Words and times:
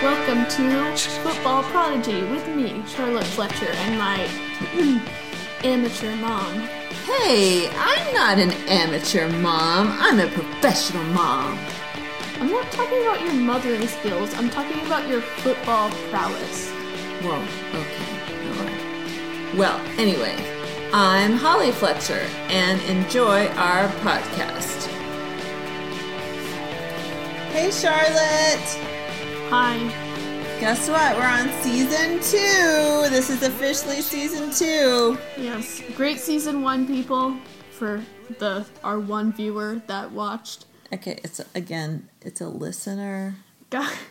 Welcome 0.00 0.46
to 0.50 0.96
Football 1.24 1.64
Prodigy 1.64 2.22
with 2.22 2.46
me, 2.46 2.84
Charlotte 2.86 3.24
Fletcher, 3.24 3.66
and 3.66 3.98
my 3.98 4.28
amateur 5.64 6.14
mom. 6.14 6.54
Hey, 7.04 7.68
I'm 7.70 8.14
not 8.14 8.38
an 8.38 8.52
amateur 8.68 9.28
mom. 9.28 9.88
I'm 9.98 10.20
a 10.20 10.28
professional 10.28 11.02
mom. 11.02 11.58
I'm 12.38 12.48
not 12.48 12.70
talking 12.70 13.02
about 13.02 13.22
your 13.22 13.32
mothering 13.32 13.88
skills, 13.88 14.32
I'm 14.34 14.48
talking 14.50 14.86
about 14.86 15.08
your 15.08 15.20
football 15.20 15.90
prowess. 16.10 16.70
Whoa, 17.20 17.42
okay, 17.74 18.60
alright. 18.60 19.56
Well, 19.56 19.80
anyway, 19.98 20.36
I'm 20.92 21.32
Holly 21.32 21.72
Fletcher 21.72 22.24
and 22.50 22.80
enjoy 22.82 23.48
our 23.48 23.88
podcast. 24.04 24.86
Hey, 27.50 27.72
Charlotte! 27.72 28.97
Hi. 29.50 29.78
Guess 30.60 30.88
what? 30.88 31.16
We're 31.16 31.22
on 31.24 31.48
season 31.62 32.16
two. 32.20 33.08
This 33.10 33.30
is 33.30 33.42
officially 33.42 34.02
season 34.02 34.50
two. 34.50 35.16
Yes, 35.36 35.82
great 35.96 36.18
season 36.18 36.62
one, 36.62 36.86
people, 36.86 37.36
for 37.70 38.02
the 38.38 38.66
our 38.82 38.98
one 38.98 39.32
viewer 39.32 39.80
that 39.86 40.10
watched. 40.12 40.66
Okay, 40.92 41.18
it's 41.22 41.40
again, 41.54 42.08
it's 42.20 42.40
a 42.40 42.48
listener. 42.48 43.36
God. 43.70 43.92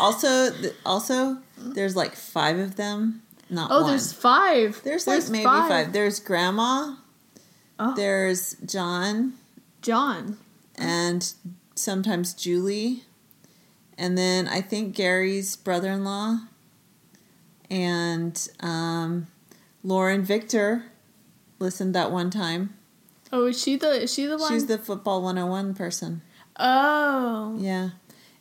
Also, 0.00 0.52
also, 0.86 1.36
there's 1.58 1.94
like 1.94 2.14
five 2.14 2.58
of 2.58 2.76
them. 2.76 3.20
Not 3.50 3.70
Oh, 3.70 3.82
one. 3.82 3.90
there's 3.90 4.10
five. 4.10 4.80
There's 4.82 5.06
like 5.06 5.28
maybe 5.28 5.44
five. 5.44 5.92
There's 5.92 6.18
Grandma. 6.18 6.94
Oh. 7.78 7.94
There's 7.94 8.54
John, 8.64 9.34
John. 9.82 10.38
and 10.76 11.30
sometimes 11.74 12.32
Julie, 12.32 13.02
and 13.98 14.16
then 14.16 14.46
I 14.48 14.60
think 14.60 14.94
Gary's 14.94 15.56
brother-in-law, 15.56 16.38
and 17.70 18.48
um, 18.60 19.26
Lauren 19.82 20.22
Victor 20.22 20.84
listened 21.58 21.94
that 21.94 22.10
one 22.10 22.30
time. 22.30 22.74
Oh, 23.32 23.46
is 23.46 23.60
she 23.60 23.76
the 23.76 24.02
is 24.02 24.12
she 24.12 24.26
the 24.26 24.38
one? 24.38 24.52
She's 24.52 24.66
the 24.66 24.78
football 24.78 25.22
101 25.22 25.74
person. 25.74 26.22
Oh. 26.58 27.56
Yeah. 27.58 27.90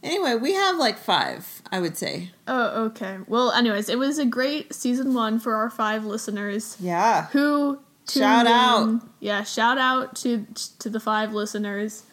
Anyway, 0.04 0.36
we 0.36 0.54
have 0.54 0.78
like 0.78 0.98
five, 1.00 1.64
I 1.72 1.80
would 1.80 1.98
say. 1.98 2.30
Oh, 2.48 2.84
okay. 2.86 3.18
Well, 3.28 3.52
anyways, 3.52 3.90
it 3.90 3.98
was 3.98 4.20
a 4.20 4.26
great 4.26 4.74
season 4.74 5.16
one 5.16 5.40
for 5.40 5.56
our 5.56 5.70
five 5.72 6.06
listeners 6.06 6.78
Yeah. 6.80 7.26
who 7.32 7.80
Shout 8.08 8.46
in. 8.46 8.52
out. 8.52 9.02
Yeah, 9.20 9.44
shout 9.44 9.80
out 9.80 10.16
to 10.18 10.46
to 10.80 10.90
the 10.92 11.00
five 11.00 11.34
listeners. 11.34 12.04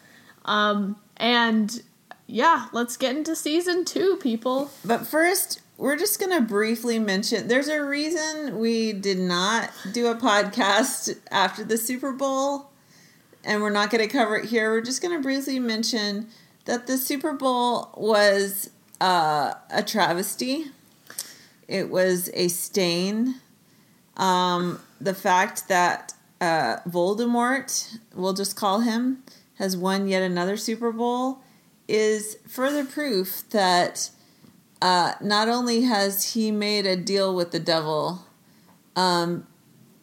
Um, 0.45 0.95
and 1.17 1.81
yeah, 2.27 2.67
let's 2.71 2.97
get 2.97 3.15
into 3.15 3.35
season 3.35 3.85
two, 3.85 4.17
people. 4.21 4.71
But 4.83 5.05
first, 5.05 5.61
we're 5.77 5.97
just 5.97 6.19
going 6.19 6.31
to 6.31 6.41
briefly 6.41 6.99
mention 6.99 7.47
there's 7.47 7.67
a 7.67 7.83
reason 7.83 8.59
we 8.59 8.93
did 8.93 9.19
not 9.19 9.71
do 9.91 10.07
a 10.07 10.15
podcast 10.15 11.17
after 11.31 11.63
the 11.63 11.77
Super 11.77 12.11
Bowl, 12.11 12.69
and 13.43 13.61
we're 13.61 13.69
not 13.69 13.89
going 13.89 14.03
to 14.03 14.11
cover 14.11 14.37
it 14.37 14.45
here. 14.45 14.71
We're 14.71 14.81
just 14.81 15.01
going 15.01 15.15
to 15.15 15.21
briefly 15.21 15.59
mention 15.59 16.27
that 16.65 16.87
the 16.87 16.97
Super 16.97 17.33
Bowl 17.33 17.89
was 17.97 18.69
uh, 19.01 19.53
a 19.69 19.83
travesty, 19.83 20.67
it 21.67 21.89
was 21.89 22.29
a 22.33 22.47
stain. 22.47 23.35
Um, 24.15 24.79
the 25.01 25.15
fact 25.15 25.67
that 25.67 26.13
uh, 26.39 26.77
Voldemort, 26.87 27.97
we'll 28.13 28.33
just 28.33 28.55
call 28.55 28.81
him, 28.81 29.23
has 29.55 29.75
won 29.75 30.07
yet 30.07 30.23
another 30.23 30.55
Super 30.55 30.91
Bowl 30.91 31.42
is 31.87 32.37
further 32.47 32.85
proof 32.85 33.43
that 33.49 34.09
uh, 34.81 35.13
not 35.21 35.47
only 35.47 35.83
has 35.83 36.33
he 36.33 36.51
made 36.51 36.85
a 36.85 36.95
deal 36.95 37.35
with 37.35 37.51
the 37.51 37.59
devil, 37.59 38.25
um, 38.95 39.47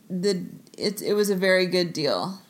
the 0.09 0.47
it 0.77 1.03
it 1.03 1.15
was 1.15 1.31
a 1.31 1.37
very 1.37 1.67
good 1.67 1.93
deal, 1.93 2.41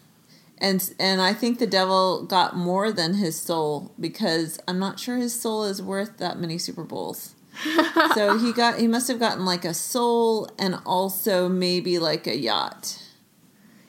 and 0.59 0.93
and 0.99 1.21
I 1.21 1.33
think 1.33 1.59
the 1.59 1.67
devil 1.67 2.25
got 2.25 2.57
more 2.57 2.93
than 2.93 3.15
his 3.15 3.39
soul 3.41 3.93
because 3.99 4.61
I'm 4.69 4.79
not 4.79 5.01
sure 5.01 5.17
his 5.17 5.39
soul 5.39 5.65
is 5.65 5.83
worth 5.83 6.19
that 6.19 6.39
many 6.39 6.59
Super 6.59 6.85
Bowls. 6.85 7.35
so 8.15 8.39
he 8.39 8.53
got 8.53 8.79
he 8.79 8.87
must 8.87 9.09
have 9.09 9.19
gotten 9.19 9.45
like 9.45 9.65
a 9.65 9.75
soul 9.75 10.49
and 10.59 10.79
also 10.87 11.49
maybe 11.49 11.99
like 11.99 12.27
a 12.27 12.37
yacht. 12.37 13.03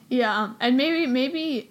Yeah, 0.08 0.54
and 0.60 0.76
maybe 0.76 1.06
maybe 1.06 1.70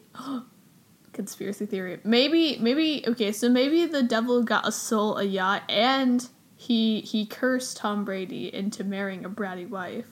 conspiracy 1.13 1.65
theory. 1.65 1.99
Maybe 2.03 2.57
maybe 2.59 3.03
okay, 3.07 3.31
so 3.31 3.49
maybe 3.49 3.85
the 3.85 4.03
devil 4.03 4.43
got 4.43 4.67
a 4.67 4.71
soul, 4.71 5.17
a 5.17 5.23
yacht, 5.23 5.63
and 5.69 6.27
he 6.55 7.01
he 7.01 7.25
cursed 7.25 7.77
Tom 7.77 8.05
Brady 8.05 8.53
into 8.53 8.83
marrying 8.83 9.25
a 9.25 9.29
bratty 9.29 9.67
wife. 9.67 10.05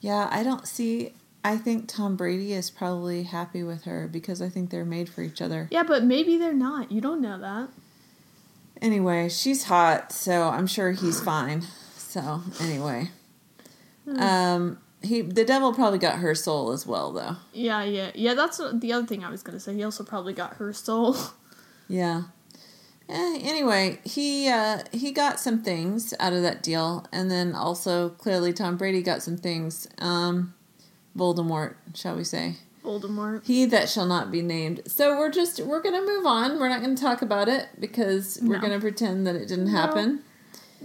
Yeah, 0.00 0.28
I 0.30 0.42
don't 0.42 0.66
see. 0.66 1.14
I 1.44 1.56
think 1.56 1.88
Tom 1.88 2.16
Brady 2.16 2.52
is 2.52 2.70
probably 2.70 3.24
happy 3.24 3.62
with 3.62 3.84
her 3.84 4.08
because 4.08 4.40
I 4.40 4.48
think 4.48 4.70
they're 4.70 4.84
made 4.84 5.08
for 5.08 5.22
each 5.22 5.42
other. 5.42 5.68
Yeah, 5.70 5.82
but 5.82 6.04
maybe 6.04 6.36
they're 6.36 6.52
not. 6.52 6.92
You 6.92 7.00
don't 7.00 7.20
know 7.20 7.38
that. 7.38 7.68
Anyway, 8.80 9.28
she's 9.28 9.64
hot, 9.64 10.12
so 10.12 10.48
I'm 10.48 10.66
sure 10.66 10.92
he's 10.92 11.20
fine. 11.20 11.62
So 11.96 12.42
anyway, 12.60 13.10
um, 14.18 14.78
he 15.02 15.20
the 15.22 15.44
devil 15.44 15.72
probably 15.74 15.98
got 15.98 16.18
her 16.18 16.34
soul 16.34 16.72
as 16.72 16.86
well, 16.86 17.12
though. 17.12 17.36
Yeah, 17.52 17.82
yeah, 17.84 18.10
yeah. 18.14 18.34
That's 18.34 18.58
the 18.72 18.92
other 18.92 19.06
thing 19.06 19.24
I 19.24 19.30
was 19.30 19.42
gonna 19.42 19.60
say. 19.60 19.74
He 19.74 19.82
also 19.84 20.04
probably 20.04 20.32
got 20.32 20.54
her 20.54 20.72
soul. 20.72 21.16
Yeah. 21.88 22.22
Eh, 23.08 23.38
anyway, 23.42 24.00
he 24.04 24.48
uh, 24.48 24.78
he 24.92 25.12
got 25.12 25.38
some 25.38 25.62
things 25.62 26.14
out 26.18 26.32
of 26.32 26.42
that 26.42 26.62
deal, 26.62 27.04
and 27.12 27.30
then 27.30 27.54
also 27.54 28.10
clearly 28.10 28.52
Tom 28.54 28.76
Brady 28.78 29.02
got 29.02 29.22
some 29.22 29.36
things. 29.36 29.86
Um, 29.98 30.54
Voldemort, 31.18 31.74
shall 31.94 32.16
we 32.16 32.24
say? 32.24 32.56
Voldemort. 32.82 33.44
He 33.44 33.66
that 33.66 33.90
shall 33.90 34.06
not 34.06 34.30
be 34.30 34.40
named. 34.40 34.80
So 34.86 35.18
we're 35.18 35.30
just 35.30 35.60
we're 35.60 35.82
gonna 35.82 36.00
move 36.06 36.24
on. 36.24 36.58
We're 36.58 36.68
not 36.70 36.80
gonna 36.80 36.96
talk 36.96 37.20
about 37.20 37.48
it 37.48 37.68
because 37.78 38.38
we're 38.42 38.58
gonna 38.58 38.80
pretend 38.80 39.26
that 39.26 39.34
it 39.36 39.48
didn't 39.48 39.66
No. 39.66 39.78
happen, 39.78 40.22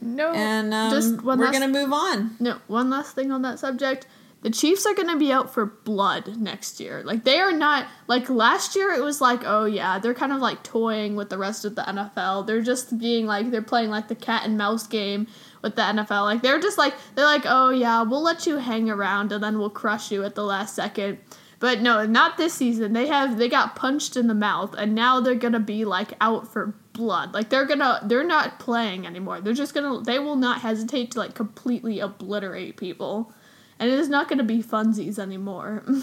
No, 0.01 0.33
and 0.33 0.73
um, 0.73 0.91
just 0.91 1.21
one 1.23 1.39
we're 1.39 1.51
gonna 1.51 1.67
move 1.67 1.91
on. 1.91 2.35
No, 2.39 2.59
one 2.67 2.89
last 2.89 3.15
thing 3.15 3.31
on 3.31 3.41
that 3.43 3.59
subject. 3.59 4.07
The 4.43 4.51
Chiefs 4.51 4.85
are 4.85 4.93
going 4.93 5.09
to 5.09 5.17
be 5.17 5.31
out 5.31 5.51
for 5.51 5.65
blood 5.65 6.37
next 6.37 6.79
year. 6.79 7.01
Like 7.03 7.23
they 7.23 7.39
are 7.39 7.51
not 7.51 7.87
like 8.05 8.29
last 8.29 8.75
year 8.75 8.91
it 8.93 9.01
was 9.03 9.19
like, 9.19 9.41
"Oh 9.43 9.65
yeah, 9.65 9.97
they're 9.97 10.13
kind 10.13 10.31
of 10.31 10.39
like 10.39 10.61
toying 10.61 11.15
with 11.15 11.29
the 11.29 11.39
rest 11.39 11.65
of 11.65 11.75
the 11.75 11.81
NFL. 11.81 12.45
They're 12.45 12.61
just 12.61 12.99
being 12.99 13.25
like 13.25 13.49
they're 13.49 13.63
playing 13.63 13.89
like 13.89 14.07
the 14.07 14.15
cat 14.15 14.45
and 14.45 14.57
mouse 14.57 14.85
game 14.85 15.27
with 15.63 15.75
the 15.75 15.81
NFL. 15.81 16.23
Like 16.23 16.43
they're 16.43 16.59
just 16.59 16.77
like 16.77 16.93
they're 17.15 17.25
like, 17.25 17.43
"Oh 17.45 17.71
yeah, 17.71 18.03
we'll 18.03 18.21
let 18.21 18.45
you 18.45 18.57
hang 18.57 18.89
around 18.89 19.31
and 19.31 19.43
then 19.43 19.57
we'll 19.57 19.71
crush 19.71 20.11
you 20.11 20.23
at 20.23 20.35
the 20.35 20.43
last 20.43 20.75
second. 20.75 21.17
But 21.59 21.81
no, 21.81 22.05
not 22.05 22.37
this 22.37 22.53
season. 22.53 22.93
They 22.93 23.07
have 23.07 23.37
they 23.37 23.49
got 23.49 23.75
punched 23.75 24.15
in 24.15 24.27
the 24.27 24.35
mouth 24.35 24.75
and 24.77 24.93
now 24.93 25.19
they're 25.19 25.35
going 25.35 25.53
to 25.53 25.59
be 25.59 25.85
like 25.85 26.13
out 26.21 26.47
for 26.47 26.75
blood. 26.93 27.33
Like 27.33 27.49
they're 27.49 27.65
going 27.65 27.79
to 27.79 27.99
they're 28.03 28.23
not 28.23 28.59
playing 28.59 29.07
anymore. 29.07 29.41
They're 29.41 29.53
just 29.53 29.73
going 29.73 29.91
to 29.91 30.03
they 30.03 30.19
will 30.19 30.35
not 30.35 30.61
hesitate 30.61 31.11
to 31.11 31.19
like 31.19 31.33
completely 31.33 31.99
obliterate 31.99 32.77
people. 32.77 33.33
And 33.79 33.89
it 33.89 33.99
is 33.99 34.09
not 34.09 34.27
going 34.27 34.39
to 34.39 34.43
be 34.43 34.61
funsies 34.61 35.19
anymore. 35.19 35.83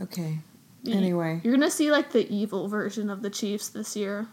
Okay. 0.00 0.38
Anyway, 0.86 1.40
You're 1.44 1.52
going 1.54 1.68
to 1.68 1.70
see 1.70 1.92
like 1.92 2.10
the 2.10 2.28
evil 2.32 2.66
version 2.66 3.08
of 3.08 3.22
the 3.22 3.30
Chiefs 3.30 3.68
this 3.68 3.94
year. 3.94 4.26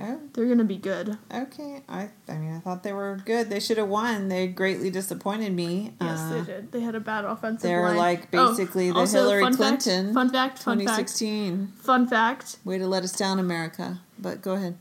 Oh, 0.00 0.20
They're 0.32 0.46
going 0.46 0.58
to 0.58 0.64
be 0.64 0.76
good. 0.76 1.18
okay. 1.32 1.82
I 1.88 2.08
I 2.28 2.34
mean, 2.38 2.54
I 2.56 2.60
thought 2.60 2.82
they 2.82 2.92
were 2.92 3.20
good. 3.24 3.50
They 3.50 3.60
should 3.60 3.78
have 3.78 3.88
won. 3.88 4.28
They 4.28 4.46
greatly 4.48 4.90
disappointed 4.90 5.52
me. 5.52 5.92
Yes, 6.00 6.18
Uh, 6.20 6.34
they 6.34 6.40
did. 6.42 6.72
They 6.72 6.80
had 6.80 6.94
a 6.94 7.00
bad 7.00 7.24
offensive 7.24 7.62
They're 7.62 7.82
line. 7.82 7.96
like 7.96 8.28
Oh, 8.34 8.48
basically 8.50 8.90
the 8.90 8.98
also, 8.98 9.18
Hillary 9.18 9.42
fun 9.42 9.52
fact- 9.56 9.82
Clinton 9.84 10.14
fun 10.14 10.30
fact, 10.30 10.58
fun 10.58 10.78
fact, 10.78 10.88
2016. 11.16 11.72
fun 11.80 12.06
fact. 12.06 12.56
Way 12.64 12.78
to 12.78 12.86
let 12.86 13.02
us 13.04 13.12
down, 13.12 13.38
America. 13.38 14.00
But 14.18 14.42
go 14.42 14.54
ahead. 14.54 14.76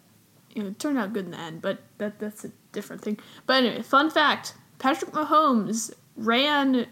you 0.55 0.63
know, 0.63 0.69
it 0.69 0.79
turned 0.79 0.97
out 0.97 1.13
good 1.13 1.25
in 1.25 1.31
the 1.31 1.39
end, 1.39 1.61
but 1.61 1.79
that 1.99 2.19
that's 2.19 2.43
a 2.45 2.51
different 2.71 3.01
thing. 3.01 3.17
But 3.45 3.63
anyway, 3.63 3.81
fun 3.83 4.09
fact: 4.09 4.53
Patrick 4.79 5.11
Mahomes 5.11 5.91
ran 6.17 6.87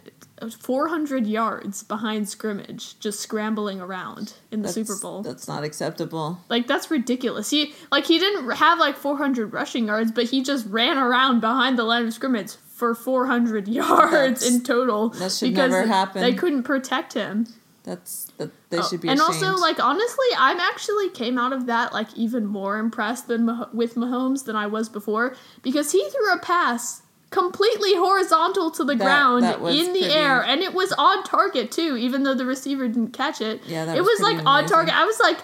400 0.61 1.25
yards 1.27 1.83
behind 1.83 2.29
scrimmage, 2.29 2.99
just 2.99 3.19
scrambling 3.19 3.81
around 3.81 4.33
in 4.51 4.61
the 4.61 4.67
That's- 4.67 4.87
Super 4.87 4.99
Bowl. 5.01 5.21
That's 5.23 5.47
not 5.47 5.63
acceptable. 5.63 6.39
Like 6.49 6.67
that's 6.67 6.91
ridiculous. 6.91 7.49
He 7.49 7.73
like 7.91 8.05
he 8.05 8.19
didn't 8.19 8.49
have 8.51 8.79
like 8.79 8.95
400 8.97 9.51
rushing 9.53 9.87
yards, 9.87 10.11
but 10.11 10.25
he 10.25 10.43
just 10.43 10.65
ran 10.67 10.97
around 10.97 11.39
behind 11.41 11.77
the 11.77 11.83
line 11.83 12.05
of 12.05 12.13
scrimmage 12.13 12.53
for 12.67 12.93
400 12.93 13.67
yards 13.69 14.11
That's- 14.41 14.47
in 14.47 14.63
total. 14.63 15.09
that 15.09 15.31
should 15.31 15.53
never 15.53 15.85
happen. 15.87 16.21
They 16.21 16.33
couldn't 16.33 16.63
protect 16.63 17.13
him. 17.13 17.47
That's 17.83 18.25
that 18.37 18.51
they 18.69 18.79
Oh, 18.79 18.87
should 18.87 18.99
be 19.01 19.07
and 19.07 19.17
ashamed. 19.19 19.43
also 19.45 19.61
like 19.61 19.79
honestly 19.79 20.25
i'm 20.37 20.59
actually 20.59 21.09
came 21.09 21.37
out 21.37 21.53
of 21.53 21.67
that 21.67 21.93
like 21.93 22.13
even 22.17 22.45
more 22.45 22.77
impressed 22.79 23.29
than 23.29 23.47
with 23.71 23.95
mahomes 23.95 24.43
than 24.43 24.57
i 24.57 24.67
was 24.67 24.89
before 24.89 25.37
because 25.63 25.93
he 25.93 26.03
threw 26.09 26.33
a 26.33 26.37
pass 26.39 27.01
completely 27.29 27.93
horizontal 27.95 28.71
to 28.71 28.83
the 28.83 28.95
That- 28.95 29.03
ground 29.03 29.43
that 29.43 29.59
in 29.59 29.91
the 29.93 29.99
pretty- 29.99 30.13
air 30.13 30.41
and 30.43 30.61
it 30.61 30.73
was 30.73 30.93
on 30.93 31.23
target 31.23 31.71
too 31.71 31.97
even 31.97 32.23
though 32.23 32.33
the 32.33 32.45
receiver 32.45 32.87
didn't 32.87 33.11
catch 33.11 33.41
it 33.41 33.61
Yeah, 33.65 33.83
that 33.85 33.97
it 33.97 34.01
was 34.01 34.11
was 34.11 34.21
like 34.21 34.35
pretty 34.35 34.47
on 34.47 34.65
target 34.65 34.93
i 34.95 35.03
was 35.03 35.19
like 35.19 35.39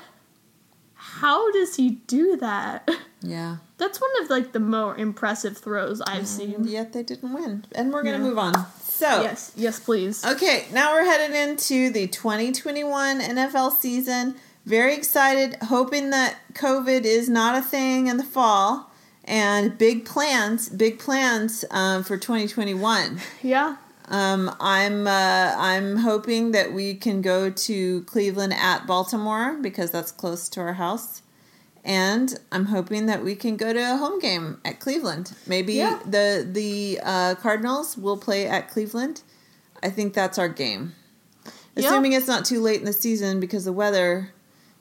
how 0.96 1.52
does 1.52 1.76
he 1.76 1.90
do 2.08 2.38
that 2.38 2.90
Yeah. 3.26 3.58
That's 3.78 4.02
one 4.02 4.10
of 4.22 4.30
like 4.30 4.52
the 4.52 4.60
more 4.60 4.98
impressive 4.98 5.58
throws 5.58 6.02
I've 6.02 6.28
seen. 6.28 6.66
Yet 6.68 6.92
they 6.92 7.04
didn't 7.04 7.32
win. 7.34 7.64
And 7.74 7.94
we're 7.94 8.04
to 8.04 8.12
Yeah. 8.12 8.18
move 8.18 8.38
on. 8.38 8.54
So, 8.84 9.22
Yes, 9.22 9.54
yes, 9.56 9.80
please. 9.80 10.26
okay, 10.26 10.66
now 10.74 10.92
we're 10.94 11.06
headed 11.06 11.34
into 11.34 11.90
the 11.90 12.08
2021 12.08 13.22
NFL 13.22 13.72
season. 13.72 14.36
Very 14.66 14.94
excited, 14.94 15.56
hoping 15.64 16.10
that 16.10 16.36
COVID 16.54 17.06
is 17.06 17.30
not 17.30 17.56
a 17.58 17.62
thing 17.62 18.08
in 18.08 18.18
the 18.18 18.26
fall. 18.26 18.92
And 19.26 19.78
big 19.78 20.06
plans, 20.06 20.68
big 20.70 21.00
plans 21.00 21.64
um, 21.72 22.04
for 22.04 22.18
2021. 22.18 23.20
Yeah. 23.42 23.78
Um, 24.10 24.54
I'm 24.60 25.08
uh, 25.08 25.56
I'm 25.58 25.98
hoping 25.98 26.52
that 26.52 26.74
we 26.74 26.94
can 26.94 27.22
go 27.22 27.50
to 27.50 28.02
Cleveland 28.04 28.54
at 28.54 28.86
Baltimore 28.86 29.58
because 29.62 29.92
that's 29.92 30.12
close 30.12 30.50
to 30.50 30.60
our 30.60 30.74
house, 30.74 31.22
and 31.86 32.38
I'm 32.52 32.66
hoping 32.66 33.06
that 33.06 33.24
we 33.24 33.34
can 33.36 33.56
go 33.56 33.72
to 33.72 33.80
a 33.80 33.96
home 33.96 34.20
game 34.20 34.60
at 34.66 34.82
Cleveland. 34.82 35.32
Maybe 35.48 35.76
Yeah. 35.76 36.00
the 36.06 36.46
the 36.52 37.00
uh, 37.02 37.36
Cardinals 37.36 37.98
will 37.98 38.18
play 38.18 38.46
at 38.46 38.70
Cleveland. 38.70 39.22
I 39.82 39.90
think 39.90 40.14
that's 40.14 40.38
our 40.38 40.50
game, 40.50 40.96
Yeah. 41.74 41.88
assuming 41.88 42.12
it's 42.12 42.28
not 42.28 42.44
too 42.44 42.60
late 42.60 42.80
in 42.82 42.86
the 42.86 42.94
season 42.94 43.40
because 43.40 43.64
the 43.64 43.74
weather 43.74 44.34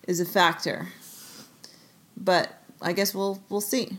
is 0.09 0.19
a 0.19 0.25
factor. 0.27 0.89
But 2.17 2.61
I 2.81 2.93
guess 2.93 3.15
we'll 3.15 3.41
we'll 3.49 3.61
see. 3.61 3.99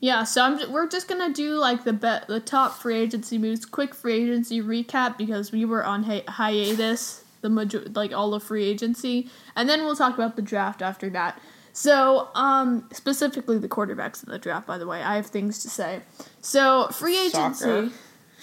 Yeah, 0.00 0.24
so 0.24 0.42
I'm, 0.42 0.72
we're 0.72 0.88
just 0.88 1.08
gonna 1.08 1.32
do 1.32 1.56
like 1.56 1.84
the 1.84 1.92
bet 1.92 2.26
the 2.26 2.40
top 2.40 2.78
free 2.78 2.96
agency 2.96 3.36
moves, 3.36 3.66
quick 3.66 3.94
free 3.94 4.14
agency 4.24 4.62
recap 4.62 5.18
because 5.18 5.52
we 5.52 5.66
were 5.66 5.84
on 5.84 6.04
hi- 6.04 6.24
hiatus, 6.26 7.24
the 7.42 7.50
major 7.50 7.84
like 7.94 8.12
all 8.12 8.32
of 8.32 8.42
free 8.42 8.64
agency, 8.64 9.28
and 9.54 9.68
then 9.68 9.84
we'll 9.84 9.96
talk 9.96 10.14
about 10.14 10.36
the 10.36 10.42
draft 10.42 10.80
after 10.80 11.10
that. 11.10 11.38
So, 11.72 12.28
um, 12.34 12.88
specifically 12.92 13.58
the 13.58 13.68
quarterbacks 13.68 14.24
in 14.24 14.30
the 14.30 14.38
draft. 14.38 14.66
By 14.66 14.78
the 14.78 14.86
way, 14.86 15.02
I 15.02 15.16
have 15.16 15.26
things 15.26 15.62
to 15.62 15.70
say. 15.70 16.00
So, 16.40 16.88
free 16.88 17.18
agency. 17.18 17.92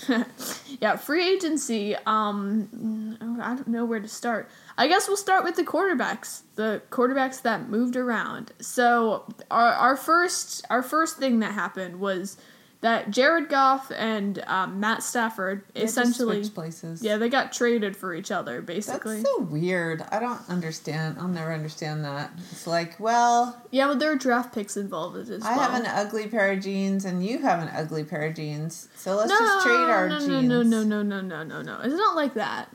yeah, 0.80 0.95
free 0.95 1.27
agency. 1.27 1.95
Um, 2.06 3.18
I 3.42 3.56
don't 3.56 3.68
know 3.68 3.83
where 3.83 4.00
to 4.00 4.07
start. 4.07 4.50
I 4.77 4.88
guess 4.88 5.07
we'll 5.07 5.18
start 5.18 5.44
with 5.44 5.56
the 5.56 5.63
quarterbacks. 5.63 6.41
The 6.56 6.81
quarterbacks 6.91 7.41
that 7.41 7.68
moved 7.68 7.95
around. 7.95 8.51
So 8.59 9.27
our 9.50 9.74
our 9.74 9.97
first 9.97 10.65
our 10.69 10.83
first 10.83 11.18
thing 11.18 11.39
that 11.39 11.53
happened 11.53 12.00
was 12.00 12.38
that 12.81 13.09
Jared 13.09 13.50
Goff 13.50 13.91
and 13.95 14.44
um, 14.45 14.79
Matt 14.79 15.01
Stafford 15.01 15.63
essentially. 15.75 16.47
places. 16.50 17.01
Yeah, 17.01 17.18
they 17.18 17.27
got 17.27 17.51
traded 17.51 17.97
for 17.97 18.13
each 18.13 18.29
other, 18.29 18.62
basically. 18.62 19.18
That's 19.18 19.29
so 19.29 19.41
weird. 19.41 20.03
I 20.12 20.19
don't 20.19 20.47
understand. 20.47 21.18
I'll 21.19 21.27
never 21.27 21.51
understand 21.51 22.06
that. 22.06 22.31
It's 22.51 22.68
like, 22.68 23.00
well, 23.00 23.59
yeah, 23.71 23.88
but 23.88 23.97
there 23.97 24.12
are 24.12 24.15
draft 24.15 24.53
picks 24.53 24.77
involved 24.77 25.18
as 25.18 25.41
well. 25.41 25.50
I 25.50 25.53
have 25.53 25.73
an 25.73 25.88
ugly 25.88 26.27
pair 26.27 26.51
of 26.51 26.62
jeans 26.62 27.03
and 27.06 27.25
you 27.25 27.39
have 27.39 27.62
an 27.62 27.69
ugly 27.69 28.03
pair 28.03 28.27
of 28.27 28.35
jeans. 28.35 28.89
So 28.95 29.15
let's 29.15 29.30
no, 29.30 29.38
just 29.39 29.65
trade 29.65 29.73
our 29.75 30.09
no, 30.09 30.19
jeans. 30.19 30.30
no, 30.30 30.62
no, 30.62 30.83
no, 30.83 31.01
no, 31.01 31.21
no, 31.21 31.21
no, 31.21 31.44
no, 31.44 31.62
no. 31.63 31.80
It's 31.83 31.95
not 31.95 32.15
like 32.15 32.35
that. 32.35 32.69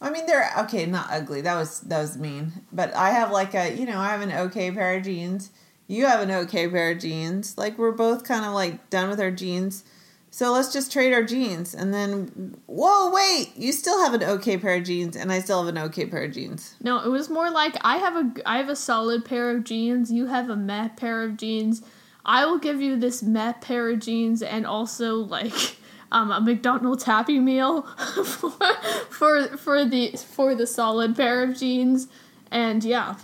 I 0.00 0.10
mean, 0.10 0.26
they're 0.26 0.50
okay, 0.60 0.86
not 0.86 1.08
ugly. 1.10 1.40
That 1.40 1.56
was 1.56 1.80
that 1.80 2.00
was 2.00 2.18
mean. 2.18 2.52
But 2.72 2.94
I 2.94 3.10
have 3.10 3.30
like 3.30 3.54
a, 3.54 3.74
you 3.74 3.86
know, 3.86 3.98
I 3.98 4.08
have 4.08 4.20
an 4.20 4.32
okay 4.32 4.70
pair 4.70 4.96
of 4.96 5.04
jeans. 5.04 5.50
You 5.88 6.06
have 6.06 6.20
an 6.20 6.30
okay 6.30 6.68
pair 6.68 6.90
of 6.92 6.98
jeans. 6.98 7.56
Like 7.56 7.78
we're 7.78 7.92
both 7.92 8.24
kind 8.24 8.44
of 8.44 8.52
like 8.52 8.90
done 8.90 9.08
with 9.08 9.20
our 9.20 9.30
jeans. 9.30 9.84
So 10.30 10.52
let's 10.52 10.70
just 10.70 10.92
trade 10.92 11.14
our 11.14 11.22
jeans 11.22 11.74
and 11.74 11.94
then 11.94 12.56
whoa, 12.66 13.10
wait. 13.10 13.52
You 13.56 13.72
still 13.72 14.04
have 14.04 14.12
an 14.12 14.22
okay 14.22 14.58
pair 14.58 14.76
of 14.76 14.84
jeans 14.84 15.16
and 15.16 15.32
I 15.32 15.40
still 15.40 15.64
have 15.64 15.74
an 15.74 15.82
okay 15.84 16.04
pair 16.04 16.24
of 16.24 16.32
jeans. 16.32 16.74
No, 16.82 16.98
it 16.98 17.08
was 17.08 17.30
more 17.30 17.50
like 17.50 17.74
I 17.80 17.96
have 17.96 18.16
a 18.16 18.32
I 18.44 18.58
have 18.58 18.68
a 18.68 18.76
solid 18.76 19.24
pair 19.24 19.50
of 19.56 19.64
jeans. 19.64 20.12
You 20.12 20.26
have 20.26 20.50
a 20.50 20.56
meh 20.56 20.88
pair 20.88 21.22
of 21.22 21.38
jeans. 21.38 21.82
I 22.22 22.44
will 22.44 22.58
give 22.58 22.82
you 22.82 22.98
this 22.98 23.22
meh 23.22 23.54
pair 23.54 23.88
of 23.88 24.00
jeans 24.00 24.42
and 24.42 24.66
also 24.66 25.14
like 25.16 25.78
um, 26.12 26.30
a 26.30 26.40
McDonald's 26.40 27.04
Happy 27.04 27.38
Meal 27.38 27.82
for, 28.24 28.50
for 29.10 29.56
for 29.56 29.84
the 29.84 30.12
for 30.12 30.54
the 30.54 30.66
solid 30.66 31.16
pair 31.16 31.42
of 31.42 31.56
jeans. 31.56 32.08
And 32.50 32.82
yeah, 32.84 33.16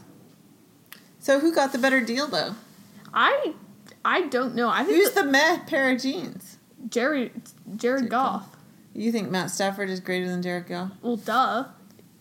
So 1.20 1.38
who 1.40 1.54
got 1.54 1.72
the 1.72 1.78
better 1.78 2.00
deal 2.00 2.26
though? 2.26 2.54
I 3.14 3.54
I 4.04 4.22
don't 4.22 4.54
know. 4.54 4.68
I 4.68 4.84
think 4.84 4.96
Who's 4.96 5.12
that 5.12 5.24
the 5.24 5.30
meh 5.30 5.58
pair 5.66 5.90
of 5.92 6.00
jeans? 6.00 6.58
Jared 6.88 7.30
Jared 7.76 8.08
Goff. 8.10 8.48
You 8.94 9.10
think 9.12 9.30
Matt 9.30 9.50
Stafford 9.50 9.88
is 9.88 10.00
greater 10.00 10.28
than 10.28 10.42
Jared 10.42 10.66
Goff? 10.66 10.90
Well, 11.00 11.16
duh. 11.16 11.64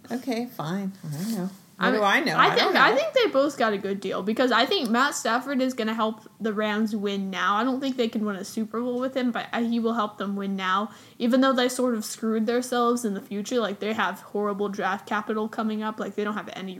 Okay, 0.09 0.45
fine. 0.45 0.93
I 1.03 1.31
know. 1.31 1.49
What 1.81 1.91
mean, 1.91 1.99
do 1.99 2.05
I 2.05 2.19
know? 2.19 2.37
I 2.37 2.55
think 2.55 2.73
know. 2.73 2.81
I, 2.81 2.95
think 2.95 3.13
they 3.13 3.27
both 3.27 3.57
got 3.57 3.73
a 3.73 3.77
good 3.77 3.99
deal 3.99 4.21
because 4.21 4.51
I 4.51 4.65
think 4.65 4.89
Matt 4.89 5.15
Stafford 5.15 5.61
is 5.61 5.73
going 5.73 5.87
to 5.87 5.93
help 5.93 6.29
the 6.39 6.53
Rams 6.53 6.95
win 6.95 7.29
now. 7.29 7.55
I 7.55 7.63
don't 7.63 7.81
think 7.81 7.97
they 7.97 8.07
can 8.07 8.23
win 8.23 8.35
a 8.35 8.45
Super 8.45 8.79
Bowl 8.79 8.99
with 8.99 9.17
him, 9.17 9.31
but 9.31 9.47
he 9.55 9.79
will 9.79 9.95
help 9.95 10.17
them 10.17 10.35
win 10.35 10.55
now. 10.55 10.91
Even 11.17 11.41
though 11.41 11.53
they 11.53 11.67
sort 11.67 11.95
of 11.95 12.05
screwed 12.05 12.45
themselves 12.45 13.03
in 13.03 13.15
the 13.15 13.21
future, 13.21 13.59
like 13.59 13.79
they 13.79 13.93
have 13.93 14.19
horrible 14.19 14.69
draft 14.69 15.07
capital 15.07 15.49
coming 15.49 15.81
up, 15.81 15.99
like 15.99 16.15
they 16.15 16.23
don't 16.23 16.35
have 16.35 16.49
any 16.53 16.79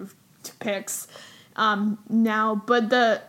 picks 0.59 1.07
um, 1.55 1.97
now. 2.07 2.55
But 2.55 2.89
the 2.89 3.21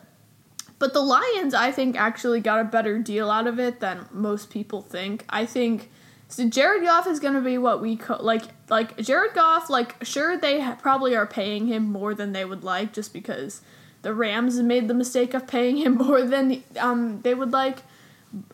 but 0.79 0.95
the 0.95 1.01
Lions, 1.01 1.55
I 1.55 1.71
think, 1.71 1.97
actually 1.97 2.41
got 2.41 2.59
a 2.59 2.65
better 2.65 2.99
deal 2.99 3.31
out 3.31 3.47
of 3.47 3.61
it 3.61 3.79
than 3.79 4.09
most 4.11 4.51
people 4.51 4.83
think. 4.83 5.25
I 5.29 5.47
think 5.47 5.89
so. 6.27 6.49
Jared 6.49 6.83
Goff 6.83 7.07
is 7.07 7.21
going 7.21 7.35
to 7.35 7.41
be 7.41 7.57
what 7.57 7.81
we 7.81 7.97
call 7.97 8.19
like 8.21 8.62
like 8.73 8.97
Jared 8.97 9.35
Goff. 9.35 9.69
Like, 9.69 10.03
sure, 10.03 10.39
they 10.39 10.61
ha- 10.61 10.79
probably 10.81 11.15
are 11.15 11.27
paying 11.27 11.67
him 11.67 11.85
more 11.93 12.15
than 12.15 12.33
they 12.33 12.47
would 12.47 12.65
like, 12.65 12.95
just 12.95 13.13
because 13.13 13.61
the 14.01 14.15
Rams 14.15 14.59
made 14.63 14.89
the 14.89 14.95
mistake 14.95 15.35
of 15.35 15.47
paying 15.47 15.77
him 15.77 15.95
more 16.07 16.23
than 16.23 16.65
um 16.81 17.21
they 17.21 17.35
would 17.35 17.53
like 17.53 17.83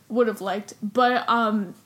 would 0.08 0.26
have 0.26 0.40
liked. 0.40 0.74
But 0.82 1.26
um, 1.28 1.76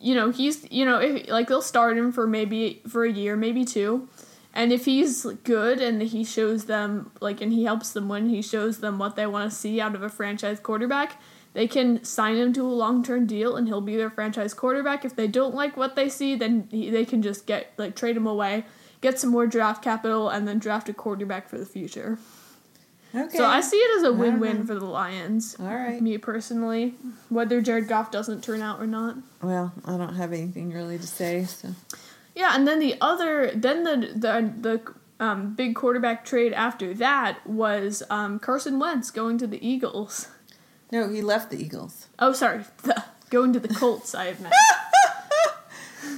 you 0.00 0.14
know, 0.14 0.30
he's 0.30 0.66
you 0.72 0.86
know 0.86 0.98
if, 0.98 1.28
like 1.28 1.48
they'll 1.48 1.60
start 1.60 1.98
him 1.98 2.10
for 2.10 2.26
maybe 2.26 2.80
for 2.88 3.04
a 3.04 3.12
year, 3.12 3.36
maybe 3.36 3.66
two. 3.66 4.08
And 4.54 4.72
if 4.72 4.86
he's 4.86 5.24
good 5.44 5.82
and 5.82 6.00
he 6.02 6.24
shows 6.24 6.64
them 6.64 7.12
like 7.20 7.42
and 7.42 7.52
he 7.52 7.64
helps 7.64 7.92
them 7.92 8.08
win, 8.08 8.30
he 8.30 8.40
shows 8.40 8.78
them 8.78 8.98
what 8.98 9.14
they 9.14 9.26
want 9.26 9.50
to 9.50 9.54
see 9.54 9.78
out 9.78 9.94
of 9.94 10.02
a 10.02 10.08
franchise 10.08 10.58
quarterback, 10.58 11.20
they 11.54 11.66
can 11.66 12.04
sign 12.04 12.36
him 12.36 12.52
to 12.52 12.62
a 12.62 12.70
long-term 12.70 13.26
deal 13.26 13.56
and 13.56 13.66
he'll 13.68 13.80
be 13.80 13.96
their 13.96 14.10
franchise 14.10 14.54
quarterback. 14.54 15.04
If 15.04 15.16
they 15.16 15.26
don't 15.26 15.54
like 15.54 15.76
what 15.76 15.96
they 15.96 16.08
see, 16.08 16.36
then 16.36 16.68
he, 16.70 16.90
they 16.90 17.04
can 17.04 17.22
just 17.22 17.46
get 17.46 17.72
like 17.76 17.96
trade 17.96 18.16
him 18.16 18.26
away, 18.26 18.64
get 19.00 19.18
some 19.18 19.30
more 19.30 19.46
draft 19.46 19.82
capital 19.82 20.28
and 20.28 20.46
then 20.46 20.58
draft 20.58 20.88
a 20.88 20.94
quarterback 20.94 21.48
for 21.48 21.58
the 21.58 21.66
future. 21.66 22.18
Okay. 23.14 23.38
So 23.38 23.46
I 23.46 23.62
see 23.62 23.76
it 23.76 23.98
as 23.98 24.04
a 24.04 24.12
win-win 24.12 24.66
for 24.66 24.74
the 24.74 24.84
Lions. 24.84 25.56
All 25.58 25.66
right. 25.66 26.00
Me 26.00 26.18
personally, 26.18 26.94
whether 27.30 27.62
Jared 27.62 27.88
Goff 27.88 28.10
doesn't 28.10 28.44
turn 28.44 28.60
out 28.60 28.80
or 28.80 28.86
not. 28.86 29.16
Well, 29.42 29.72
I 29.84 29.96
don't 29.96 30.16
have 30.16 30.32
anything 30.32 30.72
really 30.72 30.98
to 30.98 31.06
say. 31.06 31.44
So 31.44 31.70
Yeah, 32.34 32.54
and 32.54 32.68
then 32.68 32.80
the 32.80 32.96
other, 33.00 33.50
then 33.54 33.84
the 33.84 33.96
the 34.14 34.52
the 34.60 35.24
um, 35.24 35.54
big 35.54 35.74
quarterback 35.74 36.24
trade 36.24 36.52
after 36.52 36.92
that 36.94 37.44
was 37.46 38.02
um, 38.10 38.38
Carson 38.38 38.78
Wentz 38.78 39.10
going 39.10 39.38
to 39.38 39.46
the 39.46 39.66
Eagles. 39.66 40.28
no, 40.92 41.08
he 41.08 41.22
left 41.22 41.50
the 41.50 41.62
Eagles. 41.62 42.06
Oh, 42.18 42.32
sorry, 42.32 42.64
the, 42.82 43.04
going 43.30 43.52
to 43.52 43.60
the 43.60 43.68
Colts. 43.74 44.14
I 44.14 44.26
have 44.26 44.40
meant. 44.40 44.54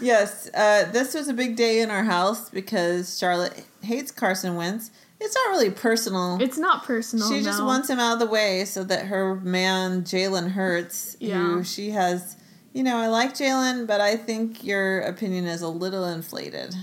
Yes, 0.03 0.49
uh, 0.55 0.91
this 0.93 1.13
was 1.15 1.29
a 1.29 1.35
big 1.35 1.57
day 1.57 1.81
in 1.81 1.91
our 1.91 2.05
house 2.05 2.49
because 2.49 3.19
Charlotte 3.19 3.65
hates 3.83 4.11
Carson 4.11 4.55
Wentz. 4.57 4.91
It's 5.21 5.35
not 5.35 5.51
really 5.51 5.69
personal. 5.71 6.39
It's 6.41 6.57
not 6.57 6.85
personal. 6.85 7.29
she 7.29 7.43
just 7.43 7.63
wants 7.63 7.91
him 7.91 7.99
out 7.99 8.15
of 8.15 8.19
the 8.21 8.27
way 8.27 8.65
so 8.65 8.83
that 8.85 9.07
her 9.07 9.35
man 9.37 10.03
Jalen 10.05 10.53
Hurts, 10.53 11.17
Yeah. 11.21 11.35
who 11.43 11.65
she 11.65 11.91
has, 11.91 12.37
you 12.73 12.83
know, 12.83 12.97
I 12.97 13.09
like 13.09 13.35
Jalen, 13.35 13.87
but 13.87 14.01
I 14.01 14.17
think 14.17 14.65
your 14.65 15.01
opinion 15.01 15.45
is 15.45 15.61
a 15.61 15.69
little 15.69 16.07
inflated. 16.07 16.75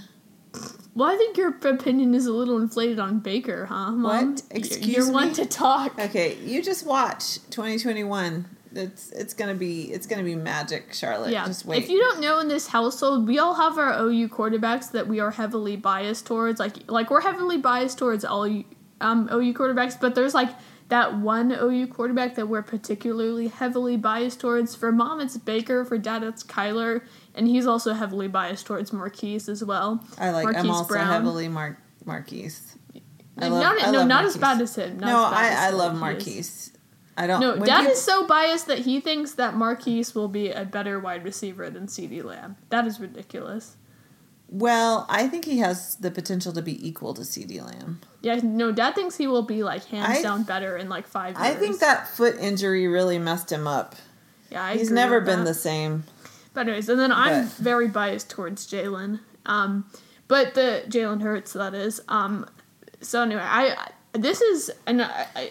Well, 0.98 1.12
I 1.12 1.16
think 1.16 1.38
your 1.38 1.50
opinion 1.50 2.16
is 2.16 2.26
a 2.26 2.34
little 2.34 2.58
inflated 2.60 2.98
on 2.98 3.20
Baker, 3.20 3.68
huh, 3.68 3.92
Mom? 3.92 4.02
What? 4.02 4.42
You're- 4.50 4.60
Excuse 4.60 4.88
You're 4.88 5.06
me? 5.06 5.14
one 5.14 5.34
to 5.34 5.46
talk. 5.46 6.00
Okay, 6.00 6.38
you 6.44 6.64
just 6.64 6.88
watch 6.88 7.36
2021. 7.52 8.48
It's 8.74 9.12
it's 9.12 9.36
gonna 9.36 9.54
be 9.54 9.92
it's 9.94 10.08
gonna 10.08 10.24
be 10.24 10.34
magic, 10.36 10.94
Charlotte. 10.94 11.32
Yeah. 11.32 11.46
Just 11.46 11.66
wait. 11.68 11.84
If 11.84 11.90
you 11.92 12.00
don't 12.00 12.20
know 12.20 12.40
in 12.40 12.48
this 12.48 12.68
household, 12.68 13.28
we 13.28 13.38
all 13.38 13.54
have 13.54 13.78
our 13.78 13.94
OU 14.02 14.28
quarterbacks 14.30 14.92
that 14.92 15.08
we 15.08 15.20
are 15.20 15.30
heavily 15.32 15.76
biased 15.76 16.26
towards. 16.26 16.60
Like 16.60 16.90
like 16.90 17.12
we're 17.12 17.22
heavily 17.22 17.58
biased 17.58 18.00
towards 18.00 18.26
all 18.26 18.46
um 19.00 19.30
OU 19.32 19.54
quarterbacks, 19.54 20.00
but 20.00 20.16
there's 20.16 20.34
like 20.34 20.50
that 20.90 21.16
one 21.18 21.52
OU 21.52 21.88
quarterback 21.88 22.36
that 22.36 22.48
we're 22.48 22.62
particularly 22.64 23.48
heavily 23.50 23.98
biased 23.98 24.40
towards. 24.40 24.76
For 24.76 24.92
mom, 24.92 25.22
it's 25.22 25.38
Baker. 25.38 25.84
For 25.86 25.98
dad, 25.98 26.24
it's 26.24 26.44
Kyler, 26.44 27.02
and 27.38 27.48
he's 27.48 27.66
also 27.68 27.94
heavily 27.94 28.28
biased 28.28 28.66
towards 28.66 28.92
Marquise 28.92 29.48
as 29.48 29.64
well. 29.64 30.04
I 30.18 30.32
like. 30.32 30.56
I'm 30.56 30.70
also 30.70 30.88
Brown. 30.88 31.08
heavily 31.08 31.48
Mar- 31.48 31.78
Marquise. 32.06 32.76
I 33.40 33.50
love- 33.50 33.62
not, 33.62 33.88
I 33.88 33.92
no, 33.92 34.04
not 34.04 34.26
as 34.26 34.36
bad 34.36 34.60
as 34.62 34.76
him. 34.76 35.00
Not 35.00 35.08
no, 35.08 35.26
as 35.28 35.34
I, 35.34 35.48
as 35.50 35.58
I 35.60 35.70
love 35.78 35.96
Marquise. 35.96 36.72
I 37.20 37.28
don't. 37.28 37.40
No, 37.40 37.58
Dad 37.58 37.84
you- 37.84 37.90
is 37.92 38.02
so 38.02 38.28
biased 38.28 38.68
that 38.68 38.80
he 38.80 39.00
thinks 39.00 39.34
that 39.34 39.56
Marquise 39.56 40.14
will 40.14 40.28
be 40.28 40.50
a 40.52 40.66
better 40.66 41.00
wide 41.00 41.24
receiver 41.24 41.70
than 41.70 41.88
CeeDee 41.88 42.24
Lamb. 42.24 42.58
That 42.70 42.86
is 42.88 43.00
ridiculous. 43.00 43.76
Well, 44.50 45.06
I 45.10 45.28
think 45.28 45.44
he 45.46 45.58
has 45.60 45.96
the 45.98 46.10
potential 46.10 46.54
to 46.54 46.62
be 46.62 46.88
equal 46.88 47.14
to 47.16 47.22
CeeDee 47.24 47.62
Lamb. 47.62 48.00
Yeah, 48.22 48.40
no, 48.42 48.72
Dad 48.72 48.96
thinks 48.96 49.18
he 49.18 49.28
will 49.28 49.42
be 49.42 49.62
like 49.64 49.84
hands 49.86 50.20
I- 50.20 50.22
down 50.22 50.44
better 50.44 50.78
in 50.78 50.90
like 50.90 51.06
five 51.08 51.36
years. 51.36 51.42
I 51.46 51.54
think 51.56 51.80
that 51.80 52.08
foot 52.08 52.38
injury 52.40 52.88
really 52.88 53.20
messed 53.20 53.52
him 53.52 53.68
up. 53.68 53.96
yeah, 54.50 54.64
I 54.64 54.78
He's 54.78 54.90
never 54.90 55.20
been 55.20 55.40
that. 55.40 55.46
the 55.46 55.54
same. 55.54 56.06
But 56.58 56.66
anyways, 56.66 56.90
and 56.90 57.00
then 57.00 57.12
I'm 57.12 57.44
But- 57.46 57.54
very 57.58 57.88
biased 57.88 58.32
towards 58.32 58.66
Jalen. 58.66 59.20
Um, 59.46 59.86
but 60.28 60.56
the 60.56 60.82
Jalen 60.90 61.22
Hurts 61.22 61.54
that 61.54 61.76
is. 61.76 62.02
Um, 62.10 62.48
so 63.00 63.22
anyway, 63.22 63.44
I, 63.46 63.76
this 64.14 64.42
is 64.42 64.72
an 64.88 65.06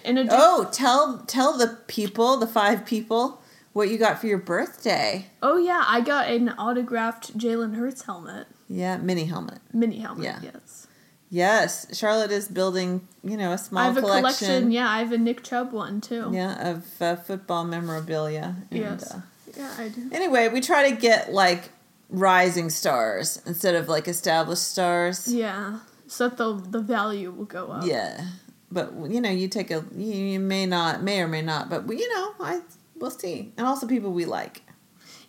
in 0.05 0.19
a 0.19 0.27
Oh, 0.33 0.69
tell 0.73 1.19
tell 1.29 1.57
the 1.57 1.79
people, 1.87 2.39
the 2.39 2.49
five 2.49 2.85
people, 2.85 3.41
what 3.73 3.89
you 3.89 3.99
got 3.99 4.21
for 4.21 4.27
your 4.27 4.39
birthday. 4.39 5.27
oh 5.45 5.57
yeah, 5.59 5.85
I 5.87 6.01
got 6.01 6.29
an 6.29 6.49
autographed 6.59 7.39
Jalen 7.39 7.77
Hurts 7.77 8.03
helmet, 8.03 8.49
Yeah, 8.69 8.97
mini 8.97 9.27
helmet. 9.27 9.61
mini 9.73 10.01
helmet. 10.01 10.25
Yeah. 10.25 10.41
Yes, 10.43 10.87
Yes, 11.31 11.97
Charlotte 11.97 12.33
is 12.33 12.49
building, 12.49 13.07
you 13.23 13.37
know, 13.37 13.53
a 13.53 13.59
small 13.59 13.83
I 13.85 13.87
have 13.87 13.97
a 13.97 14.01
collection. 14.01 14.47
collection. 14.49 14.71
Yeah, 14.73 14.89
I 14.91 14.99
have 14.99 15.13
a 15.13 15.19
Nick 15.19 15.45
Chubb 15.45 15.73
one 15.73 16.01
too. 16.01 16.31
Yeah, 16.33 16.71
of 16.73 16.85
uh, 17.01 17.15
football 17.15 17.65
memorabilia. 17.65 18.57
And, 18.73 18.81
Yes. 18.81 19.13
uh, 19.15 19.21
Yeah, 19.57 19.75
I 19.79 19.89
do. 19.89 20.09
anyway, 20.13 20.49
we 20.49 20.61
try 20.61 20.91
to 20.91 20.97
get 20.97 21.33
like 21.33 21.71
rising 22.09 22.71
stars 22.71 23.43
instead 23.47 23.75
of 23.75 23.89
like 23.89 24.09
established 24.09 24.65
stars. 24.65 25.33
Yeah, 25.33 25.81
so 26.07 26.29
that 26.29 26.37
the 26.37 26.55
the 26.55 26.81
value 26.81 27.31
will 27.31 27.45
go 27.45 27.69
up. 27.69 27.85
Yeah, 27.85 28.25
but 28.71 28.93
you 29.09 29.21
know, 29.21 29.31
you 29.31 29.49
take 29.49 29.71
a 29.71 29.85
you, 29.97 30.13
you 30.13 30.41
may 30.41 30.67
not, 30.67 31.03
may 31.03 31.21
or 31.21 31.29
may 31.29 31.43
not, 31.43 31.71
but 31.71 31.89
you 31.89 32.15
know, 32.15 32.35
I 32.41 32.61
we'll 32.97 33.11
see, 33.11 33.53
and 33.57 33.67
also 33.67 33.87
people 33.87 34.13
we 34.13 34.25
like. 34.25 34.63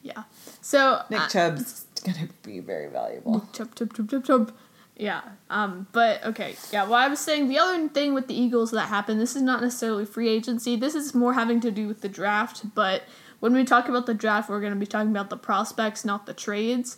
Yeah. 0.01 0.23
So 0.61 1.01
Nick 1.09 1.21
uh, 1.21 1.27
Chubb's 1.27 1.85
gonna 2.03 2.29
be 2.43 2.59
very 2.59 2.89
valuable. 2.89 3.47
Chub, 3.53 3.75
chub, 3.75 3.93
chub, 3.93 4.09
chub, 4.09 4.25
chub. 4.25 4.51
Yeah. 4.95 5.21
Um. 5.49 5.87
But 5.91 6.23
okay. 6.25 6.55
Yeah. 6.71 6.83
Well, 6.83 6.95
I 6.95 7.07
was 7.07 7.19
saying 7.19 7.49
the 7.49 7.59
other 7.59 7.87
thing 7.89 8.13
with 8.13 8.27
the 8.27 8.39
Eagles 8.39 8.71
that 8.71 8.87
happened. 8.87 9.19
This 9.19 9.35
is 9.35 9.41
not 9.41 9.61
necessarily 9.61 10.05
free 10.05 10.29
agency. 10.29 10.75
This 10.75 10.95
is 10.95 11.13
more 11.13 11.33
having 11.33 11.59
to 11.61 11.71
do 11.71 11.87
with 11.87 12.01
the 12.01 12.09
draft. 12.09 12.73
But 12.73 13.03
when 13.39 13.53
we 13.53 13.63
talk 13.63 13.87
about 13.89 14.05
the 14.05 14.13
draft, 14.13 14.49
we're 14.49 14.61
going 14.61 14.73
to 14.73 14.79
be 14.79 14.85
talking 14.85 15.11
about 15.11 15.29
the 15.29 15.37
prospects, 15.37 16.05
not 16.05 16.25
the 16.25 16.33
trades. 16.33 16.97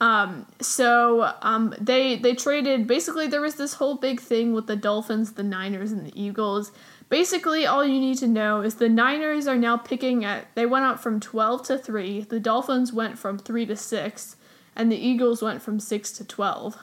Um. 0.00 0.46
So 0.60 1.32
um. 1.42 1.74
They 1.80 2.16
they 2.16 2.34
traded. 2.34 2.86
Basically, 2.86 3.26
there 3.26 3.40
was 3.40 3.56
this 3.56 3.74
whole 3.74 3.96
big 3.96 4.20
thing 4.20 4.52
with 4.52 4.66
the 4.66 4.76
Dolphins, 4.76 5.32
the 5.32 5.42
Niners, 5.42 5.90
and 5.90 6.06
the 6.06 6.20
Eagles. 6.20 6.70
Basically, 7.08 7.66
all 7.66 7.84
you 7.84 7.98
need 7.98 8.18
to 8.18 8.28
know 8.28 8.60
is 8.60 8.76
the 8.76 8.88
Niners 8.88 9.48
are 9.48 9.56
now 9.56 9.76
picking 9.76 10.24
at. 10.24 10.54
They 10.54 10.66
went 10.66 10.84
up 10.84 11.00
from 11.00 11.18
twelve 11.18 11.64
to 11.66 11.78
three. 11.78 12.20
The 12.20 12.38
Dolphins 12.38 12.92
went 12.92 13.18
from 13.18 13.38
three 13.38 13.66
to 13.66 13.76
six 13.76 14.36
and 14.78 14.92
the 14.92 14.96
Eagles 14.96 15.42
went 15.42 15.60
from 15.60 15.80
six 15.80 16.12
to 16.12 16.24
twelve. 16.24 16.78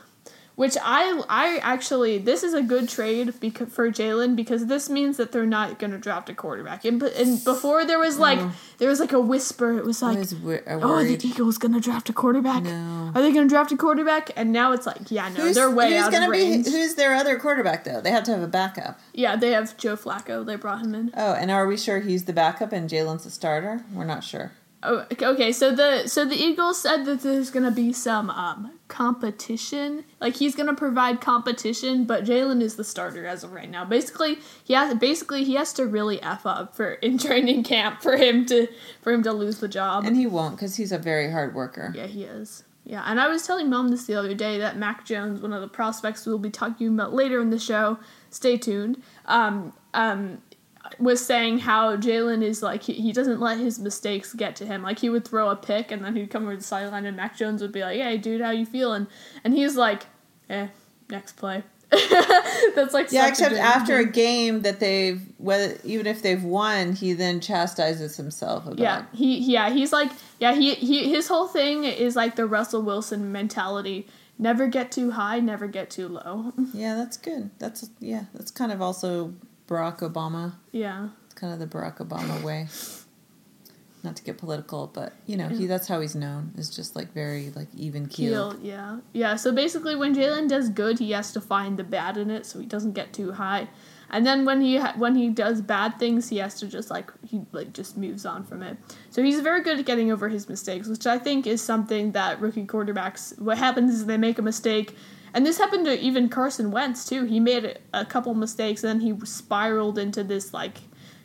Which 0.55 0.77
I 0.81 1.21
I 1.29 1.57
actually 1.57 2.17
this 2.17 2.41
is 2.41 2.53
a 2.53 2.61
good 2.61 2.87
trade 2.87 3.33
because 3.41 3.67
for 3.73 3.91
Jalen 3.91 4.37
because 4.37 4.67
this 4.67 4.89
means 4.89 5.17
that 5.17 5.33
they're 5.33 5.45
not 5.45 5.79
going 5.79 5.91
to 5.91 5.97
draft 5.97 6.29
a 6.29 6.33
quarterback. 6.33 6.85
And, 6.85 7.03
and 7.03 7.43
before 7.43 7.83
there 7.83 7.99
was 7.99 8.17
like 8.19 8.39
No. 8.39 8.51
there 8.77 8.87
was 8.87 9.01
like 9.01 9.11
a 9.11 9.19
whisper. 9.19 9.77
It 9.77 9.83
was 9.85 10.01
like, 10.01 10.17
was 10.17 10.33
wor- 10.33 10.63
oh, 10.67 10.79
are 10.93 11.03
the. 11.03 11.19
Eagles 11.27 11.57
going 11.57 11.73
to 11.73 11.81
draft 11.81 12.09
a 12.09 12.13
quarterback? 12.13 12.63
No. 12.63 13.11
Are 13.13 13.21
they 13.21 13.33
going 13.33 13.47
to 13.47 13.53
draft 13.53 13.71
a 13.73 13.77
quarterback? 13.77 14.31
And 14.37 14.53
now 14.53 14.71
it's 14.71 14.85
like, 14.85 15.11
yeah, 15.11 15.27
no, 15.29 15.41
Who's, 15.41 15.55
they're 15.55 15.69
way 15.69 15.91
who's 15.93 16.03
out 16.05 16.11
gonna 16.13 16.25
of 16.27 16.31
range. 16.31 16.65
be? 16.65 16.71
Who's 16.71 16.95
their 16.95 17.15
other 17.15 17.37
quarterback 17.37 17.83
though? 17.83 17.99
They 17.99 18.11
have 18.11 18.23
to 18.23 18.31
have 18.31 18.41
a 18.41 18.47
backup. 18.47 18.99
yeah, 19.13 19.35
they 19.35 19.51
have 19.51 19.75
Joe 19.75 19.97
Flacco. 19.97 20.45
They 20.45 20.55
brought 20.55 20.81
him 20.81 20.95
in. 20.95 21.11
Oh, 21.17 21.33
and 21.33 21.51
are 21.51 21.67
we 21.67 21.75
sure 21.75 21.99
he's 21.99 22.23
the 22.25 22.33
backup 22.33 22.71
and 22.71 22.89
Jalen's 22.89 23.25
the 23.25 23.29
starter? 23.29 23.83
We're 23.91 24.05
not 24.05 24.23
sure. 24.23 24.51
Oh, 24.85 25.05
okay. 25.33 25.51
So 25.51 25.75
the 25.75 26.07
so 26.07 26.25
the 26.25 26.35
Eagles 26.35 26.81
said 26.81 27.05
that 27.05 27.21
there's 27.21 27.49
gonna 27.49 27.71
be 27.71 27.91
some 27.91 28.29
um 28.29 28.71
competition. 28.87 30.03
Like 30.21 30.35
he's 30.35 30.55
gonna 30.55 30.75
provide 30.75 31.21
competition, 31.21 32.05
but 32.05 32.23
Jalen 32.23 32.61
is 32.61 32.75
the 32.75 32.83
starter 32.83 33.25
as 33.25 33.43
of 33.43 33.51
right 33.53 33.69
now. 33.69 33.85
Basically, 33.85 34.37
he 34.63 34.73
has 34.73 34.93
basically 34.95 35.43
he 35.43 35.55
has 35.55 35.73
to 35.73 35.85
really 35.85 36.21
f 36.21 36.45
up 36.45 36.75
for 36.75 36.93
in 36.93 37.17
training 37.27 37.63
camp 37.63 38.01
for 38.01 38.17
him 38.17 38.45
to 38.47 38.67
for 39.01 39.11
him 39.11 39.23
to 39.23 39.33
lose 39.33 39.59
the 39.59 39.67
job. 39.67 40.05
And 40.05 40.15
he 40.15 40.27
won't 40.27 40.55
because 40.55 40.75
he's 40.75 40.91
a 40.91 40.99
very 40.99 41.31
hard 41.31 41.55
worker. 41.55 41.93
yeah, 41.95 42.07
he 42.07 42.23
is. 42.23 42.63
Yeah, 42.87 43.03
and 43.07 43.19
I 43.19 43.27
was 43.27 43.47
telling 43.47 43.67
mom 43.67 43.89
this 43.89 44.05
the 44.05 44.13
other 44.13 44.35
day 44.35 44.59
that 44.59 44.77
Mac 44.77 45.05
Jones, 45.05 45.41
one 45.41 45.53
of 45.53 45.61
the 45.61 45.67
prospects 45.67 46.27
we'll 46.27 46.37
be 46.37 46.51
talking 46.51 46.87
about 46.89 47.13
later 47.13 47.41
in 47.41 47.49
the 47.49 47.57
show. 47.57 47.97
Stay 48.29 48.57
tuned. 48.57 49.01
Um, 49.25 49.73
um, 49.95 50.43
was 50.99 51.25
saying 51.25 51.59
how 51.59 51.95
Jalen 51.97 52.41
is 52.43 52.61
like 52.61 52.83
he, 52.83 52.93
he 52.93 53.11
doesn't 53.11 53.39
let 53.39 53.57
his 53.59 53.79
mistakes 53.79 54.33
get 54.33 54.55
to 54.57 54.65
him. 54.65 54.83
Like 54.83 54.99
he 54.99 55.09
would 55.09 55.27
throw 55.27 55.49
a 55.49 55.55
pick 55.55 55.91
and 55.91 56.03
then 56.03 56.15
he'd 56.15 56.29
come 56.29 56.43
over 56.43 56.55
the 56.55 56.63
sideline 56.63 57.05
and 57.05 57.17
Mac 57.17 57.35
Jones 57.37 57.61
would 57.61 57.71
be 57.71 57.81
like, 57.81 57.99
"Hey, 57.99 58.17
dude, 58.17 58.41
how 58.41 58.51
you 58.51 58.65
feeling?" 58.65 59.07
And 59.43 59.53
he's 59.53 59.75
like, 59.75 60.05
"Eh, 60.49 60.67
next 61.09 61.33
play." 61.37 61.63
That's 62.75 62.93
like 62.93 63.11
Yeah, 63.11 63.27
except 63.27 63.55
after 63.55 63.97
a 63.97 64.05
game 64.05 64.61
that 64.61 64.79
they've 64.79 65.21
whether 65.37 65.77
even 65.83 66.07
if 66.07 66.21
they've 66.21 66.43
won, 66.43 66.93
he 66.93 67.13
then 67.13 67.39
chastises 67.39 68.17
himself 68.17 68.65
about. 68.65 68.79
yeah 68.79 69.05
he 69.13 69.37
yeah 69.37 69.69
he's 69.69 69.93
like 69.93 70.11
yeah 70.39 70.53
he, 70.53 70.73
he 70.75 71.09
his 71.09 71.27
whole 71.27 71.47
thing 71.47 71.83
is 71.83 72.15
like 72.15 72.35
the 72.35 72.45
Russell 72.45 72.81
Wilson 72.81 73.31
mentality. 73.31 74.07
Never 74.37 74.67
get 74.67 74.91
too 74.91 75.11
high, 75.11 75.39
never 75.39 75.67
get 75.67 75.89
too 75.89 76.09
low. 76.09 76.51
Yeah, 76.73 76.95
that's 76.95 77.15
good. 77.15 77.51
That's 77.59 77.89
yeah, 77.99 78.25
that's 78.33 78.51
kind 78.51 78.71
of 78.73 78.81
also 78.81 79.33
Barack 79.67 79.99
Obama. 79.99 80.55
yeah. 80.71 81.09
It's 81.25 81.33
kind 81.33 81.53
of 81.53 81.59
the 81.59 81.67
Barack 81.67 81.97
Obama 81.97 82.41
way. 82.43 82.67
Not 84.03 84.15
to 84.17 84.23
get 84.23 84.37
political, 84.37 84.85
but 84.93 85.13
you 85.25 85.35
know, 85.35 85.47
he 85.47 85.65
that's 85.65 85.87
how 85.87 85.99
he's 85.99 86.13
known. 86.13 86.53
Is 86.57 86.69
just 86.69 86.95
like 86.95 87.11
very 87.11 87.51
like 87.55 87.69
even 87.75 88.05
keeled. 88.05 88.57
Keel, 88.57 88.63
yeah, 88.63 88.99
yeah. 89.13 89.35
So 89.35 89.51
basically, 89.51 89.95
when 89.95 90.13
Jalen 90.13 90.47
does 90.47 90.69
good, 90.69 90.99
he 90.99 91.09
has 91.11 91.31
to 91.33 91.41
find 91.41 91.75
the 91.77 91.83
bad 91.83 92.15
in 92.15 92.29
it, 92.29 92.45
so 92.45 92.59
he 92.59 92.67
doesn't 92.67 92.91
get 92.93 93.13
too 93.13 93.31
high. 93.31 93.67
And 94.11 94.23
then 94.23 94.45
when 94.45 94.61
he 94.61 94.77
ha- 94.77 94.93
when 94.95 95.15
he 95.15 95.29
does 95.29 95.59
bad 95.59 95.97
things, 95.97 96.29
he 96.29 96.37
has 96.37 96.53
to 96.59 96.67
just 96.67 96.91
like 96.91 97.11
he 97.25 97.41
like 97.51 97.73
just 97.73 97.97
moves 97.97 98.27
on 98.27 98.43
from 98.43 98.61
it. 98.61 98.77
So 99.09 99.23
he's 99.23 99.39
very 99.39 99.63
good 99.63 99.79
at 99.79 99.85
getting 99.87 100.11
over 100.11 100.29
his 100.29 100.47
mistakes, 100.47 100.87
which 100.87 101.07
I 101.07 101.17
think 101.17 101.47
is 101.47 101.59
something 101.63 102.11
that 102.11 102.39
rookie 102.39 102.67
quarterbacks. 102.67 103.39
What 103.39 103.57
happens 103.57 103.91
is 103.91 104.05
they 104.05 104.17
make 104.17 104.37
a 104.37 104.43
mistake, 104.43 104.95
and 105.35 105.45
this 105.45 105.57
happened 105.57 105.83
to 105.85 105.99
even 105.99 106.29
Carson 106.29 106.71
Wentz 106.71 107.03
too. 107.03 107.25
He 107.25 107.41
made 107.41 107.77
a, 107.93 108.05
couple 108.05 108.33
mistakes, 108.33 108.85
and 108.85 109.01
then 109.01 109.05
he 109.05 109.25
spiraled 109.25 109.99
into 109.99 110.23
this 110.23 110.53
like 110.53 110.77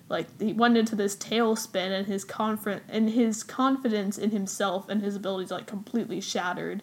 like 0.09 0.27
he 0.41 0.53
went 0.53 0.77
into 0.77 0.97
this 0.97 1.15
tailspin 1.15 1.93
and 1.93 2.09
his 2.09 2.25
confident 2.25 2.83
and 2.89 3.11
his 3.11 3.45
confidence 3.45 4.19
in 4.19 4.33
himself 4.33 4.89
and 4.89 5.01
his 5.01 5.15
abilities 5.15 5.53
like 5.53 5.69
completely 5.69 6.21
shattered. 6.21 6.83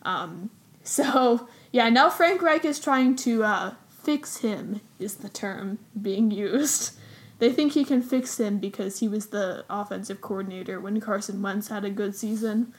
Um, 0.00 0.48
so 0.82 1.46
yeah, 1.72 1.90
now 1.90 2.08
Frank 2.08 2.40
Reich 2.40 2.64
is 2.64 2.80
trying 2.80 3.16
to 3.16 3.44
uh, 3.44 3.74
fix 3.90 4.38
him 4.38 4.80
is 4.98 5.16
the 5.16 5.28
term 5.28 5.78
being 6.00 6.30
used. 6.30 6.96
They 7.38 7.50
think 7.50 7.72
he 7.72 7.84
can 7.84 8.02
fix 8.02 8.38
him 8.38 8.58
because 8.58 9.00
he 9.00 9.08
was 9.08 9.30
the 9.30 9.64
offensive 9.68 10.20
coordinator 10.20 10.78
when 10.78 11.00
Carson 11.00 11.42
Wentz 11.42 11.66
had 11.66 11.84
a 11.84 11.90
good 11.90 12.14
season. 12.14 12.72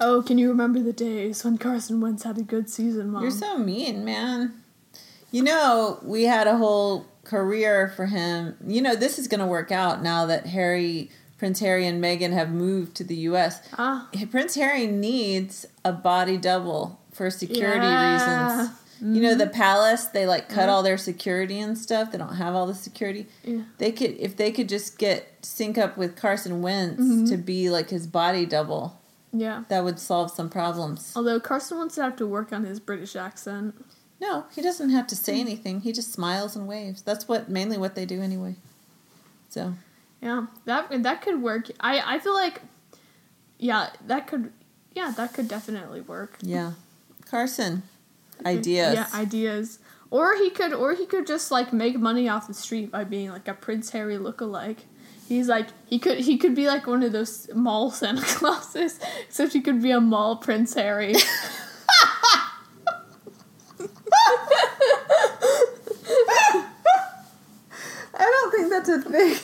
Oh, 0.00 0.22
can 0.22 0.38
you 0.38 0.48
remember 0.48 0.80
the 0.80 0.92
days 0.92 1.44
when 1.44 1.56
Carson 1.58 2.00
Wentz 2.00 2.24
had 2.24 2.36
a 2.38 2.42
good 2.42 2.68
season, 2.68 3.10
Mom? 3.10 3.22
You're 3.22 3.30
so 3.30 3.58
mean, 3.58 4.04
man. 4.04 4.52
You 5.30 5.42
know, 5.42 5.98
we 6.02 6.24
had 6.24 6.46
a 6.46 6.56
whole 6.56 7.06
career 7.24 7.92
for 7.96 8.06
him. 8.06 8.56
You 8.66 8.82
know, 8.82 8.94
this 8.96 9.18
is 9.18 9.28
going 9.28 9.40
to 9.40 9.46
work 9.46 9.70
out 9.72 10.02
now 10.02 10.26
that 10.26 10.46
Harry, 10.46 11.10
Prince 11.38 11.60
Harry, 11.60 11.86
and 11.86 12.02
Meghan 12.02 12.32
have 12.32 12.50
moved 12.50 12.96
to 12.96 13.04
the 13.04 13.14
U.S. 13.16 13.60
ah, 13.78 14.08
Prince 14.30 14.54
Harry 14.56 14.86
needs 14.86 15.66
a 15.84 15.92
body 15.92 16.36
double 16.36 17.00
for 17.12 17.30
security 17.30 17.86
Yeah. 17.86 18.56
reasons. 18.58 18.78
You 19.00 19.20
know, 19.20 19.34
the 19.34 19.48
palace, 19.48 20.06
they 20.06 20.24
like 20.26 20.48
cut 20.48 20.68
all 20.68 20.82
their 20.82 20.96
security 20.96 21.58
and 21.58 21.76
stuff. 21.76 22.10
They 22.10 22.16
don't 22.18 22.36
have 22.36 22.54
all 22.54 22.66
the 22.66 22.74
security. 22.74 23.26
yeah. 23.44 23.62
They 23.78 23.92
could, 23.92 24.12
if 24.18 24.36
they 24.36 24.50
could 24.50 24.68
just 24.68 24.98
get 24.98 25.30
sync 25.42 25.76
up 25.76 25.96
with 25.98 26.16
Carson 26.16 26.62
Wentz 26.62 27.00
Mm-hmm. 27.02 27.26
to 27.26 27.36
be 27.36 27.68
like 27.70 27.90
his 27.90 28.06
body 28.06 28.46
double, 28.46 28.98
yeah. 29.34 29.64
that 29.68 29.84
would 29.84 29.98
solve 29.98 30.30
some 30.30 30.48
problems. 30.48 31.12
Although 31.16 31.40
Carson 31.40 31.78
Wentz 31.78 31.96
to 31.96 32.02
have 32.02 32.16
to 32.16 32.26
work 32.26 32.52
on 32.52 32.64
his 32.64 32.78
British 32.80 33.16
accent. 33.16 33.74
No, 34.20 34.44
he 34.54 34.62
doesn't 34.62 34.90
have 34.90 35.06
to 35.08 35.16
say 35.16 35.40
anything. 35.40 35.80
He 35.80 35.92
just 35.92 36.12
smiles 36.12 36.54
and 36.56 36.66
waves. 36.68 37.02
That's 37.02 37.26
what 37.28 37.48
mainly 37.48 37.76
what 37.76 37.94
they 37.96 38.06
do 38.06 38.22
anyway. 38.22 38.54
So 39.50 39.74
Yeah, 40.22 40.46
that 40.64 41.02
that 41.02 41.20
could 41.20 41.42
work. 41.42 41.68
I 41.80 42.14
I 42.14 42.18
feel 42.20 42.32
like, 42.34 42.62
yeah, 43.58 43.90
that 44.06 44.26
could, 44.26 44.52
yeah, 44.94 45.12
that 45.16 45.34
could 45.34 45.48
definitely 45.48 46.00
work. 46.00 46.38
yeah, 46.40 46.72
Carson, 47.28 47.82
ideas. 48.46 48.94
Yeah, 48.94 49.08
ideas. 49.12 49.80
Or 50.10 50.36
he 50.36 50.48
could, 50.50 50.72
or 50.72 50.94
he 50.94 51.06
could 51.06 51.26
just 51.26 51.50
like 51.50 51.72
make 51.72 51.98
money 51.98 52.28
off 52.28 52.46
the 52.46 52.54
street 52.54 52.92
by 52.92 53.02
being 53.02 53.30
like 53.30 53.48
a 53.48 53.54
Prince 53.54 53.90
Harry 53.90 54.16
lookalike. 54.16 54.78
He's 55.28 55.48
like 55.48 55.68
he 55.86 55.98
could 55.98 56.18
he 56.18 56.36
could 56.36 56.54
be 56.54 56.66
like 56.66 56.86
one 56.86 57.02
of 57.02 57.12
those 57.12 57.48
mall 57.54 57.90
Santa 57.90 58.22
Clauses, 58.24 59.00
except 59.26 59.52
he 59.52 59.60
could 59.60 59.82
be 59.82 59.90
a 59.90 60.00
mall 60.00 60.36
Prince 60.36 60.74
Harry. 60.74 61.14
I 68.16 68.30
don't 68.30 68.50
think 68.52 68.70
that's 68.70 68.88
a 68.88 69.00
thing. 69.00 69.36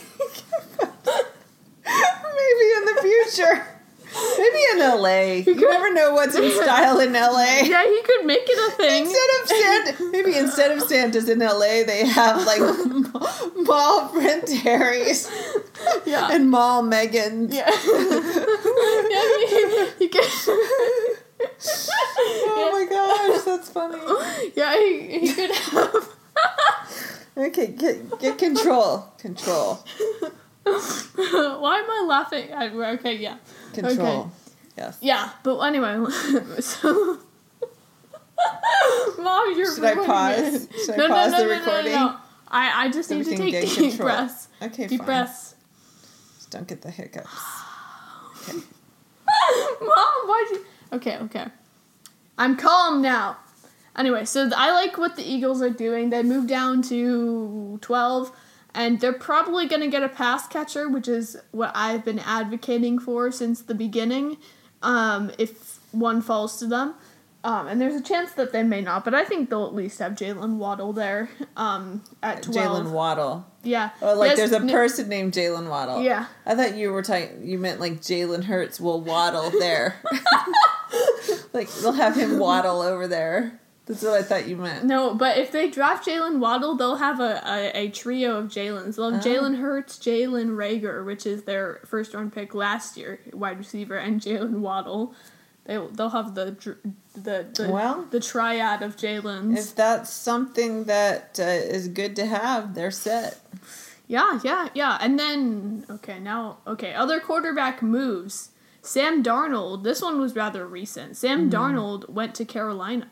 Maybe 1.85 2.67
in 2.77 2.85
the 2.85 2.97
future. 3.03 3.67
Maybe 4.39 4.59
in 4.73 4.79
LA. 4.81 5.43
You 5.47 5.69
never 5.71 5.93
know 5.93 6.15
what's 6.15 6.35
in 6.35 6.51
style 6.63 6.99
in 7.01 7.13
LA. 7.13 7.61
Yeah, 7.63 7.85
he 7.85 8.03
could 8.03 8.27
make 8.27 8.43
it 8.45 8.73
a 8.73 8.77
thing. 8.77 9.05
Instead 9.05 9.31
of 9.41 9.49
Santa, 9.49 10.11
maybe 10.11 10.37
instead 10.37 10.73
of 10.73 10.83
Santas 10.83 11.29
in 11.29 11.39
LA, 11.39 11.85
they 11.87 12.07
have 12.07 12.45
like 12.45 12.61
mall 13.57 14.09
Prince 14.09 14.53
Harrys 14.53 15.31
yeah. 16.11 16.29
and 16.33 16.51
mall 16.51 16.83
Meghan. 16.83 17.53
yeah. 17.53 17.71
yeah, 19.11 19.25
he, 19.49 20.05
he 20.05 20.09
could. 20.09 20.25
Oh 22.53 22.69
my 22.73 22.85
gosh, 22.89 23.45
that's 23.45 23.71
funny. 23.71 23.99
yeah, 24.55 24.75
he, 24.77 25.21
he 25.21 25.33
could 25.33 25.51
have. 25.51 26.09
Okay, 27.37 27.69
get 27.69 28.19
get 28.19 28.37
control, 28.39 29.07
control, 29.17 29.79
Why 30.65 31.79
am 31.79 31.91
I 31.91 32.05
laughing? 32.07 32.53
I, 32.53 32.69
okay, 32.69 33.17
yeah. 33.17 33.37
control. 33.73 34.31
Yes. 34.77 34.99
Yeah, 35.01 35.31
but 35.43 35.59
anyway, 35.61 36.05
so. 36.61 37.19
Mom, 39.19 39.57
you're 39.57 39.75
Should 39.75 39.85
I 39.85 39.95
pause? 39.95 40.55
it. 40.65 40.69
Should 40.85 41.01
I 41.01 41.09
pause 41.09 41.41
the 41.41 41.49
recording? 41.49 41.95
I, 42.49 42.85
I 42.85 42.91
just 42.91 43.11
need 43.11 43.25
to 43.25 43.37
take 43.37 43.53
deep 43.53 43.75
control. 43.75 44.09
breaths. 44.09 44.49
Okay, 44.61 44.87
Deep 44.89 44.99
fine. 44.99 45.07
breaths. 45.07 45.50
Don't 46.51 46.67
get 46.67 46.83
the 46.83 46.91
hiccups. 46.91 47.29
Okay. 48.43 48.59
Mom, 49.81 50.29
why'd 50.29 50.51
you? 50.51 50.65
Okay, 50.93 51.17
okay. 51.19 51.47
I'm 52.37 52.57
calm 52.57 53.01
now. 53.01 53.39
Anyway, 53.97 54.25
so 54.25 54.45
th- 54.45 54.55
I 54.57 54.73
like 54.73 54.99
what 54.99 55.17
the 55.17 55.23
Eagles 55.23 55.63
are 55.63 55.71
doing. 55.71 56.11
They 56.11 56.23
moved 56.23 56.49
down 56.49 56.83
to 56.83 57.79
12, 57.81 58.33
and 58.75 59.01
they're 59.01 59.13
probably 59.13 59.67
going 59.67 59.83
to 59.83 59.89
get 59.89 60.03
a 60.03 60.09
pass 60.09 60.47
catcher, 60.49 60.89
which 60.89 61.09
is 61.09 61.37
what 61.51 61.73
I've 61.75 62.05
been 62.05 62.19
advocating 62.21 62.99
for 62.99 63.31
since 63.31 63.61
the 63.61 63.75
beginning, 63.75 64.37
um, 64.83 65.31
if 65.39 65.79
one 65.93 66.23
falls 66.23 66.59
to 66.59 66.67
them. 66.67 66.95
Um, 67.43 67.69
and 67.69 67.81
there's 67.81 67.95
a 67.95 68.03
chance 68.03 68.33
that 68.33 68.53
they 68.53 68.63
may 68.63 68.83
not, 68.83 69.03
but 69.03 69.15
I 69.15 69.25
think 69.25 69.49
they'll 69.49 69.65
at 69.67 69.75
least 69.75 69.99
have 70.01 70.13
Jalen 70.13 70.57
Waddle 70.57 70.93
there 70.93 71.31
um, 71.57 72.03
at 72.23 72.43
12. 72.43 72.57
Jalen 72.87 72.91
Waddle. 72.93 73.47
Yeah. 73.63 73.91
Oh, 74.03 74.15
like 74.15 74.37
Yes, 74.37 74.51
there's 74.51 74.63
a 74.63 74.67
person 74.67 75.09
named 75.09 75.33
Jalen 75.33 75.71
Waddle. 75.71 76.03
Yeah. 76.03 76.27
I 76.45 76.55
thought 76.55 76.75
you 76.77 76.93
were 76.93 77.03
talking. 77.03 77.41
You 77.43 77.59
meant 77.59 77.81
like 77.81 78.03
Jalen 78.03 78.45
Hurts 78.45 78.79
will 78.79 79.01
waddle 79.01 79.51
there. 79.59 80.03
like 81.53 81.71
they'll 81.75 81.93
have 81.93 82.17
him 82.17 82.39
waddle 82.39 82.81
over 82.81 83.07
there. 83.07 83.59
That's 83.87 84.03
what 84.03 84.13
I 84.15 84.23
thought 84.23 84.47
you 84.47 84.57
meant. 84.57 84.85
No, 84.85 85.15
but 85.15 85.37
if 85.37 85.51
they 85.51 85.69
draft 85.69 86.07
Jalen 86.07 86.39
Waddle, 86.39 86.77
they'll 86.77 86.97
have 86.97 87.19
a, 87.19 87.43
a, 87.45 87.87
a 87.87 87.89
trio 87.89 88.37
of 88.37 88.47
Jalen's. 88.47 88.95
They'll 88.97 89.11
have 89.11 89.27
Oh. 89.27 89.29
Jalen 89.29 89.59
Hurts, 89.59 89.99
Jalen 89.99 90.51
Reagor, 90.51 91.05
which 91.05 91.27
is 91.27 91.43
their 91.43 91.81
first 91.87 92.15
round 92.15 92.33
pick 92.33 92.55
last 92.55 92.97
year, 92.97 93.19
wide 93.33 93.59
receiver, 93.59 93.97
and 93.97 94.21
Jalen 94.21 94.61
Waddle. 94.61 95.13
They 95.71 95.79
they'll 95.93 96.11
have 96.11 96.35
the 96.35 96.57
the 97.15 97.47
the, 97.55 97.69
Well, 97.71 98.05
the 98.11 98.19
triad 98.19 98.83
of 98.83 98.97
Jalen's. 98.97 99.69
If 99.69 99.77
that's 99.77 100.13
something 100.13 100.87
that 100.87 101.39
uh, 101.39 101.45
is 101.45 101.87
good 101.87 102.17
to 102.17 102.27
have, 102.27 102.75
they're 102.75 102.91
set. 102.91 103.39
Yeah, 104.09 104.41
yeah, 104.43 104.71
yeah. 104.75 104.99
And 105.01 105.17
then 105.17 105.87
okay, 105.89 106.19
now 106.19 106.59
okay, 106.67 106.93
other 106.93 107.21
quarterback 107.21 107.83
moves. 107.83 108.49
Sam 108.83 109.23
Darnold, 109.23 109.85
this 109.85 110.03
one 110.03 110.19
was 110.19 110.35
rather 110.35 110.67
recent. 110.67 111.17
Sam 111.17 111.49
Darnold 111.49 112.11
went 112.11 112.35
to 112.35 112.45
Carolina, 112.45 113.09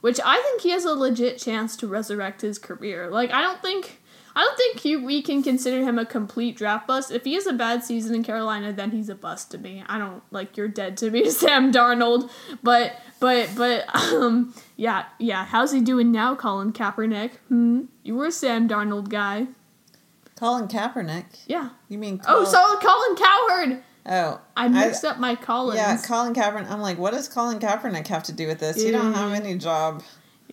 which 0.00 0.18
I 0.24 0.40
think 0.40 0.62
he 0.62 0.70
has 0.70 0.86
a 0.86 0.94
legit 0.94 1.36
chance 1.36 1.76
to 1.76 1.86
resurrect 1.86 2.40
his 2.40 2.58
career. 2.58 3.10
Like 3.10 3.30
I 3.30 3.42
don't 3.42 3.60
think 3.60 3.99
I 4.34 4.42
don't 4.42 4.56
think 4.56 4.84
you, 4.84 5.04
we 5.04 5.22
can 5.22 5.42
consider 5.42 5.82
him 5.82 5.98
a 5.98 6.06
complete 6.06 6.56
draft 6.56 6.86
bust. 6.86 7.10
If 7.10 7.24
he 7.24 7.34
has 7.34 7.46
a 7.46 7.52
bad 7.52 7.84
season 7.84 8.14
in 8.14 8.22
Carolina, 8.22 8.72
then 8.72 8.90
he's 8.90 9.08
a 9.08 9.14
bust 9.14 9.50
to 9.52 9.58
me. 9.58 9.82
I 9.88 9.98
don't 9.98 10.22
like 10.30 10.56
you're 10.56 10.68
dead 10.68 10.96
to 10.98 11.10
me, 11.10 11.30
Sam 11.30 11.72
Darnold. 11.72 12.30
But 12.62 13.00
but 13.18 13.50
but 13.56 13.94
um 13.94 14.54
yeah, 14.76 15.06
yeah. 15.18 15.44
How's 15.44 15.72
he 15.72 15.80
doing 15.80 16.12
now, 16.12 16.34
Colin 16.34 16.72
Kaepernick? 16.72 17.32
Hmm? 17.48 17.82
You 18.02 18.14
were 18.14 18.26
a 18.26 18.32
Sam 18.32 18.68
Darnold 18.68 19.08
guy. 19.08 19.48
Colin 20.36 20.68
Kaepernick. 20.68 21.26
Yeah. 21.46 21.70
You 21.88 21.98
mean? 21.98 22.20
Oh, 22.26 22.44
so 22.44 22.78
Colin 22.78 23.16
Cowherd. 23.16 23.82
Oh, 24.06 24.40
I 24.56 24.68
mixed 24.68 25.04
up 25.04 25.18
my 25.18 25.34
Collins. 25.34 25.78
Yeah, 25.78 25.98
Colin 25.98 26.32
Kaepernick. 26.32 26.70
I'm 26.70 26.80
like, 26.80 26.98
what 26.98 27.12
does 27.12 27.28
Colin 27.28 27.58
Kaepernick 27.58 28.06
have 28.06 28.22
to 28.24 28.32
do 28.32 28.46
with 28.46 28.58
this? 28.58 28.82
You 28.82 28.92
don't 28.92 29.12
have 29.12 29.32
any 29.32 29.58
job. 29.58 30.02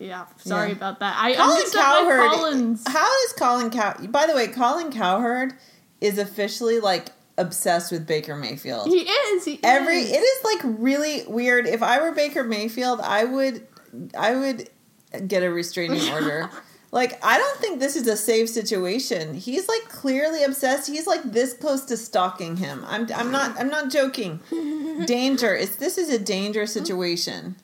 Yeah, 0.00 0.26
sorry 0.38 0.68
Yeah. 0.68 0.76
about 0.76 1.00
that. 1.00 1.16
I, 1.18 1.34
Colin 1.34 1.56
mixed 1.58 1.74
up 1.74 1.80
my 1.82 2.00
Cowherd. 2.10 2.30
Collins. 2.30 2.84
How 2.86 3.22
is 3.24 3.32
Colin 3.32 3.70
Cow? 3.70 3.94
By 4.08 4.26
the 4.26 4.34
way, 4.34 4.46
Colin 4.48 4.92
Cowherd 4.92 5.54
is 6.00 6.18
officially 6.18 6.78
like 6.80 7.08
obsessed 7.36 7.90
with 7.90 8.06
Baker 8.06 8.36
Mayfield. 8.36 8.86
He 8.88 9.00
is. 9.00 9.44
He 9.44 9.58
Every 9.64 9.98
is. 9.98 10.10
it 10.10 10.20
is 10.20 10.44
like 10.44 10.60
really 10.80 11.24
weird. 11.26 11.66
If 11.66 11.82
I 11.82 12.00
were 12.00 12.12
Baker 12.12 12.44
Mayfield, 12.44 13.00
I 13.02 13.24
would 13.24 13.66
I 14.16 14.34
would 14.36 14.70
get 15.26 15.42
a 15.42 15.50
restraining 15.50 16.08
order. 16.12 16.48
Like 16.92 17.22
I 17.24 17.36
don't 17.36 17.58
think 17.60 17.80
this 17.80 17.96
is 17.96 18.06
a 18.06 18.16
safe 18.16 18.48
situation. 18.48 19.34
He's 19.34 19.68
like 19.68 19.88
clearly 19.88 20.44
obsessed. 20.44 20.86
He's 20.88 21.06
like 21.08 21.22
this 21.24 21.54
close 21.54 21.84
to 21.86 21.96
stalking 21.96 22.56
him. 22.58 22.84
I'm 22.86 23.08
I'm 23.14 23.30
not 23.32 23.58
I'm 23.58 23.68
not 23.68 23.90
joking. 23.90 24.40
Danger. 25.06 25.54
It's 25.56 25.76
this 25.76 25.98
is 25.98 26.08
a 26.08 26.18
dangerous 26.18 26.72
situation. 26.72 27.56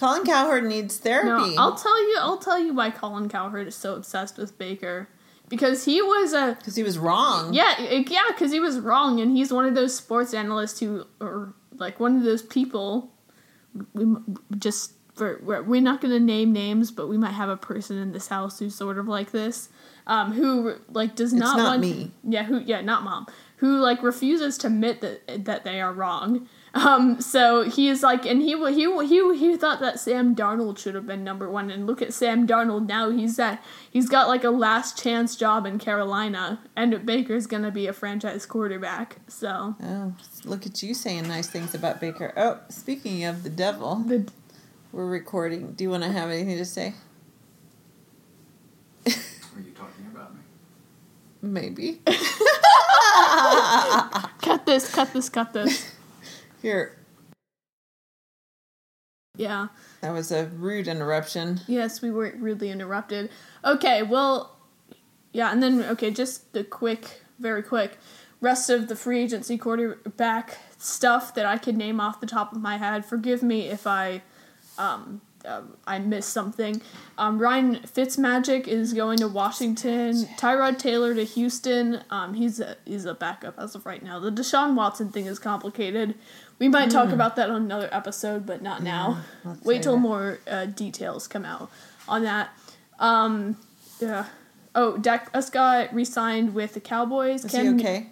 Colin 0.00 0.24
Cowherd 0.24 0.64
needs 0.64 0.96
therapy. 0.96 1.54
No. 1.54 1.62
I'll 1.62 1.74
tell 1.76 2.08
you. 2.08 2.16
I'll 2.18 2.38
tell 2.38 2.58
you 2.58 2.72
why 2.72 2.90
Colin 2.90 3.28
Cowherd 3.28 3.68
is 3.68 3.76
so 3.76 3.94
obsessed 3.94 4.38
with 4.38 4.56
Baker, 4.56 5.08
because 5.50 5.84
he 5.84 6.00
was 6.00 6.32
a 6.32 6.56
because 6.58 6.74
he 6.74 6.82
was 6.82 6.98
wrong. 6.98 7.52
yeah 7.52 7.78
yeah 7.80 8.22
because 8.28 8.50
he 8.50 8.60
was 8.60 8.78
wrong, 8.78 9.20
and 9.20 9.36
he's 9.36 9.52
one 9.52 9.66
of 9.66 9.74
those 9.74 9.94
sports 9.94 10.32
analysts 10.32 10.80
who 10.80 11.04
or 11.20 11.54
like 11.76 12.00
one 12.00 12.16
of 12.16 12.22
those 12.22 12.42
people. 12.42 13.12
We 13.92 14.06
just 14.58 14.94
for 15.14 15.38
we're, 15.44 15.62
we're 15.62 15.82
not 15.82 16.00
going 16.00 16.12
to 16.12 16.18
name 16.18 16.52
names, 16.52 16.90
but 16.90 17.06
we 17.06 17.18
might 17.18 17.32
have 17.32 17.50
a 17.50 17.56
person 17.56 17.98
in 17.98 18.12
this 18.12 18.28
house 18.28 18.58
who's 18.58 18.74
sort 18.74 18.98
of 18.98 19.06
like 19.06 19.32
this, 19.32 19.68
um, 20.06 20.32
who 20.32 20.76
like 20.88 21.14
does 21.14 21.34
not, 21.34 21.58
not 21.58 21.64
want 21.64 21.80
me. 21.82 22.10
Yeah, 22.24 22.44
who 22.44 22.60
yeah 22.60 22.80
not 22.80 23.04
mom 23.04 23.26
who 23.60 23.78
like 23.78 24.02
refuses 24.02 24.56
to 24.56 24.68
admit 24.68 25.02
that 25.02 25.44
that 25.44 25.64
they 25.64 25.82
are 25.82 25.92
wrong. 25.92 26.48
Um, 26.72 27.20
so 27.20 27.64
he 27.64 27.88
is 27.88 28.02
like, 28.02 28.24
and 28.24 28.40
he 28.40 28.56
he 28.72 29.06
he 29.06 29.36
he 29.36 29.56
thought 29.56 29.80
that 29.80 29.98
Sam 29.98 30.36
Darnold 30.36 30.78
should 30.78 30.94
have 30.94 31.06
been 31.06 31.24
number 31.24 31.50
one, 31.50 31.70
and 31.70 31.86
look 31.86 32.00
at 32.00 32.12
Sam 32.12 32.46
Darnold 32.46 32.86
now. 32.86 33.10
He's 33.10 33.38
at 33.38 33.62
he's 33.90 34.08
got 34.08 34.28
like 34.28 34.44
a 34.44 34.50
last 34.50 34.96
chance 35.02 35.34
job 35.34 35.66
in 35.66 35.78
Carolina, 35.78 36.60
and 36.76 37.04
Baker's 37.04 37.46
gonna 37.46 37.72
be 37.72 37.86
a 37.88 37.92
franchise 37.92 38.46
quarterback. 38.46 39.16
So 39.26 39.74
Oh, 39.82 40.14
look 40.44 40.64
at 40.64 40.82
you 40.82 40.94
saying 40.94 41.26
nice 41.26 41.48
things 41.48 41.74
about 41.74 42.00
Baker. 42.00 42.32
Oh, 42.36 42.60
speaking 42.68 43.24
of 43.24 43.42
the 43.42 43.50
devil, 43.50 43.96
the 43.96 44.28
we're 44.92 45.06
recording. 45.06 45.72
Do 45.72 45.84
you 45.84 45.90
want 45.90 46.02
to 46.02 46.10
have 46.10 46.30
anything 46.30 46.58
to 46.58 46.64
say? 46.64 46.94
Are 49.06 49.12
you 49.60 49.72
talking 49.72 50.06
about 50.12 50.34
me? 50.34 50.40
Maybe. 51.42 52.00
cut 54.42 54.66
this, 54.66 54.92
cut 54.92 55.12
this, 55.12 55.28
cut 55.28 55.52
this. 55.52 55.94
Here, 56.62 56.96
Yeah. 59.36 59.68
that 60.02 60.12
was 60.12 60.30
a 60.30 60.46
rude 60.46 60.88
interruption. 60.88 61.60
Yes, 61.66 62.02
we 62.02 62.10
were 62.10 62.34
rudely 62.38 62.70
interrupted. 62.70 63.30
Okay, 63.64 64.02
well, 64.02 64.56
yeah, 65.32 65.50
and 65.52 65.62
then 65.62 65.82
okay, 65.82 66.10
just 66.10 66.52
the 66.52 66.64
quick, 66.64 67.22
very 67.38 67.62
quick 67.62 67.98
rest 68.40 68.70
of 68.70 68.88
the 68.88 68.96
free 68.96 69.20
agency 69.20 69.56
quarterback 69.58 70.58
stuff 70.78 71.34
that 71.34 71.46
I 71.46 71.58
could 71.58 71.76
name 71.76 72.00
off 72.00 72.20
the 72.20 72.26
top 72.26 72.52
of 72.52 72.60
my 72.60 72.78
head. 72.78 73.04
Forgive 73.04 73.42
me 73.42 73.68
if 73.68 73.86
I, 73.86 74.22
um, 74.78 75.20
uh, 75.44 75.62
I 75.86 75.98
missed 75.98 76.30
something. 76.30 76.80
Um, 77.18 77.38
Ryan 77.38 77.76
Fitzmagic 77.76 78.66
is 78.66 78.92
going 78.92 79.18
to 79.18 79.28
Washington. 79.28 80.12
Tyrod 80.38 80.78
Taylor 80.78 81.14
to 81.14 81.24
Houston. 81.24 82.02
Um, 82.10 82.34
he's 82.34 82.60
a 82.60 82.76
he's 82.84 83.04
a 83.06 83.14
backup 83.14 83.58
as 83.58 83.74
of 83.74 83.86
right 83.86 84.02
now. 84.02 84.18
The 84.18 84.30
Deshaun 84.30 84.74
Watson 84.74 85.10
thing 85.10 85.26
is 85.26 85.38
complicated. 85.38 86.14
We 86.60 86.68
might 86.68 86.90
talk 86.90 87.08
about 87.08 87.36
that 87.36 87.48
on 87.48 87.62
another 87.62 87.88
episode, 87.90 88.44
but 88.44 88.60
not 88.60 88.82
now. 88.82 89.22
let's 89.44 89.64
Wait 89.64 89.82
till 89.82 89.94
it. 89.94 90.00
more 90.00 90.38
uh, 90.46 90.66
details 90.66 91.26
come 91.26 91.46
out 91.46 91.70
on 92.06 92.22
that. 92.24 92.50
Um, 92.98 93.56
yeah. 93.98 94.26
Oh, 94.74 94.98
Dak 94.98 95.32
Prescott 95.32 95.92
re-signed 95.92 96.54
with 96.54 96.74
the 96.74 96.80
Cowboys. 96.80 97.46
Is 97.46 97.50
Cam- 97.50 97.78
he 97.78 97.84
okay? 97.84 98.06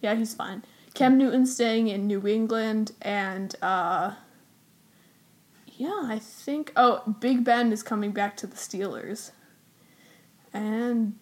Yeah, 0.00 0.14
he's 0.14 0.32
fine. 0.32 0.62
Cam 0.94 1.18
Newton 1.18 1.44
staying 1.44 1.88
in 1.88 2.06
New 2.06 2.26
England, 2.26 2.92
and 3.02 3.54
uh, 3.60 4.12
yeah, 5.66 6.02
I 6.04 6.20
think. 6.20 6.72
Oh, 6.76 7.02
Big 7.20 7.42
Ben 7.44 7.72
is 7.72 7.82
coming 7.82 8.12
back 8.12 8.36
to 8.38 8.46
the 8.46 8.56
Steelers, 8.56 9.32
and 10.52 11.16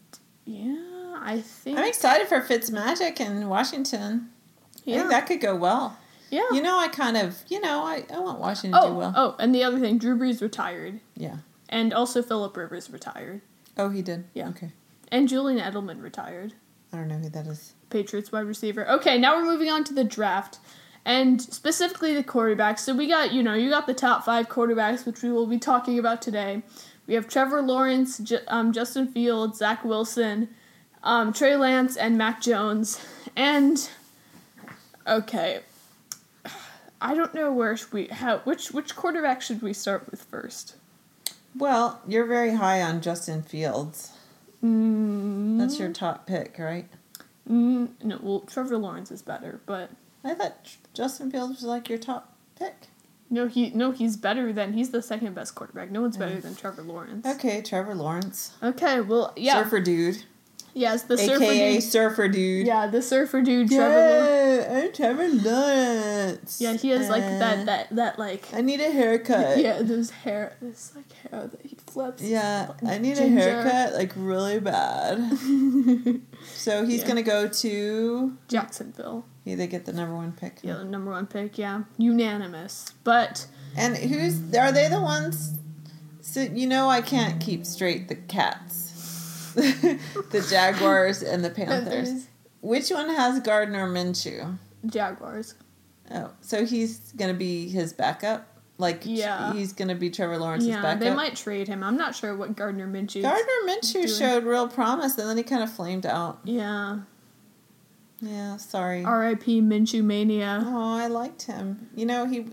yeah, 0.45 1.17
I 1.21 1.41
think. 1.41 1.79
I'm 1.79 1.89
excited 1.89 2.29
for 2.29 2.41
Fitzmagic 2.41 3.19
in 3.19 3.49
Washington. 3.49 4.29
I 4.77 4.81
yeah, 4.85 4.99
think 4.99 5.11
that 5.11 5.27
could 5.27 5.41
go 5.41 5.57
well. 5.57 5.99
Yeah. 6.31 6.45
You 6.53 6.63
know, 6.63 6.79
I 6.79 6.89
kind 6.89 7.17
of, 7.17 7.37
you 7.49 7.61
know, 7.61 7.83
I, 7.85 8.05
I 8.13 8.19
want 8.21 8.39
Washington 8.41 8.81
to 8.81 8.87
oh, 8.87 8.91
do 8.91 8.97
well. 8.99 9.13
oh, 9.17 9.37
and 9.39 9.55
the 9.55 9.63
other 9.65 9.79
thing, 9.79 9.99
Drew 9.99 10.17
Brees 10.19 10.41
retired, 10.41 11.01
Yeah. 11.17 11.37
and 11.69 11.93
also 11.95 12.23
Philip 12.23 12.57
Rivers 12.57 12.91
retired, 12.91 13.41
Oh, 13.79 13.91
he 13.91 14.03
did? 14.03 14.25
Yeah. 14.35 14.49
Okay. 14.51 14.71
and 15.13 15.29
Julian 15.29 15.61
Edelman 15.61 16.03
retired. 16.03 16.55
I 16.93 16.97
don't 16.99 17.09
know 17.09 17.19
who 17.19 17.29
that 17.31 17.47
is. 17.47 17.75
Patriots 17.91 18.33
wide 18.33 18.47
receiver. 18.47 18.89
Okay, 18.89 19.19
now 19.19 19.37
we're 19.37 19.45
moving 19.45 19.71
on 19.71 19.85
to 19.85 19.95
the 19.95 20.05
draft. 20.05 20.59
and 21.05 21.41
specifically 21.41 22.15
the 22.15 22.25
quarterbacks. 22.25 22.81
So 22.81 22.95
we 22.95 23.07
got, 23.07 23.33
you 23.33 23.43
know, 23.43 23.55
you 23.55 23.71
got 23.71 23.87
the 23.87 23.95
top 23.95 24.25
five 24.25 24.49
quarterbacks, 24.49 25.07
which 25.07 25.23
we 25.23 25.31
will 25.31 25.47
be 25.47 25.59
talking 25.59 25.99
about 25.99 26.21
today. 26.23 26.63
We 27.07 27.15
have 27.15 27.29
Trevor 27.29 27.63
Lawrence, 27.63 28.19
J- 28.19 28.41
um, 28.49 28.73
Justin 28.73 29.07
Fields, 29.07 29.59
Zach 29.59 29.85
Wilson, 29.85 30.49
um, 31.05 31.33
Trey 31.33 31.55
Lance, 31.57 31.97
and 31.97 32.19
Mac 32.19 32.41
Jones. 32.43 33.01
And 33.37 33.89
okay, 35.07 35.61
I 37.01 37.15
don't 37.15 37.35
know 37.35 37.53
where 37.53 37.77
we 37.93 38.07
how 38.07 38.39
which 38.39 38.71
which 38.73 38.97
quarterback 38.97 39.43
should 39.43 39.63
we 39.63 39.73
start 39.73 40.11
with 40.11 40.23
first? 40.23 40.77
Well, 41.57 42.01
you're 42.07 42.27
very 42.27 42.55
high 42.55 42.83
on 42.83 43.01
Justin 43.01 43.43
Fields. 43.43 44.13
Mm, 44.63 45.59
That's 45.59 45.79
your 45.79 45.93
top 45.93 46.27
pick, 46.27 46.57
right? 46.59 46.89
mm, 47.49 47.89
no, 48.03 48.19
well 48.23 48.41
Trevor 48.41 48.79
Lawrence 48.79 49.11
is 49.11 49.23
better, 49.23 49.61
but 49.67 49.91
I 50.25 50.35
thought 50.35 50.77
Justin 50.95 51.31
Fields 51.31 51.55
was 51.57 51.65
like 51.65 51.89
your 51.89 51.99
top 51.99 52.35
pick. 52.59 52.89
no, 53.31 53.47
he 53.47 53.71
no 53.71 53.91
he's 53.93 54.17
better 54.17 54.53
than 54.53 54.73
he's 54.73 54.91
the 54.91 55.03
second 55.03 55.35
best 55.35 55.55
quarterback. 55.55 55.91
No 55.91 56.01
one's 56.03 56.17
better 56.17 56.41
than 56.41 56.55
Trevor 56.57 56.83
Lawrence. 56.83 57.27
Okay, 57.27 57.61
Trevor 57.63 57.95
Lawrence. 57.95 58.55
Okay, 58.63 59.01
well 59.01 59.33
yeah, 59.37 59.63
Surfer 59.63 59.81
dude. 59.81 60.25
Yes 60.77 61.03
the 61.05 61.17
surfer 61.19 61.53
dude. 61.53 61.83
Surfer 61.83 62.29
dude. 62.29 62.67
Yeah, 62.67 62.87
the 62.87 63.03
surfer 63.03 63.41
dude, 63.43 63.69
Trevor. 63.69 63.99
Yeah, 63.99 64.79
I'm 64.85 64.93
Trevor 64.93 65.29
Lawrence. 65.29 66.61
Yeah, 66.61 66.75
he 66.75 66.91
has 66.91 67.09
like 67.09 67.23
Uh, 67.25 67.39
that 67.39 67.67
that 67.67 67.87
that 67.97 68.19
like 68.19 68.47
I 68.55 68.61
need 68.61 68.81
a 68.81 68.91
haircut. 68.93 69.59
yeah 69.59 69.81
those 69.83 70.11
hair 70.11 70.57
this 70.63 70.93
like 70.95 71.11
hair 71.13 71.49
that 71.49 71.61
he 71.65 71.77
flips. 71.87 72.23
Yeah, 72.23 72.73
I 72.87 72.99
need 72.99 73.17
Ginger. 73.17 73.39
a 73.41 73.43
haircut 73.43 73.95
like 73.95 74.13
really 74.17 74.61
bad. 74.61 75.19
So 76.55 76.85
he's 76.87 77.01
Yeah. 77.01 77.09
gonna 77.09 77.23
go 77.23 77.49
to. 77.49 78.37
Jacksonville. 78.49 79.25
Yeah, 79.45 79.57
they 79.57 79.67
get 79.67 79.85
the 79.85 79.93
number 79.93 80.15
one 80.15 80.33
pick. 80.33 80.59
Yeah, 80.63 80.77
the 80.77 80.85
number 80.85 81.11
one 81.11 81.27
pick. 81.27 81.59
Yeah, 81.59 81.85
unanimous. 81.99 82.93
But 83.05 83.47
And 83.77 83.97
who's 83.97 84.39
are 84.55 84.71
they 84.73 84.89
the 84.89 85.01
ones? 85.01 85.55
So 86.21 86.41
you 86.43 86.67
know 86.67 86.89
I 86.89 87.01
can't 87.03 87.41
keep 87.41 87.65
straight 87.65 88.09
the 88.09 88.15
cats, 88.17 88.86
the 90.31 90.47
Jaguars 90.51 91.23
and 91.23 91.45
the 91.45 91.51
Panthers. 91.51 92.27
Which 92.61 92.91
one 92.91 93.09
has 93.09 93.41
Gardner 93.41 93.89
Minshew? 93.89 94.59
Jaguars. 94.87 95.55
Oh, 96.11 96.31
so 96.41 96.65
he's 96.65 97.13
gonna 97.13 97.35
be 97.35 97.69
his 97.69 97.93
backup. 97.93 98.47
Like 98.79 99.03
Yeah. 99.05 99.53
he's 99.55 99.73
gonna 99.73 99.95
be 99.95 100.11
Trevor 100.11 100.37
Lawrence's 100.39 100.69
Yeah, 100.69 100.83
backup. 100.83 101.01
they 101.01 101.15
might 101.15 101.35
trade 101.37 101.67
him. 101.69 101.83
I'm 101.83 101.97
not 101.97 102.15
sure 102.15 102.37
what 102.37 102.55
Gardner 102.55 102.87
Minshew. 102.87 103.23
Gardner 103.23 103.45
Minshew 103.67 103.93
doing. 104.05 104.09
showed 104.09 104.45
real 104.45 104.69
promise, 104.69 105.17
and 105.19 105.29
then 105.29 105.37
he 105.37 105.43
kind 105.43 105.63
of 105.63 105.73
flamed 105.73 106.05
out. 106.07 106.41
Yeah. 106.45 106.99
Yeah, 108.21 108.57
sorry. 108.57 109.05
R.I.P. 109.05 109.61
Minshew 109.63 110.03
mania. 110.03 110.63
Oh, 110.67 110.97
I 110.97 111.07
liked 111.07 111.43
him. 111.43 111.89
You 111.95 112.07
know, 112.07 112.27
he 112.27 112.47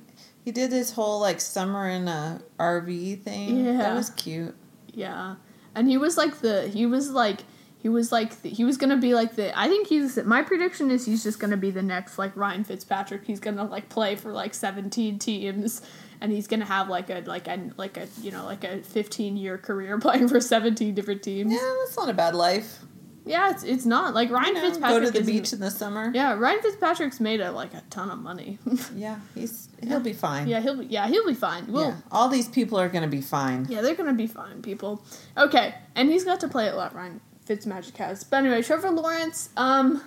he 0.43 0.51
did 0.51 0.71
his 0.71 0.91
whole 0.91 1.19
like 1.19 1.39
summer 1.39 1.87
in 1.89 2.07
a 2.07 2.41
RV 2.59 3.21
thing. 3.23 3.65
Yeah. 3.65 3.77
That 3.77 3.95
was 3.95 4.09
cute. 4.11 4.55
Yeah, 4.93 5.35
and 5.75 5.87
he 5.87 5.97
was 5.97 6.17
like 6.17 6.39
the 6.39 6.67
he 6.67 6.85
was 6.85 7.11
like 7.11 7.41
he 7.77 7.89
was 7.89 8.11
like 8.11 8.41
the, 8.41 8.49
he 8.49 8.63
was 8.63 8.77
gonna 8.77 8.97
be 8.97 9.13
like 9.13 9.35
the 9.35 9.57
I 9.57 9.67
think 9.67 9.87
he's 9.87 10.17
my 10.23 10.41
prediction 10.41 10.89
is 10.89 11.05
he's 11.05 11.23
just 11.23 11.39
gonna 11.39 11.57
be 11.57 11.69
the 11.69 11.81
next 11.81 12.17
like 12.17 12.35
Ryan 12.35 12.63
Fitzpatrick. 12.63 13.25
He's 13.25 13.39
gonna 13.41 13.65
like 13.65 13.89
play 13.89 14.15
for 14.15 14.31
like 14.31 14.53
17 14.53 15.19
teams. 15.19 15.81
And 16.21 16.31
he's 16.31 16.47
gonna 16.47 16.63
have 16.63 16.87
like 16.87 17.09
a 17.09 17.21
like 17.25 17.49
a 17.49 17.71
like 17.75 17.97
a 17.97 18.07
you 18.21 18.31
know 18.31 18.45
like 18.45 18.63
a 18.63 18.81
fifteen 18.81 19.35
year 19.35 19.57
career 19.57 19.99
playing 19.99 20.29
for 20.29 20.39
seventeen 20.39 20.95
different 20.95 21.21
teams. 21.21 21.51
Yeah, 21.51 21.73
that's 21.83 21.97
not 21.97 22.07
a 22.07 22.13
bad 22.13 22.33
life. 22.33 22.79
Yeah, 23.25 23.51
it's 23.51 23.63
it's 23.63 23.85
not 23.85 24.13
like 24.13 24.29
Ryan 24.29 24.47
You 24.49 24.53
know, 24.55 24.61
Fitzpatrick. 24.69 25.03
go 25.05 25.11
to 25.11 25.19
the 25.19 25.25
beach 25.31 25.53
in 25.53 25.59
the 25.61 25.71
summer. 25.71 26.11
Yeah, 26.13 26.33
Ryan 26.33 26.61
Fitzpatrick's 26.61 27.19
made 27.21 27.39
a 27.39 27.51
like 27.51 27.73
a 27.73 27.81
ton 27.89 28.09
of 28.11 28.19
money. 28.19 28.59
Yeah, 28.95 29.19
he's 29.33 29.69
he'll 29.81 29.99
be 30.01 30.13
fine. 30.13 30.47
yeah, 30.47 30.59
he'll 30.59 30.75
be 30.77 30.85
yeah 30.87 31.07
he'll 31.07 31.25
be 31.25 31.33
fine. 31.33 31.71
We'll, 31.71 31.89
yeah. 31.89 31.95
All 32.11 32.27
these 32.27 32.47
people 32.49 32.77
are 32.79 32.89
gonna 32.89 33.07
be 33.07 33.21
fine. 33.21 33.65
Yeah, 33.69 33.81
they're 33.81 33.95
gonna 33.95 34.13
be 34.13 34.27
fine, 34.27 34.61
people. 34.61 35.03
Okay, 35.37 35.73
and 35.95 36.09
he's 36.09 36.25
got 36.25 36.39
to 36.41 36.47
play 36.49 36.67
a 36.67 36.75
lot. 36.75 36.93
Ryan 36.93 37.21
Fitzmagic 37.47 37.95
has, 37.97 38.23
but 38.25 38.37
anyway, 38.37 38.61
Trevor 38.61 38.91
Lawrence. 38.91 39.49
Um, 39.57 40.01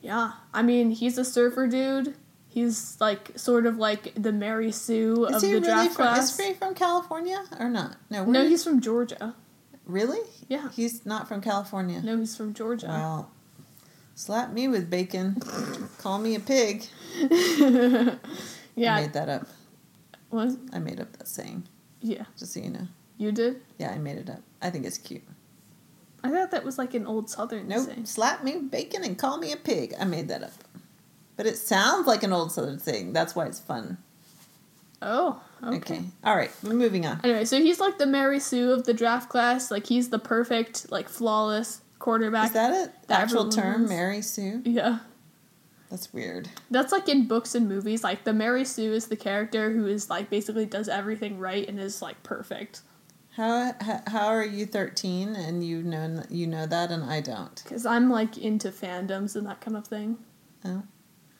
yeah, 0.00 0.32
I 0.54 0.62
mean 0.62 0.90
he's 0.90 1.18
a 1.18 1.24
surfer 1.24 1.66
dude. 1.66 2.14
He's 2.48 2.98
like 3.00 3.30
sort 3.38 3.64
of 3.66 3.76
like 3.78 4.12
the 4.14 4.32
Mary 4.32 4.72
Sue 4.72 5.26
Is 5.26 5.36
of 5.36 5.40
the 5.42 5.48
really 5.48 5.60
draft 5.60 5.94
from? 5.94 6.04
class. 6.06 6.38
Is 6.38 6.46
he 6.46 6.52
from 6.54 6.74
California 6.74 7.42
or 7.58 7.68
not? 7.68 7.96
No, 8.10 8.24
no, 8.24 8.46
he's 8.46 8.62
from 8.64 8.80
Georgia. 8.80 9.34
Really. 9.92 10.20
Yeah, 10.48 10.70
He's 10.72 11.04
not 11.06 11.28
from 11.28 11.40
California. 11.40 12.00
no, 12.02 12.18
he's 12.18 12.36
from 12.36 12.54
Georgia. 12.54 12.86
Well, 12.88 13.30
slap 14.14 14.52
me 14.52 14.66
with 14.68 14.88
bacon. 14.90 15.36
Call 15.98 16.18
me 16.18 16.34
a 16.34 16.40
pig. 16.40 16.84
Yeah. 18.74 18.96
I 18.96 19.00
made 19.02 19.12
that 19.12 19.28
up. 19.28 19.46
what? 20.30 20.48
I 20.72 20.78
made 20.78 20.98
up 20.98 21.12
that 21.18 21.28
saying. 21.28 21.64
Yeah, 22.00 22.24
Just 22.38 22.54
so 22.54 22.60
you 22.60 22.70
know. 22.70 22.88
you 23.18 23.30
did. 23.32 23.60
Yeah, 23.78 23.90
I 23.90 23.98
made 23.98 24.16
it 24.16 24.30
up. 24.30 24.40
I 24.62 24.70
think 24.70 24.86
it's 24.86 24.96
cute. 24.96 25.22
I 26.24 26.30
thought 26.30 26.50
that 26.52 26.64
was 26.64 26.78
like 26.78 26.94
an 26.94 27.06
old 27.06 27.28
Southern 27.28 27.68
Nope. 27.68 27.86
saying. 27.86 28.06
Slap 28.06 28.42
me 28.42 28.56
with 28.56 28.70
bacon 28.70 29.04
and 29.04 29.18
call 29.18 29.36
me 29.36 29.52
a 29.52 29.58
pig. 29.58 29.92
I 30.00 30.04
made 30.04 30.28
that 30.28 30.42
up. 30.42 30.52
But 31.36 31.44
it 31.46 31.58
sounds 31.58 32.06
like 32.06 32.22
an 32.22 32.32
old 32.32 32.50
Southern 32.50 32.78
saying. 32.78 33.12
That's 33.12 33.34
why 33.36 33.44
it's 33.44 33.60
fun. 33.60 33.98
Oh, 35.02 35.42
okay. 35.64 35.76
Okay. 35.76 36.00
All 36.24 36.36
right. 36.36 36.50
We're 36.62 36.74
moving 36.74 37.06
on. 37.06 37.20
Anyway, 37.24 37.44
so 37.44 37.58
he's 37.58 37.80
like 37.80 37.98
the 37.98 38.06
Mary 38.06 38.40
Sue 38.40 38.72
of 38.72 38.84
the 38.84 38.94
draft 38.94 39.28
class. 39.28 39.70
Like 39.70 39.86
he's 39.86 40.10
the 40.10 40.18
perfect, 40.18 40.90
like 40.90 41.08
flawless 41.08 41.82
quarterback. 41.98 42.46
Is 42.48 42.52
that 42.52 42.72
an 42.72 42.92
that 43.08 43.22
actual 43.22 43.48
term. 43.48 43.88
Mary 43.88 44.22
Sue? 44.22 44.62
Yeah. 44.64 45.00
That's 45.90 46.12
weird. 46.12 46.48
That's 46.70 46.90
like 46.90 47.08
in 47.08 47.28
books 47.28 47.54
and 47.54 47.68
movies. 47.68 48.02
Like 48.02 48.24
the 48.24 48.32
Mary 48.32 48.64
Sue 48.64 48.92
is 48.94 49.08
the 49.08 49.16
character 49.16 49.70
who 49.70 49.86
is 49.86 50.08
like 50.08 50.30
basically 50.30 50.64
does 50.64 50.88
everything 50.88 51.38
right 51.38 51.68
and 51.68 51.78
is 51.78 52.00
like 52.00 52.22
perfect. 52.22 52.80
How 53.36 53.72
how, 53.80 54.00
how 54.06 54.26
are 54.28 54.44
you 54.44 54.66
13 54.66 55.34
and 55.36 55.64
you 55.66 55.82
know 55.82 56.22
you 56.30 56.46
know 56.46 56.66
that 56.66 56.90
and 56.90 57.04
I 57.04 57.20
don't? 57.20 57.62
Cause 57.66 57.86
I'm 57.86 58.10
like 58.10 58.38
into 58.38 58.68
fandoms 58.70 59.36
and 59.36 59.46
that 59.46 59.60
kind 59.60 59.76
of 59.76 59.86
thing, 59.86 60.18
Oh. 60.64 60.82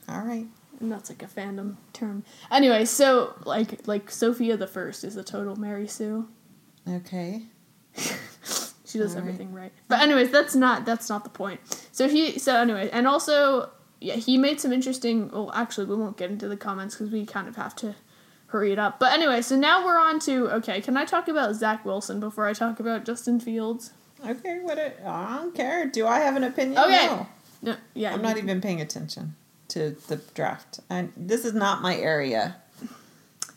All 0.09 0.21
right. 0.21 0.47
And 0.83 0.90
that's 0.90 1.09
like 1.09 1.23
a 1.23 1.27
fandom 1.27 1.77
term. 1.92 2.25
Anyway, 2.51 2.85
so 2.85 3.35
like 3.45 3.87
like 3.87 4.11
Sofia 4.11 4.57
the 4.57 4.66
First 4.66 5.05
is 5.05 5.16
a 5.16 5.23
total 5.23 5.57
Mary 5.57 5.87
Sue. 5.87 6.29
Okay. 6.87 7.45
She 8.85 8.99
does 8.99 9.14
Alright. 9.16 9.29
everything 9.29 9.55
right. 9.55 9.73
But 9.88 10.03
anyways, 10.03 10.31
that's 10.31 10.55
not 10.55 10.85
that's 10.85 11.09
not 11.09 11.25
the 11.25 11.31
point. 11.31 11.61
So 11.92 12.11
he 12.11 12.38
so 12.38 12.61
anyway, 12.61 12.90
and 12.92 13.09
also 13.09 13.71
yeah, 14.01 14.16
he 14.16 14.37
made 14.37 14.61
some 14.61 14.71
interesting. 14.71 15.31
Well, 15.31 15.51
actually, 15.55 15.87
we 15.87 15.97
won't 15.97 16.18
get 16.18 16.31
into 16.31 16.47
the 16.47 16.59
comments 16.59 16.97
because 16.97 17.11
we 17.11 17.25
kind 17.25 17.49
of 17.49 17.57
have 17.57 17.75
to 17.77 17.95
hurry 18.49 18.71
it 18.71 18.79
up. 18.79 19.01
But 19.01 19.14
anyway, 19.14 19.40
so 19.40 19.57
now 19.57 19.83
we're 19.83 19.99
on 19.99 20.21
to 20.21 20.51
okay. 20.57 20.83
Can 20.83 20.99
I 20.99 21.07
talk 21.07 21.27
about 21.29 21.55
Zach 21.55 21.87
Wilson 21.87 22.21
before 22.21 22.47
I 22.47 22.53
talk 22.53 22.81
about 22.81 23.07
Justin 23.07 23.40
Fields? 23.40 23.92
Okay, 24.29 24.59
what 24.61 24.79
I 24.79 25.38
don't 25.38 25.55
care. 25.55 25.87
Do 25.87 26.07
I 26.07 26.18
have 26.18 26.37
an 26.37 26.45
opinion? 26.45 26.77
Okay. 26.77 27.07
No. 27.07 27.27
No, 27.62 27.77
yeah, 27.95 28.12
I'm 28.12 28.21
not 28.21 28.37
even 28.37 28.61
paying 28.61 28.83
attention 28.83 29.37
to 29.73 29.97
the 30.09 30.17
draft. 30.35 30.81
And 30.89 31.13
this 31.17 31.45
is 31.45 31.55
not 31.55 31.83
my 31.83 31.97
area. 31.97 32.57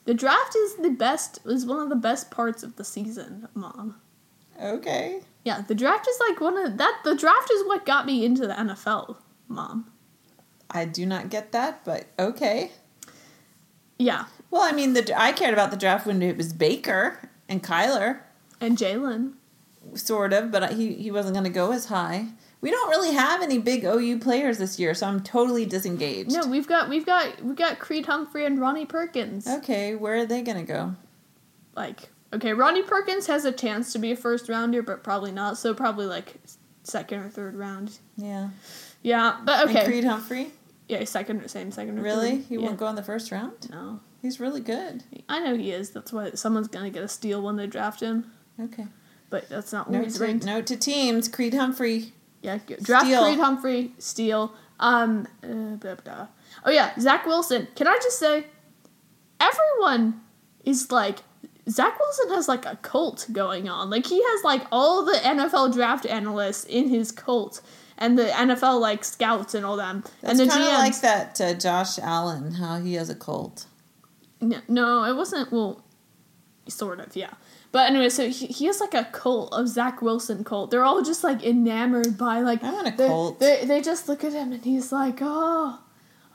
The 0.06 0.14
draft 0.14 0.56
is 0.56 0.76
the 0.76 0.92
best. 0.92 1.40
Is 1.46 1.66
one 1.66 1.80
of 1.80 1.90
the 1.90 1.96
best 1.96 2.30
parts 2.32 2.64
of 2.64 2.76
the 2.76 2.84
season, 2.84 3.48
mom. 3.54 4.00
Okay. 4.62 5.22
Yeah, 5.44 5.62
the 5.62 5.76
draft 5.76 6.08
is 6.08 6.20
like 6.30 6.40
one 6.40 6.58
of 6.58 6.78
that. 6.78 7.02
The 7.04 7.16
draft 7.16 7.52
is 7.52 7.66
what 7.66 7.86
got 7.86 8.06
me 8.06 8.24
into 8.26 8.48
the 8.48 8.54
NFL, 8.54 9.18
mom. 9.48 9.92
I 10.70 10.86
do 10.86 11.06
not 11.06 11.30
get 11.30 11.52
that, 11.52 11.84
but 11.86 12.06
okay. 12.18 12.72
Yeah, 13.98 14.26
Well, 14.52 14.62
I 14.62 14.72
mean, 14.74 14.94
the 14.94 15.14
I 15.18 15.32
cared 15.32 15.54
about 15.54 15.72
the 15.72 15.78
draft 15.78 16.06
when 16.06 16.22
it 16.22 16.36
was 16.38 16.52
Baker 16.54 17.30
and 17.48 17.64
Kyler, 17.64 18.20
and 18.60 18.78
Jalen. 18.78 19.34
sort 19.94 20.34
of, 20.34 20.52
but 20.52 20.74
he 20.74 20.94
he 20.96 21.12
wasn't 21.12 21.34
going 21.34 21.46
to 21.46 21.50
go 21.50 21.72
as 21.72 21.86
high. 21.86 22.28
We 22.66 22.72
don't 22.72 22.90
really 22.90 23.14
have 23.14 23.44
any 23.44 23.60
big 23.60 23.84
OU 23.86 24.18
players 24.20 24.58
this 24.58 24.80
year, 24.80 24.96
so 24.96 25.06
I'm 25.06 25.22
totally 25.22 25.68
disengaged. 25.68 26.32
No, 26.32 26.48
we've 26.48 26.68
got 26.68 26.90
we've 26.90 27.06
got 27.06 27.40
we've 27.44 27.56
got 27.56 27.78
Creed 27.78 28.08
Humphrey 28.08 28.44
and 28.44 28.60
Ronnie 28.60 28.88
Perkins. 28.88 29.48
Okay, 29.48 29.94
where 29.94 30.16
are 30.16 30.26
they 30.26 30.42
going 30.42 30.58
to 30.58 30.64
go? 30.74 30.96
Like, 31.76 32.10
okay, 32.34 32.54
Ronnie 32.54 32.82
Perkins 32.82 33.28
has 33.28 33.46
a 33.46 33.52
chance 33.52 33.94
to 33.94 34.00
be 34.00 34.14
a 34.14 34.16
first 34.16 34.50
rounder, 34.50 34.82
but 34.82 35.04
probably 35.04 35.32
not. 35.32 35.60
So 35.60 35.76
probably 35.76 36.08
like 36.08 36.34
second 36.82 37.20
or 37.20 37.30
third 37.30 37.54
round. 37.56 38.00
Yeah. 38.18 38.50
Yeah, 39.04 39.38
but 39.46 39.68
And 39.68 39.70
okay. 39.78 39.86
Creed 39.86 40.04
Humphrey? 40.04 40.48
Yeah, 40.90 41.04
second, 41.04 41.48
same 41.48 41.72
second 41.72 42.02
Really? 42.02 42.38
third. 42.38 42.46
He 42.50 42.56
yeah. 42.56 42.62
won't 42.62 42.78
go 42.78 42.88
in 42.88 42.96
the 42.96 43.04
first 43.04 43.32
round? 43.32 43.70
No, 43.70 44.00
He's 44.24 44.40
really 44.40 44.62
good. 44.62 45.04
I 45.30 45.40
know 45.40 45.56
he 45.56 45.70
is. 45.70 45.92
That's 45.92 46.12
why 46.12 46.32
someone's 46.32 46.68
gonna 46.68 46.90
get 46.90 47.04
a 47.04 47.08
steal 47.08 47.44
when 47.44 47.58
they 47.58 47.68
draft 47.68 48.02
him. 48.02 48.32
Okay. 48.60 48.88
But 49.30 49.50
that's 49.50 49.72
not 49.72 49.88
when 49.88 50.00
Note 50.00 50.06
he's 50.06 50.18
to, 50.18 50.24
ranked. 50.24 50.46
note 50.46 50.66
to 50.66 50.78
teams, 50.78 51.28
Creed 51.28 51.54
Humphrey. 51.54 52.14
Yeah, 52.46 52.60
draft 52.82 53.06
Steal. 53.08 53.24
Creed 53.24 53.40
Humphrey, 53.40 53.92
steal. 54.00 54.54
Um, 54.80 55.28
uh, 55.44 55.76
blah, 55.78 55.96
blah. 55.96 56.28
oh 56.66 56.72
yeah, 56.72 56.92
Zach 57.00 57.26
Wilson. 57.26 57.68
Can 57.76 57.88
I 57.88 57.96
just 58.04 58.20
say, 58.20 58.46
everyone 59.40 60.22
is 60.64 60.92
like 60.92 61.20
Zach 61.70 61.98
Wilson 62.00 62.30
has 62.36 62.48
like 62.48 62.66
a 62.66 62.76
cult 62.78 63.28
going 63.32 63.70
on. 63.70 63.90
Like 63.90 64.06
he 64.06 64.22
has 64.22 64.44
like 64.44 64.64
all 64.72 65.06
the 65.06 65.14
NFL 65.18 65.74
draft 65.74 66.06
analysts 66.06 66.64
in 66.66 66.90
his 66.90 67.12
cult, 67.12 67.62
and 67.98 68.18
the 68.18 68.26
NFL 68.26 68.80
like 68.80 69.04
scouts 69.04 69.54
and 69.56 69.66
all 69.66 69.78
them. 69.78 70.04
That's 70.22 70.40
and 70.40 70.50
the 70.50 70.54
kind 70.54 70.64
of 70.64 70.78
like 70.80 71.00
that 71.02 71.40
uh, 71.42 71.54
Josh 71.54 71.98
Allen, 72.00 72.54
how 72.56 72.80
he 72.80 72.96
has 72.96 73.10
a 73.10 73.16
cult. 73.16 73.66
N- 74.42 74.62
No, 74.68 75.04
it 75.06 75.16
wasn't. 75.16 75.52
Well, 75.52 75.82
sort 76.68 77.00
of, 77.00 77.16
yeah. 77.16 77.32
But 77.76 77.90
anyway, 77.90 78.08
so 78.08 78.30
he, 78.30 78.46
he 78.46 78.68
has 78.68 78.80
like 78.80 78.94
a 78.94 79.04
cult 79.12 79.52
of 79.52 79.68
Zach 79.68 80.02
Wilson 80.02 80.46
cult. 80.46 80.72
They're 80.72 80.86
all 80.86 81.02
just 81.02 81.26
like 81.26 81.44
enamored 81.44 82.18
by 82.18 82.40
like. 82.40 82.64
I 82.64 82.72
want 82.72 82.88
a 82.88 82.92
they- 82.92 83.06
cult. 83.06 83.42
They, 83.42 83.66
they 83.66 83.82
just 83.82 84.08
look 84.08 84.24
at 84.24 84.32
him 84.32 84.54
and 84.54 84.64
he's 84.64 84.94
like, 84.94 85.18
oh, 85.20 85.80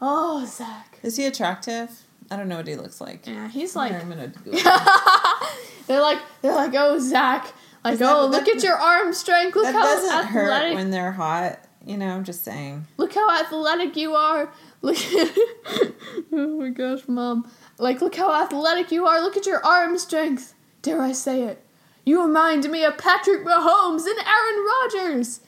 oh, 0.03 0.45
Zach. 0.45 0.99
Is 1.03 1.17
he 1.17 1.25
attractive? 1.25 2.03
I 2.31 2.37
don't 2.37 2.47
know 2.47 2.59
what 2.59 2.67
he 2.67 2.77
looks 2.77 3.01
like. 3.01 3.27
Yeah, 3.27 3.49
he's 3.49 3.75
like. 3.75 3.93
I'm 3.93 4.11
gonna 4.11 4.31
they're 5.87 6.03
like 6.03 6.19
they're 6.43 6.55
like, 6.55 6.75
oh, 6.75 6.99
Zach. 6.99 7.55
Like, 7.87 7.99
that- 8.01 8.15
oh, 8.15 8.27
look 8.27 8.45
that- 8.45 8.57
at 8.57 8.63
your 8.63 8.77
arm 8.77 9.15
strength. 9.15 9.57
Look 9.57 9.65
that 9.65 9.73
how 9.75 9.85
doesn't 9.85 10.11
athletic. 10.13 10.33
hurt 10.69 10.75
when 10.75 10.91
they're 10.91 11.13
hot. 11.13 11.59
You 11.87 11.97
know, 11.97 12.09
I'm 12.09 12.25
just 12.25 12.45
saying. 12.45 12.85
look 12.99 13.15
how 13.15 13.31
athletic 13.41 13.97
you 13.97 14.15
are. 14.15 14.53
Look. 14.83 14.99
oh 16.33 16.59
my 16.61 16.69
gosh, 16.69 17.09
mom. 17.09 17.51
Like, 17.79 18.03
look 18.03 18.15
how 18.17 18.31
athletic 18.43 18.93
you 18.93 19.07
are. 19.07 19.23
Look 19.23 19.39
at 19.39 19.47
your 19.47 19.65
arm 19.65 19.97
strength. 19.97 20.53
Dare 20.83 21.03
I 21.03 21.13
say 21.13 21.43
it? 21.43 21.63
You 22.05 22.23
remind 22.23 22.69
me 22.71 22.85
of 22.85 22.97
Patrick 22.99 23.45
Mahomes 23.45 24.07
and 24.07 24.19
Aaron 24.19 24.67
Rodgers. 24.83 25.41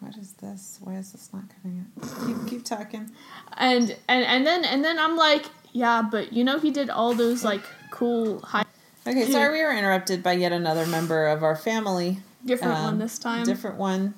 What 0.00 0.16
is 0.16 0.32
this? 0.32 0.78
Why 0.82 0.94
is 0.94 1.12
this 1.12 1.30
not 1.32 1.44
coming 1.62 1.86
up? 2.02 2.26
Keep, 2.26 2.48
keep 2.48 2.64
talking. 2.64 3.10
And 3.58 3.96
and 4.08 4.24
and 4.24 4.46
then 4.46 4.64
and 4.64 4.82
then 4.82 4.98
I'm 4.98 5.16
like, 5.16 5.44
yeah, 5.72 6.02
but 6.02 6.32
you 6.32 6.42
know 6.42 6.58
he 6.58 6.70
did 6.70 6.88
all 6.88 7.14
those 7.14 7.44
like 7.44 7.62
cool 7.90 8.40
high 8.40 8.64
Okay, 9.06 9.30
sorry 9.30 9.52
we 9.58 9.62
were 9.64 9.72
interrupted 9.76 10.22
by 10.22 10.32
yet 10.32 10.52
another 10.52 10.86
member 10.86 11.26
of 11.26 11.42
our 11.42 11.56
family. 11.56 12.18
different 12.44 12.74
Um, 12.78 12.84
one 12.84 12.98
this 12.98 13.18
time. 13.18 13.44
Different 13.44 13.76
one. 13.76 14.14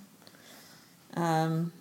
Um, 1.15 1.73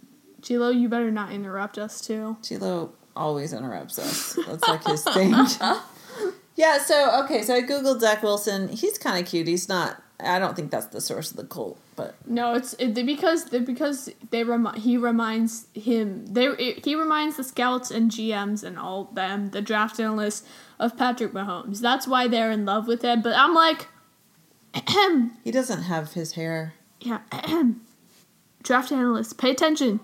Chilo, 0.41 0.69
you 0.69 0.87
better 0.87 1.11
not 1.11 1.31
interrupt 1.31 1.77
us 1.77 2.01
too. 2.01 2.37
Chilo 2.43 2.93
always 3.15 3.53
interrupts 3.53 3.97
us. 3.99 4.37
That's 4.47 4.67
like 4.67 4.83
his 4.85 5.03
thing. 5.03 5.33
yeah, 6.61 6.77
so 6.77 7.23
okay, 7.23 7.41
so 7.41 7.55
I 7.55 7.63
googled 7.63 8.01
Zach 8.01 8.21
Wilson. 8.21 8.69
He's 8.69 8.99
kind 8.99 9.19
of 9.19 9.27
cute. 9.27 9.47
He's 9.47 9.67
not. 9.67 9.99
I 10.19 10.37
don't 10.37 10.55
think 10.55 10.69
that's 10.69 10.85
the 10.85 11.01
source 11.01 11.31
of 11.31 11.37
the 11.37 11.43
cult, 11.45 11.79
but 11.95 12.13
No, 12.27 12.53
it's 12.53 12.73
it, 12.73 12.93
because 12.93 13.45
they, 13.45 13.57
because 13.57 14.11
they 14.29 14.43
remi- 14.43 14.79
he 14.79 14.95
reminds 14.95 15.65
him 15.73 16.27
they 16.27 16.45
it, 16.45 16.85
he 16.85 16.93
reminds 16.93 17.37
the 17.37 17.43
scouts 17.43 17.89
and 17.89 18.11
GMs 18.11 18.63
and 18.63 18.77
all 18.77 19.05
them 19.05 19.49
the 19.49 19.61
draft 19.63 19.99
analysts 19.99 20.47
of 20.77 20.95
Patrick 20.95 21.33
Mahomes. 21.33 21.79
That's 21.81 22.07
why 22.07 22.27
they're 22.27 22.51
in 22.51 22.63
love 22.63 22.85
with 22.85 23.01
him. 23.01 23.23
But 23.23 23.33
I'm 23.35 23.55
like, 23.55 23.87
he 25.43 25.49
doesn't 25.49 25.81
have 25.83 26.13
his 26.13 26.33
hair. 26.33 26.75
yeah, 26.99 27.21
draft 28.61 28.91
analysts, 28.91 29.33
pay 29.33 29.49
attention. 29.49 29.99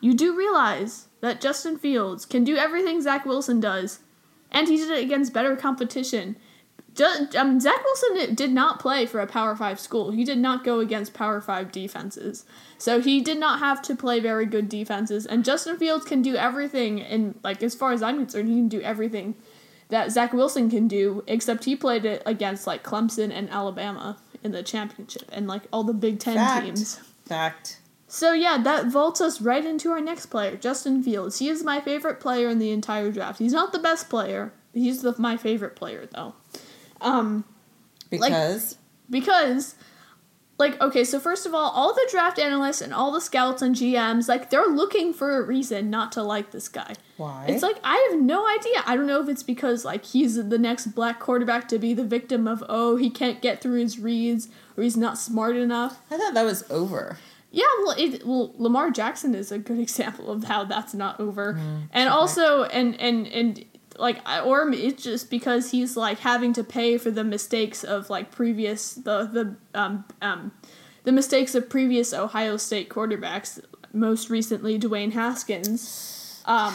You 0.00 0.14
do 0.14 0.36
realize 0.36 1.06
that 1.20 1.40
Justin 1.40 1.78
Fields 1.78 2.26
can 2.26 2.42
do 2.42 2.56
everything 2.56 3.00
Zach 3.00 3.24
Wilson 3.24 3.60
does, 3.60 4.00
and 4.50 4.68
he 4.68 4.76
did 4.76 4.90
it 4.90 5.02
against 5.04 5.32
better 5.32 5.56
competition. 5.56 6.36
Um, 7.36 7.60
Zach 7.60 7.84
Wilson 7.84 8.34
did 8.34 8.52
not 8.52 8.80
play 8.80 9.06
for 9.06 9.20
a 9.20 9.26
Power 9.26 9.54
Five 9.54 9.78
school. 9.78 10.10
He 10.10 10.24
did 10.24 10.38
not 10.38 10.64
go 10.64 10.80
against 10.80 11.14
Power 11.14 11.40
Five 11.40 11.70
defenses, 11.70 12.44
so 12.78 13.00
he 13.00 13.20
did 13.20 13.38
not 13.38 13.60
have 13.60 13.80
to 13.82 13.94
play 13.94 14.18
very 14.20 14.44
good 14.44 14.68
defenses. 14.68 15.24
And 15.24 15.44
Justin 15.44 15.78
Fields 15.78 16.04
can 16.04 16.20
do 16.20 16.34
everything, 16.34 17.00
and 17.00 17.38
like 17.44 17.62
as 17.62 17.74
far 17.74 17.92
as 17.92 18.02
I'm 18.02 18.16
concerned, 18.16 18.48
he 18.48 18.56
can 18.56 18.68
do 18.68 18.80
everything 18.80 19.34
that 19.88 20.10
Zach 20.10 20.32
Wilson 20.32 20.68
can 20.68 20.88
do. 20.88 21.22
Except 21.26 21.64
he 21.64 21.76
played 21.76 22.04
it 22.04 22.22
against 22.26 22.66
like 22.66 22.82
Clemson 22.82 23.32
and 23.32 23.48
Alabama 23.50 24.18
in 24.42 24.50
the 24.50 24.62
championship, 24.62 25.28
and 25.32 25.46
like 25.46 25.62
all 25.72 25.84
the 25.84 25.94
Big 25.94 26.18
Ten 26.18 26.34
Fact. 26.34 26.66
teams. 26.66 27.00
Fact. 27.24 27.79
So 28.12 28.32
yeah, 28.32 28.58
that 28.58 28.86
vaults 28.86 29.20
us 29.20 29.40
right 29.40 29.64
into 29.64 29.92
our 29.92 30.00
next 30.00 30.26
player, 30.26 30.56
Justin 30.56 31.00
Fields. 31.00 31.38
He 31.38 31.48
is 31.48 31.62
my 31.62 31.80
favorite 31.80 32.18
player 32.18 32.48
in 32.48 32.58
the 32.58 32.72
entire 32.72 33.12
draft. 33.12 33.38
He's 33.38 33.52
not 33.52 33.72
the 33.72 33.78
best 33.78 34.10
player. 34.10 34.52
He's 34.74 35.02
the, 35.02 35.14
my 35.16 35.36
favorite 35.36 35.76
player 35.76 36.08
though. 36.12 36.34
Um, 37.00 37.44
Because 38.10 38.78
because 39.08 39.76
like 40.58 40.80
okay, 40.80 41.04
so 41.04 41.20
first 41.20 41.46
of 41.46 41.54
all, 41.54 41.70
all 41.70 41.94
the 41.94 42.06
draft 42.10 42.40
analysts 42.40 42.80
and 42.80 42.92
all 42.92 43.12
the 43.12 43.20
scouts 43.20 43.62
and 43.62 43.76
GMs, 43.76 44.28
like 44.28 44.50
they're 44.50 44.66
looking 44.66 45.12
for 45.12 45.36
a 45.36 45.42
reason 45.42 45.88
not 45.88 46.10
to 46.12 46.22
like 46.24 46.50
this 46.50 46.68
guy. 46.68 46.94
why? 47.16 47.46
It's 47.48 47.62
like 47.62 47.76
I 47.84 48.08
have 48.10 48.20
no 48.20 48.44
idea. 48.48 48.82
I 48.86 48.96
don't 48.96 49.06
know 49.06 49.22
if 49.22 49.28
it's 49.28 49.44
because 49.44 49.84
like 49.84 50.04
he's 50.04 50.34
the 50.34 50.58
next 50.58 50.88
black 50.88 51.20
quarterback 51.20 51.68
to 51.68 51.78
be 51.78 51.94
the 51.94 52.04
victim 52.04 52.48
of 52.48 52.64
oh, 52.68 52.96
he 52.96 53.08
can't 53.08 53.40
get 53.40 53.62
through 53.62 53.78
his 53.78 54.00
reads 54.00 54.48
or 54.76 54.82
he's 54.82 54.96
not 54.96 55.16
smart 55.16 55.54
enough. 55.54 56.00
I 56.10 56.18
thought 56.18 56.34
that 56.34 56.44
was 56.44 56.68
over. 56.70 57.18
Yeah, 57.52 57.64
well, 57.84 57.94
it, 57.98 58.24
well, 58.26 58.54
Lamar 58.58 58.90
Jackson 58.90 59.34
is 59.34 59.50
a 59.50 59.58
good 59.58 59.78
example 59.86 60.30
of 60.30 60.44
how 60.44 60.64
that's 60.64 60.94
not 60.94 61.18
over, 61.20 61.54
Mm, 61.54 61.88
and 61.92 62.08
also, 62.08 62.64
and 62.64 62.98
and 63.00 63.26
and 63.26 63.64
like, 63.98 64.18
or 64.44 64.70
it's 64.72 65.02
just 65.02 65.30
because 65.30 65.70
he's 65.72 65.96
like 65.96 66.20
having 66.20 66.52
to 66.54 66.64
pay 66.64 66.96
for 66.96 67.10
the 67.10 67.24
mistakes 67.24 67.84
of 67.84 68.08
like 68.08 68.30
previous 68.30 68.94
the 68.94 69.24
the 69.24 69.56
um 69.78 70.04
um 70.22 70.52
the 71.04 71.12
mistakes 71.12 71.54
of 71.54 71.68
previous 71.68 72.12
Ohio 72.14 72.56
State 72.56 72.88
quarterbacks, 72.88 73.60
most 73.92 74.30
recently 74.30 74.78
Dwayne 74.78 75.12
Haskins. 75.12 76.42
Um, 76.46 76.74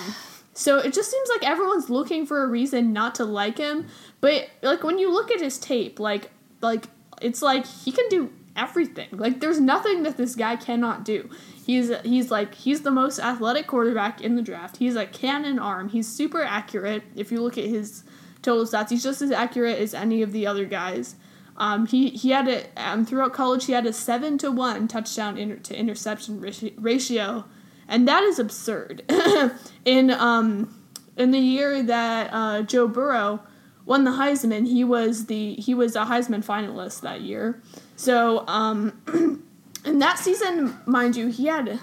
so 0.54 0.78
it 0.78 0.94
just 0.94 1.12
seems 1.12 1.30
like 1.30 1.48
everyone's 1.48 1.90
looking 1.90 2.26
for 2.26 2.44
a 2.44 2.48
reason 2.48 2.94
not 2.94 3.16
to 3.16 3.26
like 3.26 3.58
him, 3.58 3.88
but 4.22 4.50
like 4.62 4.84
when 4.84 4.98
you 4.98 5.12
look 5.12 5.32
at 5.32 5.40
his 5.42 5.58
tape, 5.58 6.00
like 6.00 6.32
like 6.62 6.86
it's 7.22 7.42
like 7.42 7.66
he 7.66 7.92
can 7.92 8.08
do 8.10 8.32
everything. 8.56 9.10
Like 9.12 9.40
there's 9.40 9.60
nothing 9.60 10.04
that 10.04 10.18
this 10.18 10.36
guy 10.36 10.56
cannot 10.56 11.04
do. 11.04 11.30
He's 11.66 11.92
he's 12.04 12.32
like 12.32 12.56
he's 12.56 12.82
the 12.82 12.92
most 12.92 13.20
athletic 13.20 13.68
quarterback 13.68 14.22
in 14.22 14.36
the 14.36 14.42
draft. 14.42 14.78
He's 14.78 14.96
a 14.96 15.06
cannon 15.06 15.60
arm. 15.60 15.90
He's 15.90 16.08
super 16.08 16.44
accurate. 16.44 17.04
If 17.16 17.32
you 17.32 17.42
look 17.42 17.58
at 17.58 17.66
his 17.66 18.04
total 18.42 18.66
stats, 18.66 18.90
he's 18.90 19.04
just 19.04 19.22
as 19.22 19.32
accurate 19.32 19.80
as 19.80 19.94
any 19.94 20.22
of 20.22 20.32
the 20.32 20.48
other 20.48 20.66
guys. 20.66 21.16
Um, 21.58 21.88
he 21.88 22.10
he 22.10 22.32
had 22.32 22.48
a 22.48 22.66
um, 22.76 23.06
throughout 23.06 23.34
college 23.34 23.66
he 23.66 23.72
had 23.74 23.86
a 23.86 23.94
seven 23.94 24.38
to 24.40 24.52
one 24.52 24.88
touchdown 24.88 25.38
inter- 25.38 25.56
to 25.58 25.76
interception 25.78 26.42
ratio, 26.78 27.46
and 27.88 28.08
that 28.08 28.24
is 28.24 28.40
absurd. 28.40 29.04
in 29.86 30.12
um 30.12 30.82
in 31.18 31.32
the 31.32 31.40
year 31.40 31.82
that 31.82 32.30
uh, 32.34 32.62
Joe 32.64 32.88
Burrow 32.88 33.42
won 33.86 34.04
the 34.04 34.12
Heisman, 34.12 34.68
he 34.68 34.84
was 34.84 35.26
the 35.26 35.56
he 35.56 35.74
was 35.74 35.96
a 35.96 36.06
Heisman 36.06 36.44
finalist 36.44 37.02
that 37.02 37.22
year. 37.22 37.62
So 37.96 38.46
um, 38.48 39.02
in 39.86 40.00
that 40.00 40.20
season, 40.20 40.78
mind 40.86 41.16
you, 41.16 41.28
he 41.28 41.48
had 41.48 41.80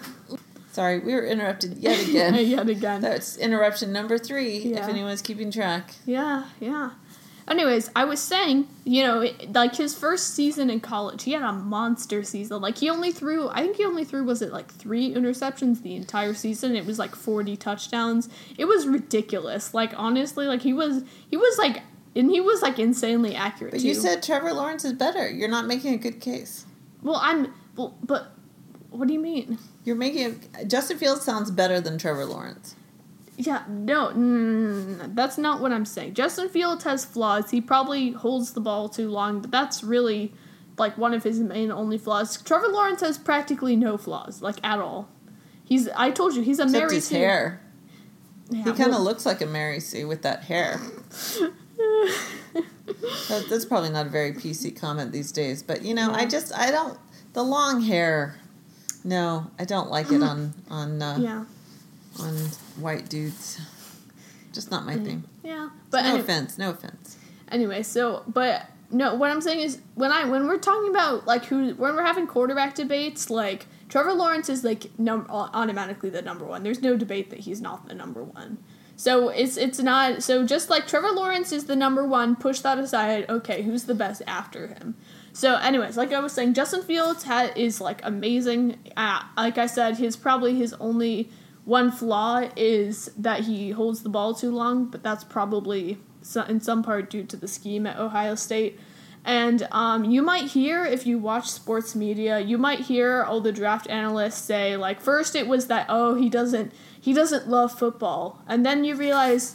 Sorry, 0.73 1.01
we 1.01 1.13
were 1.15 1.27
interrupted 1.27 1.77
yet 1.79 2.03
again. 2.09 2.35
yet 2.35 2.69
again. 2.69 3.03
That's 3.03 3.37
interruption 3.37 3.93
number 3.93 4.17
three, 4.19 4.57
if 4.73 4.89
anyone's 4.89 5.23
keeping 5.23 5.51
track. 5.51 5.95
Yeah, 6.07 6.47
yeah. 6.61 6.93
Anyways, 7.49 7.91
I 7.97 8.05
was 8.05 8.21
saying, 8.21 8.69
you 8.85 9.03
know, 9.03 9.29
like 9.53 9.77
his 9.77 9.95
first 9.95 10.35
season 10.35 10.71
in 10.71 10.81
college, 10.81 11.25
he 11.25 11.33
had 11.33 11.43
a 11.43 11.53
monster 11.53 12.23
season. 12.23 12.63
Like 12.63 12.79
he 12.79 12.89
only 12.89 13.11
threw, 13.11 13.49
I 13.49 13.61
think 13.63 13.77
he 13.77 13.85
only 13.85 14.05
threw 14.05 14.25
was 14.25 14.43
it 14.43 14.53
like 14.53 14.71
three 14.73 15.13
interceptions 15.13 15.83
the 15.83 15.97
entire 15.97 16.35
season. 16.35 16.77
It 16.77 16.87
was 16.87 16.99
like 16.99 17.15
forty 17.17 17.57
touchdowns. 17.57 18.29
It 18.57 18.67
was 18.67 18.87
ridiculous. 18.87 19.75
Like 19.75 19.93
honestly, 19.97 20.47
like 20.47 20.63
he 20.63 20.73
was, 20.73 21.03
he 21.31 21.37
was 21.37 21.59
like, 21.59 21.83
and 22.15 22.31
he 22.31 22.41
was 22.41 22.63
like 22.63 22.79
insanely 22.79 23.35
accurate. 23.35 23.73
But 23.73 23.81
too. 23.81 23.89
you 23.89 23.95
said 23.95 24.23
Trevor 24.23 24.53
Lawrence 24.53 24.85
is 24.85 24.93
better. 24.93 25.29
You're 25.31 25.49
not 25.49 25.67
making 25.67 25.95
a 25.95 25.99
good 25.99 26.21
case. 26.21 26.67
well, 27.03 27.19
I'm, 27.23 27.53
well, 27.77 27.97
but 28.03 28.33
what 28.91 29.09
do 29.09 29.15
you 29.15 29.21
mean? 29.21 29.59
You're 29.85 29.97
making 29.97 30.41
a, 30.59 30.65
Justin 30.65 30.99
Fields 30.99 31.23
sounds 31.25 31.51
better 31.51 31.81
than 31.81 31.99
Trevor 31.99 32.25
Lawrence. 32.27 32.77
Yeah, 33.39 33.63
no, 33.67 34.09
mm, 34.09 34.15
mm, 34.15 34.85
mm, 34.85 34.97
mm, 34.99 35.15
that's 35.17 35.39
not 35.39 35.61
what 35.61 35.73
I'm 35.73 35.87
saying. 35.87 36.15
Justin 36.15 36.49
Fields 36.51 36.85
has 36.85 37.05
flaws. 37.05 37.51
He 37.51 37.61
probably 37.63 38.11
holds 38.13 38.53
the 38.53 38.61
ball 38.61 38.89
too 38.91 39.09
long, 39.11 39.41
but 39.41 39.51
that's 39.51 39.83
really 39.83 40.33
like 40.79 40.97
one 40.99 41.15
of 41.15 41.23
his 41.25 41.41
main 41.41 41.73
only 41.73 41.97
flaws. 41.99 42.41
Trevor 42.43 42.69
Lawrence 42.69 43.01
has 43.01 43.17
practically 43.19 43.75
no 43.75 43.97
flaws, 43.97 44.43
like 44.43 44.57
at 44.63 44.79
all. 44.79 45.09
He's 45.65 45.89
I 45.89 46.11
told 46.11 46.35
you 46.35 46.43
he's 46.43 46.59
a 46.59 46.65
Except 46.65 46.79
Mary 46.83 46.95
his 46.97 47.07
Sue. 47.09 47.17
hair. 47.17 47.63
Yeah, 48.51 48.59
He 48.65 48.71
kind 48.73 48.81
of 48.83 48.89
well- 48.91 49.05
looks 49.05 49.25
like 49.25 49.41
a 49.41 49.47
Mary 49.47 49.81
Sue 49.81 50.07
with 50.07 50.23
that 50.23 50.43
hair. 50.45 50.79
That, 53.29 53.47
that's 53.49 53.65
probably 53.65 53.91
not 53.91 54.07
a 54.07 54.11
very 54.11 54.33
PC 54.33 54.79
comment 54.79 55.13
these 55.13 55.33
days, 55.33 55.63
but 55.63 55.83
you 55.83 55.95
know, 55.95 56.11
I 56.13 56.27
just 56.27 56.53
I 56.57 56.71
don't 56.71 56.99
the 57.33 57.43
long 57.43 57.81
hair. 57.81 58.37
No, 59.05 59.51
I 59.59 59.65
don't 59.65 59.91
like 59.91 60.11
it 60.13 60.23
on 60.23 60.53
on 60.71 61.01
uh, 61.01 61.19
yeah, 61.19 61.45
on 62.21 62.35
white 62.77 63.09
dudes. 63.09 63.61
Just 64.53 64.71
not 64.71 64.85
my 64.85 64.97
thing. 64.97 65.25
yeah. 65.43 65.71
But 65.91 66.03
no 66.03 66.17
offense, 66.19 66.59
no 66.59 66.71
offense. 66.71 67.17
anyway, 67.51 67.83
so 67.83 68.23
but 68.29 68.69
no, 68.91 69.15
what 69.15 69.31
I'm 69.31 69.41
saying 69.41 69.61
is 69.61 69.79
when 69.95 70.13
I 70.13 70.25
when 70.29 70.47
we're 70.47 70.59
talking 70.59 70.91
about 70.91 71.27
like 71.27 71.47
who 71.47 71.75
when 71.75 71.95
we're 71.97 72.05
having 72.05 72.27
quarterback 72.27 72.75
debates, 72.75 73.31
like 73.31 73.67
Trevor 73.89 74.13
Lawrence 74.13 74.49
is 74.49 74.65
like 74.65 74.91
num- 74.99 75.27
automatically 75.31 76.11
the 76.11 76.23
number 76.23 76.45
one. 76.45 76.63
There's 76.63 76.83
no 76.83 76.97
debate 76.97 77.31
that 77.31 77.41
he's 77.41 77.61
not 77.61 77.89
the 77.89 77.95
number 77.95 78.23
one. 78.23 78.59
So 79.03 79.31
it's 79.31 79.57
it's 79.57 79.81
not 79.81 80.23
so 80.23 80.47
just 80.47 80.71
like 80.71 80.87
Trevor 80.87 81.11
Lawrence 81.11 81.51
is 81.51 81.65
the 81.65 81.75
number 81.75 82.07
one. 82.07 82.37
Push 82.37 82.61
that 82.61 82.79
aside. 82.79 83.29
Okay, 83.29 83.63
who's 83.63 83.83
the 83.83 83.97
best 83.97 84.23
after 84.29 84.69
him? 84.69 84.95
So, 85.33 85.57
anyways, 85.57 85.97
like 85.97 86.13
I 86.13 86.21
was 86.21 86.33
saying, 86.33 86.55
Justin 86.55 86.83
Fields 86.83 87.25
ha- 87.25 87.51
is 87.57 87.81
like 87.81 88.01
amazing. 88.05 88.79
Uh, 88.97 89.25
like 89.37 89.59
I 89.59 89.67
said, 89.67 89.97
his 89.97 90.15
probably 90.15 90.55
his 90.55 90.73
only 90.75 91.29
one 91.65 91.91
flaw 91.91 92.49
is 92.55 93.11
that 93.19 93.41
he 93.41 93.73
holds 93.73 94.05
the 94.05 94.09
ball 94.09 94.35
too 94.35 94.53
long, 94.53 94.85
but 94.85 95.03
that's 95.03 95.25
probably 95.25 95.99
so- 96.21 96.45
in 96.45 96.61
some 96.61 96.85
part 96.85 97.11
due 97.11 97.25
to 97.25 97.37
the 97.37 97.49
scheme 97.49 97.89
at 97.89 97.99
Ohio 97.99 98.37
State. 98.37 98.79
And 99.25 99.69
um, 99.71 100.05
you 100.05 100.21
might 100.21 100.51
hear, 100.51 100.85
if 100.85 101.07
you 101.07 101.19
watch 101.19 101.49
sports 101.49 101.95
media, 101.95 102.41
you 102.41 102.59
might 102.59 102.81
hear 102.81 103.23
all 103.23 103.41
the 103.41 103.53
draft 103.53 103.89
analysts 103.89 104.43
say, 104.43 104.77
like, 104.77 105.01
first 105.01 105.37
it 105.37 105.47
was 105.47 105.69
that, 105.69 105.87
oh, 105.89 106.15
he 106.17 106.29
doesn't, 106.29 106.73
he 107.01 107.13
doesn't 107.13 107.49
love 107.49 107.79
football, 107.79 108.43
and 108.49 108.67
then 108.67 108.83
you 108.83 108.97
realize 108.97 109.55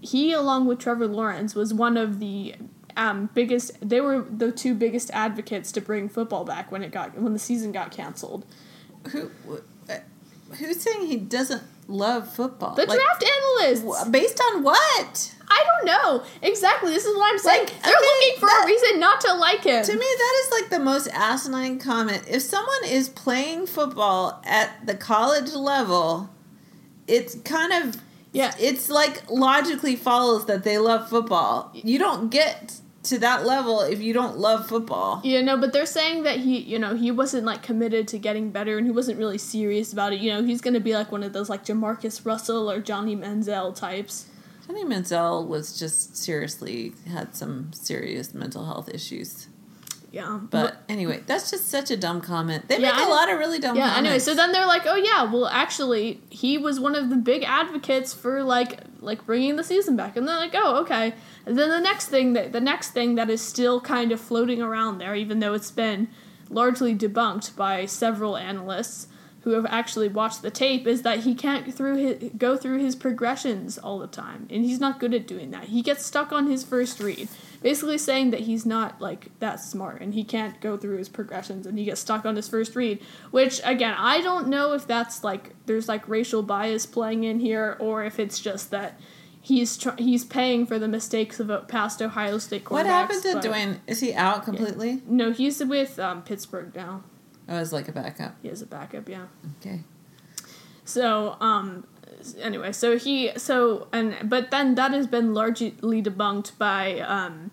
he, 0.00 0.32
along 0.32 0.66
with 0.66 0.78
Trevor 0.78 1.06
Lawrence, 1.06 1.54
was 1.54 1.72
one 1.72 1.96
of 1.96 2.18
the 2.18 2.54
um, 2.96 3.30
biggest. 3.34 3.72
They 3.80 4.00
were 4.00 4.22
the 4.22 4.52
two 4.52 4.74
biggest 4.74 5.10
advocates 5.12 5.72
to 5.72 5.80
bring 5.80 6.08
football 6.08 6.44
back 6.44 6.70
when 6.70 6.82
it 6.82 6.92
got 6.92 7.16
when 7.16 7.32
the 7.32 7.38
season 7.38 7.72
got 7.72 7.90
canceled. 7.90 8.44
Who 9.10 9.30
uh, 9.88 9.98
who's 10.58 10.82
saying 10.82 11.06
he 11.06 11.16
doesn't 11.16 11.62
love 11.88 12.32
football? 12.32 12.74
The 12.76 12.86
Like, 12.86 12.98
draft 12.98 13.24
analysts. 13.24 13.82
wh- 13.84 14.10
based 14.10 14.40
on 14.52 14.62
what? 14.62 15.34
I 15.50 15.64
don't 15.66 15.86
know 15.86 16.22
exactly. 16.42 16.92
This 16.92 17.06
is 17.06 17.16
what 17.16 17.32
I'm 17.32 17.38
saying. 17.38 17.64
Like, 17.66 17.82
They're 17.82 17.92
okay, 17.96 18.04
looking 18.04 18.40
for 18.40 18.46
that- 18.46 18.62
a 18.64 18.66
reason 18.66 19.00
not 19.00 19.20
to 19.22 19.34
like 19.34 19.64
him. 19.64 19.82
To 19.84 19.92
me, 19.92 19.98
that 19.98 20.34
is 20.44 20.52
like 20.60 20.70
the 20.70 20.78
most 20.78 21.08
asinine 21.08 21.78
comment. 21.78 22.22
If 22.28 22.42
someone 22.42 22.84
is 22.86 23.08
playing 23.08 23.66
football 23.66 24.40
at 24.44 24.86
the 24.86 24.94
college 24.94 25.52
level, 25.54 26.28
it's 27.06 27.34
kind 27.44 27.72
of 27.72 27.96
Yeah. 28.30 28.54
It's 28.58 28.90
like 28.90 29.22
logically 29.30 29.96
follows 29.96 30.44
that 30.46 30.62
they 30.62 30.76
love 30.76 31.08
football. 31.08 31.70
You 31.72 31.98
don't 31.98 32.28
get 32.28 32.74
to 33.04 33.18
that 33.20 33.46
level 33.46 33.80
if 33.80 34.00
you 34.00 34.12
don't 34.12 34.38
love 34.38 34.68
football. 34.68 35.20
You 35.24 35.42
know, 35.42 35.56
but 35.56 35.72
they're 35.72 35.86
saying 35.86 36.24
that 36.24 36.38
he, 36.40 36.58
you 36.58 36.78
know, 36.78 36.94
he 36.96 37.10
wasn't 37.10 37.44
like 37.44 37.62
committed 37.62 38.08
to 38.08 38.18
getting 38.18 38.50
better 38.50 38.76
and 38.76 38.86
he 38.86 38.90
wasn't 38.92 39.18
really 39.18 39.38
serious 39.38 39.92
about 39.92 40.12
it. 40.12 40.20
You 40.20 40.32
know, 40.32 40.42
he's 40.42 40.60
going 40.60 40.74
to 40.74 40.80
be 40.80 40.94
like 40.94 41.12
one 41.12 41.22
of 41.22 41.32
those 41.32 41.48
like 41.48 41.64
JaMarcus 41.64 42.26
Russell 42.26 42.70
or 42.70 42.80
Johnny 42.80 43.16
Manziel 43.16 43.74
types. 43.74 44.26
Johnny 44.66 44.84
Manziel 44.84 45.46
was 45.46 45.78
just 45.78 46.16
seriously 46.16 46.92
had 47.10 47.34
some 47.34 47.72
serious 47.72 48.34
mental 48.34 48.66
health 48.66 48.88
issues. 48.92 49.46
Yeah. 50.10 50.40
But 50.50 50.82
anyway, 50.88 51.22
that's 51.26 51.50
just 51.50 51.68
such 51.68 51.90
a 51.90 51.96
dumb 51.96 52.20
comment. 52.20 52.68
They 52.68 52.78
Yeah, 52.80 52.92
make 52.96 53.06
a 53.06 53.10
lot 53.10 53.30
of 53.30 53.38
really 53.38 53.58
dumb 53.58 53.76
yeah, 53.76 53.88
comments. 53.90 53.98
anyway, 53.98 54.18
so 54.18 54.34
then 54.34 54.52
they're 54.52 54.66
like, 54.66 54.82
"Oh 54.86 54.96
yeah, 54.96 55.30
well 55.30 55.46
actually, 55.46 56.20
he 56.30 56.56
was 56.56 56.80
one 56.80 56.94
of 56.94 57.10
the 57.10 57.16
big 57.16 57.44
advocates 57.44 58.14
for 58.14 58.42
like 58.42 58.80
like 59.00 59.26
bringing 59.26 59.56
the 59.56 59.64
season 59.64 59.96
back." 59.96 60.16
And 60.16 60.26
they're 60.26 60.36
like, 60.36 60.54
"Oh, 60.54 60.80
okay." 60.82 61.14
And 61.46 61.58
then 61.58 61.70
the 61.70 61.80
next 61.80 62.06
thing 62.08 62.32
that 62.34 62.52
the 62.52 62.60
next 62.60 62.90
thing 62.90 63.14
that 63.14 63.30
is 63.30 63.40
still 63.40 63.80
kind 63.80 64.12
of 64.12 64.20
floating 64.20 64.60
around 64.60 64.98
there 64.98 65.14
even 65.14 65.40
though 65.40 65.54
it's 65.54 65.70
been 65.70 66.08
largely 66.50 66.94
debunked 66.94 67.56
by 67.56 67.86
several 67.86 68.36
analysts 68.36 69.08
who 69.42 69.50
have 69.52 69.66
actually 69.66 70.08
watched 70.08 70.42
the 70.42 70.50
tape 70.50 70.86
is 70.86 71.02
that 71.02 71.20
he 71.20 71.34
can't 71.34 71.72
through 71.72 71.96
his, 71.96 72.30
go 72.36 72.56
through 72.56 72.78
his 72.78 72.96
progressions 72.96 73.78
all 73.78 73.98
the 73.98 74.06
time 74.06 74.46
and 74.50 74.64
he's 74.64 74.80
not 74.80 75.00
good 75.00 75.14
at 75.14 75.26
doing 75.26 75.50
that. 75.50 75.64
He 75.64 75.82
gets 75.82 76.04
stuck 76.04 76.32
on 76.32 76.50
his 76.50 76.64
first 76.64 77.00
read. 77.00 77.28
Basically 77.60 77.98
saying 77.98 78.30
that 78.30 78.40
he's 78.40 78.64
not 78.64 79.00
like 79.00 79.30
that 79.40 79.56
smart 79.60 80.00
and 80.00 80.14
he 80.14 80.22
can't 80.22 80.60
go 80.60 80.76
through 80.76 80.98
his 80.98 81.08
progressions 81.08 81.66
and 81.66 81.78
he 81.78 81.84
gets 81.84 82.00
stuck 82.00 82.24
on 82.24 82.36
his 82.36 82.48
first 82.48 82.76
read, 82.76 83.00
which 83.30 83.60
again, 83.64 83.94
I 83.98 84.20
don't 84.20 84.48
know 84.48 84.74
if 84.74 84.86
that's 84.86 85.24
like 85.24 85.54
there's 85.66 85.88
like 85.88 86.08
racial 86.08 86.42
bias 86.42 86.86
playing 86.86 87.24
in 87.24 87.40
here 87.40 87.76
or 87.80 88.04
if 88.04 88.18
it's 88.20 88.38
just 88.38 88.70
that 88.70 89.00
he's 89.40 89.76
tr- 89.76 89.96
he's 89.98 90.24
paying 90.24 90.66
for 90.66 90.78
the 90.78 90.88
mistakes 90.88 91.40
of 91.40 91.50
uh, 91.50 91.60
past 91.62 92.00
Ohio 92.02 92.38
State 92.38 92.64
quarterbacks. 92.64 92.72
what 92.72 92.86
happened 92.86 93.22
to 93.22 93.34
Dwayne? 93.48 93.78
Is 93.86 94.00
he 94.00 94.14
out 94.14 94.44
completely? 94.44 95.02
No, 95.06 95.32
he's 95.32 95.62
with 95.64 95.98
um, 95.98 96.22
Pittsburgh 96.22 96.74
now. 96.74 97.02
Oh, 97.48 97.54
as 97.54 97.72
like 97.72 97.88
a 97.88 97.92
backup. 97.92 98.36
He 98.42 98.48
is 98.48 98.60
a 98.60 98.66
backup, 98.66 99.08
yeah. 99.08 99.26
Okay. 99.58 99.80
So, 100.84 101.36
um, 101.40 101.86
anyway, 102.40 102.72
so 102.72 102.98
he, 102.98 103.30
so, 103.36 103.88
and, 103.92 104.16
but 104.28 104.50
then 104.50 104.74
that 104.76 104.92
has 104.92 105.06
been 105.06 105.34
largely 105.34 105.72
debunked 105.72 106.56
by, 106.58 107.00
um, 107.00 107.50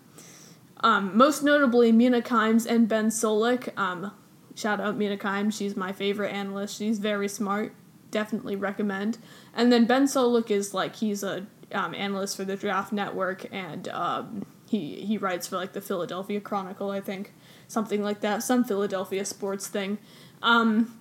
um, 0.78 1.16
most 1.16 1.42
notably 1.42 1.92
Mina 1.92 2.20
Kimes 2.20 2.66
and 2.66 2.88
Ben 2.88 3.08
Solak. 3.08 3.76
Um, 3.78 4.12
shout 4.54 4.80
out 4.80 4.96
Mina 4.96 5.16
Kimes, 5.16 5.56
she's 5.56 5.76
my 5.76 5.92
favorite 5.92 6.30
analyst. 6.32 6.78
She's 6.78 6.98
very 6.98 7.28
smart. 7.28 7.74
Definitely 8.10 8.56
recommend. 8.56 9.18
And 9.54 9.72
then 9.72 9.84
Ben 9.86 10.04
Solak 10.04 10.50
is 10.50 10.74
like, 10.74 10.96
he's 10.96 11.22
a, 11.22 11.46
um, 11.72 11.94
analyst 11.94 12.36
for 12.36 12.44
the 12.44 12.56
Draft 12.56 12.92
Network 12.92 13.46
and, 13.52 13.88
um, 13.88 14.46
he, 14.68 14.96
he 14.96 15.16
writes 15.16 15.46
for 15.46 15.56
like 15.56 15.72
the 15.72 15.80
Philadelphia 15.80 16.40
Chronicle, 16.40 16.90
I 16.90 17.00
think. 17.00 17.32
Something 17.68 18.02
like 18.02 18.20
that. 18.20 18.42
Some 18.42 18.64
Philadelphia 18.64 19.24
sports 19.24 19.68
thing. 19.68 19.98
Um, 20.42 20.98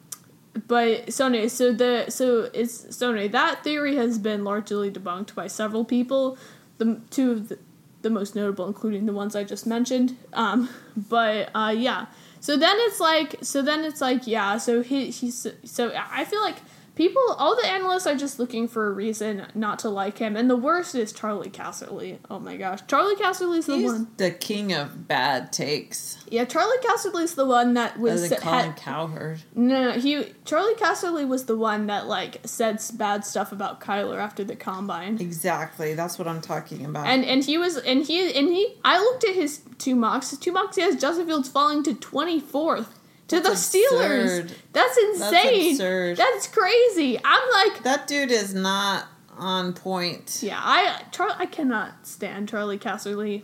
but 0.67 1.07
Sony, 1.07 1.49
so 1.49 1.73
the 1.73 2.09
so 2.09 2.49
it's 2.53 2.83
Sony. 2.85 3.29
that 3.31 3.63
theory 3.63 3.95
has 3.95 4.17
been 4.17 4.43
largely 4.43 4.89
debunked 4.89 5.35
by 5.35 5.47
several 5.47 5.83
people. 5.83 6.37
The 6.77 7.01
two 7.09 7.31
of 7.31 7.49
the, 7.49 7.59
the 8.01 8.09
most 8.09 8.35
notable, 8.35 8.67
including 8.67 9.05
the 9.05 9.13
ones 9.13 9.35
I 9.35 9.43
just 9.43 9.67
mentioned. 9.67 10.17
Um, 10.33 10.69
but 10.95 11.49
uh, 11.53 11.73
yeah. 11.75 12.05
So 12.39 12.55
then 12.57 12.75
it's 12.79 12.99
like 12.99 13.35
so 13.41 13.61
then 13.61 13.83
it's 13.83 14.01
like 14.01 14.27
yeah. 14.27 14.57
So 14.57 14.81
he 14.81 15.09
he's 15.11 15.47
so 15.63 15.91
I 16.11 16.23
feel 16.25 16.41
like 16.41 16.57
people 16.95 17.21
all 17.37 17.55
the 17.55 17.67
analysts 17.67 18.07
are 18.07 18.15
just 18.15 18.39
looking 18.39 18.67
for 18.67 18.87
a 18.87 18.91
reason 18.91 19.45
not 19.53 19.79
to 19.79 19.89
like 19.89 20.17
him, 20.17 20.35
and 20.35 20.49
the 20.49 20.55
worst 20.55 20.95
is 20.95 21.11
Charley 21.11 21.49
Casserly. 21.49 22.17
Oh 22.29 22.39
my 22.39 22.57
gosh, 22.57 22.79
Charley 22.87 23.15
Casserly's 23.15 23.65
the 23.65 23.75
He's 23.77 23.91
one. 23.91 24.07
the 24.17 24.31
king 24.31 24.73
of 24.73 25.07
bad 25.07 25.51
takes. 25.51 26.17
Yeah, 26.29 26.45
Charley 26.45 26.77
Casserly's 26.77 27.35
the 27.35 27.45
one 27.45 27.73
that 27.75 27.99
was 27.99 28.29
than 28.29 28.39
Colin 28.39 28.65
had, 28.65 28.77
Cowherd. 28.77 29.41
no, 29.53 29.91
no, 29.91 29.99
he 29.99 30.33
Charley 30.45 30.73
Casserly 30.75 31.27
was 31.27 31.45
the 31.45 31.57
one 31.57 31.87
that 31.87 32.07
like 32.07 32.39
said 32.45 32.81
bad 32.95 33.25
stuff 33.25 33.51
about 33.51 33.79
Kyler 33.81 34.17
after 34.17 34.43
the 34.43 34.55
combine. 34.55 35.17
Exactly. 35.19 35.93
That's 35.93 36.17
what 36.17 36.27
I'm 36.27 36.41
talking 36.41 36.85
about. 36.85 37.07
And 37.07 37.23
and 37.25 37.43
he 37.43 37.57
was 37.57 37.77
and 37.77 38.05
he 38.05 38.33
and 38.33 38.47
he 38.47 38.75
I 38.83 38.97
looked 38.99 39.23
at 39.23 39.35
his 39.35 39.61
two 39.77 39.95
mocks. 39.95 40.29
His 40.31 40.39
two 40.39 40.51
mocks 40.51 40.75
he 40.75 40.81
has 40.81 40.95
Justin 40.95 41.27
Fields 41.27 41.49
falling 41.49 41.83
to 41.83 41.93
twenty 41.93 42.39
fourth 42.39 42.99
to 43.29 43.39
That's 43.39 43.69
the 43.71 43.77
Steelers. 43.79 44.39
absurd. 44.41 44.55
That's 44.73 44.97
insane. 44.97 45.71
absurd. 45.71 46.17
That's 46.17 46.47
crazy. 46.47 47.19
I'm 47.23 47.69
like 47.71 47.83
that 47.83 48.07
dude 48.07 48.31
is 48.31 48.53
not 48.53 49.05
on 49.37 49.73
point. 49.73 50.39
yeah, 50.41 50.59
I 50.61 51.01
Char- 51.11 51.35
I 51.37 51.45
cannot 51.45 52.05
stand 52.07 52.47
Charley 52.49 52.77
Casserly. 52.77 53.41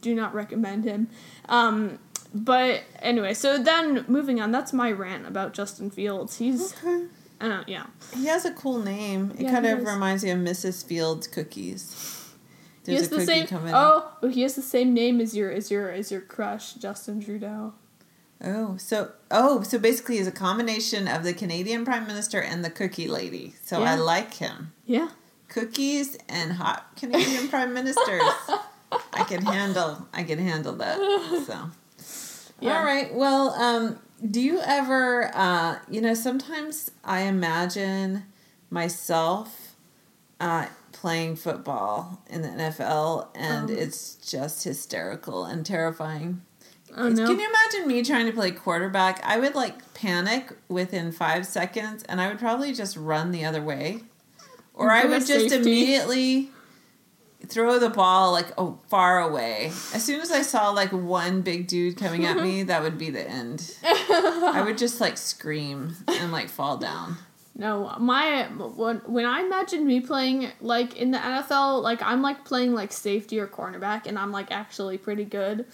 Do 0.00 0.14
not 0.14 0.34
recommend 0.34 0.84
him. 0.84 1.08
Um 1.48 1.98
but 2.34 2.82
anyway, 3.00 3.32
so 3.34 3.56
then 3.62 4.04
moving 4.08 4.40
on, 4.40 4.52
that's 4.52 4.72
my 4.72 4.90
rant 4.92 5.26
about 5.26 5.54
Justin 5.54 5.90
Fields. 5.90 6.36
He's 6.38 6.74
Okay. 6.84 7.06
I 7.40 7.48
don't 7.48 7.68
yeah. 7.68 7.86
He 8.14 8.26
has 8.26 8.44
a 8.44 8.50
cool 8.52 8.78
name. 8.78 9.32
It 9.38 9.42
Yeah, 9.42 9.52
kind 9.52 9.66
of 9.66 9.78
does. 9.78 9.86
reminds 9.86 10.24
me 10.24 10.30
of 10.30 10.38
Mrs. 10.38 10.84
Fields 10.84 11.26
cookies. 11.28 12.14
He 12.84 12.94
has 12.94 13.06
a 13.12 13.16
the 13.16 13.20
same. 13.26 13.46
Oh, 13.52 14.10
oh, 14.22 14.28
he 14.28 14.42
has 14.42 14.54
the 14.56 14.62
same 14.62 14.94
name 14.94 15.20
as 15.20 15.36
your 15.36 15.50
as 15.52 15.70
your 15.70 15.90
as 15.90 16.10
your 16.10 16.22
crush, 16.22 16.72
Justin 16.74 17.20
Trudeau. 17.22 17.74
Oh, 18.42 18.76
so 18.76 19.12
oh, 19.30 19.62
so 19.62 19.78
basically 19.78 20.18
he's 20.18 20.26
a 20.28 20.32
combination 20.32 21.08
of 21.08 21.24
the 21.24 21.34
Canadian 21.34 21.84
Prime 21.84 22.06
Minister 22.06 22.40
and 22.40 22.64
the 22.64 22.70
cookie 22.70 23.08
lady. 23.08 23.54
So 23.64 23.82
I 23.82 23.96
like 23.96 24.34
him. 24.34 24.72
Yeah. 24.86 25.08
Cookies 25.48 26.16
and 26.28 26.52
hot 26.52 26.96
Canadian 26.96 27.48
Prime 27.54 27.72
Ministers. 27.74 28.22
I 29.12 29.24
can 29.26 29.42
handle 29.44 30.06
I 30.12 30.22
can 30.22 30.38
handle 30.38 30.74
that. 30.74 30.98
So 31.46 31.70
Yeah. 32.60 32.78
All 32.78 32.84
right. 32.84 33.12
Well, 33.12 33.50
um, 33.50 33.98
do 34.30 34.40
you 34.40 34.60
ever 34.64 35.30
uh, 35.34 35.78
you 35.90 36.00
know, 36.00 36.14
sometimes 36.14 36.90
I 37.04 37.22
imagine 37.22 38.24
myself 38.70 39.74
uh, 40.38 40.66
playing 40.92 41.34
football 41.36 42.22
in 42.30 42.42
the 42.42 42.48
NFL 42.48 43.28
and 43.34 43.68
Um. 43.70 43.76
it's 43.76 44.14
just 44.14 44.62
hysterical 44.64 45.44
and 45.44 45.66
terrifying. 45.66 46.42
Oh 46.96 47.08
no. 47.08 47.26
Can 47.26 47.38
you 47.38 47.48
imagine 47.48 47.88
me 47.88 48.02
trying 48.02 48.26
to 48.26 48.32
play 48.32 48.50
quarterback? 48.50 49.20
I 49.24 49.38
would 49.38 49.54
like 49.54 49.94
panic 49.94 50.52
within 50.68 51.12
five 51.12 51.46
seconds 51.46 52.02
and 52.04 52.20
I 52.20 52.28
would 52.28 52.38
probably 52.38 52.72
just 52.72 52.96
run 52.96 53.30
the 53.30 53.44
other 53.44 53.62
way. 53.62 54.02
Or 54.74 54.90
I 54.90 55.04
would 55.04 55.26
just 55.26 55.50
safety. 55.50 55.56
immediately 55.56 56.50
throw 57.46 57.78
the 57.78 57.90
ball 57.90 58.32
like 58.32 58.52
oh 58.58 58.78
far 58.88 59.20
away. 59.20 59.66
As 59.94 60.04
soon 60.04 60.20
as 60.20 60.30
I 60.30 60.42
saw 60.42 60.70
like 60.70 60.92
one 60.92 61.42
big 61.42 61.66
dude 61.66 61.96
coming 61.96 62.24
at 62.24 62.36
me, 62.42 62.62
that 62.64 62.82
would 62.82 62.98
be 62.98 63.10
the 63.10 63.28
end. 63.28 63.74
I 63.84 64.62
would 64.64 64.78
just 64.78 65.00
like 65.00 65.16
scream 65.16 65.96
and 66.06 66.32
like 66.32 66.48
fall 66.48 66.76
down. 66.76 67.16
No, 67.56 67.92
my 67.98 68.44
when 68.44 68.98
when 68.98 69.26
I 69.26 69.40
imagine 69.40 69.84
me 69.84 70.00
playing 70.00 70.52
like 70.60 70.96
in 70.96 71.10
the 71.10 71.18
NFL, 71.18 71.82
like 71.82 72.00
I'm 72.02 72.22
like 72.22 72.44
playing 72.44 72.72
like 72.72 72.92
safety 72.92 73.40
or 73.40 73.48
cornerback, 73.48 74.06
and 74.06 74.16
I'm 74.16 74.30
like 74.30 74.52
actually 74.52 74.96
pretty 74.96 75.24
good. 75.24 75.66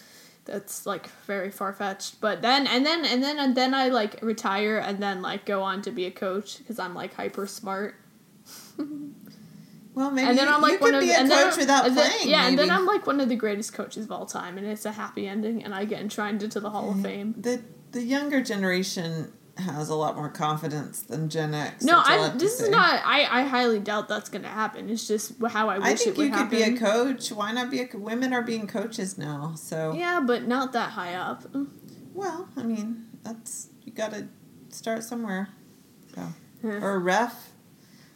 That's 0.45 0.85
like 0.85 1.09
very 1.27 1.51
far 1.51 1.73
fetched. 1.73 2.21
But 2.21 2.43
then 2.43 2.67
and 2.67 2.85
then 2.85 3.05
and 3.05 3.23
then 3.23 3.39
and 3.39 3.55
then 3.57 3.73
I 3.75 3.89
like 3.89 4.21
retire 4.23 4.79
and 4.79 5.03
then 5.03 5.23
like 5.23 5.47
go 5.47 5.63
on 5.63 5.81
to 5.83 5.91
be 5.91 6.05
a 6.07 6.11
coach 6.11 6.59
because 6.59 6.79
I'm 6.79 6.95
like 6.95 7.15
hyper 7.15 7.47
smart. 7.47 7.95
Well, 9.95 10.11
maybe 10.11 10.29
and 10.29 10.37
then 10.37 10.49
I'm 10.49 10.57
you 10.61 10.71
like 10.73 10.81
one 10.81 10.91
could 10.91 10.95
of 10.97 11.01
be 11.03 11.11
a 11.11 11.15
and 11.19 11.31
then- 11.31 11.49
coach 11.51 11.57
without 11.57 11.87
and 11.87 11.97
then- 11.97 12.11
playing. 12.11 12.29
yeah, 12.29 12.49
and 12.49 12.59
then. 12.59 12.69
I'm 12.71 12.85
like 12.85 13.07
one 13.07 13.21
of 13.21 13.29
the 13.29 13.37
greatest 13.37 13.73
coaches 13.75 14.07
of 14.07 14.13
all 14.13 14.27
time, 14.27 14.59
and 14.59 14.67
it's 14.67 14.85
a 14.85 14.91
happy 14.93 15.29
ending, 15.29 15.63
and 15.65 15.73
I 15.73 15.85
get 15.85 16.01
enshrined 16.01 16.43
into 16.43 16.59
the 16.59 16.71
Hall 16.71 16.91
of 16.91 17.01
Fame. 17.01 17.35
the 17.39 17.63
the 17.93 18.03
younger 18.03 18.43
generation 18.43 19.33
has 19.57 19.89
a 19.89 19.95
lot 19.95 20.17
more 20.17 20.29
confidence 20.29 21.03
than 21.03 21.29
Gen 21.29 21.55
X. 21.55 21.85
No, 21.85 22.03
I 22.05 22.31
to 22.31 22.39
This 22.39 22.61
is 22.61 22.71
not. 22.71 23.01
I. 23.05 23.41
I 23.41 23.43
highly 23.43 23.79
doubt 23.79 24.09
that's 24.09 24.29
gonna 24.29 24.49
happen. 24.49 24.91
It's 24.91 25.07
just 25.07 25.35
how 25.49 25.69
I 25.69 25.79
wish 25.79 25.87
I 25.87 25.95
think 25.95 26.09
it 26.09 26.17
would 26.17 26.25
you 26.25 26.31
could 26.31 26.39
happen. 26.39 26.59
be 26.59 26.63
a 26.63 26.77
coach. 26.77 27.31
Why 27.31 27.53
not 27.53 27.71
be 27.71 27.81
a 27.81 27.89
women 27.95 28.33
are 28.33 28.43
being 28.43 28.67
coaches 28.67 29.17
now? 29.17 29.55
So 29.57 29.95
yeah, 29.95 30.21
but 30.25 30.47
not 30.47 30.73
that 30.73 30.91
high 30.91 31.15
up. 31.15 31.45
well, 32.15 32.49
I 32.57 32.63
mean 32.63 33.07
that's 33.23 33.69
you 33.85 33.93
got 33.93 34.13
to 34.13 34.29
start 34.71 35.05
somewhere. 35.05 35.49
So 36.15 36.23
Yeah. 36.63 36.81
or 36.83 36.95
a 36.95 36.99
ref. 36.99 37.51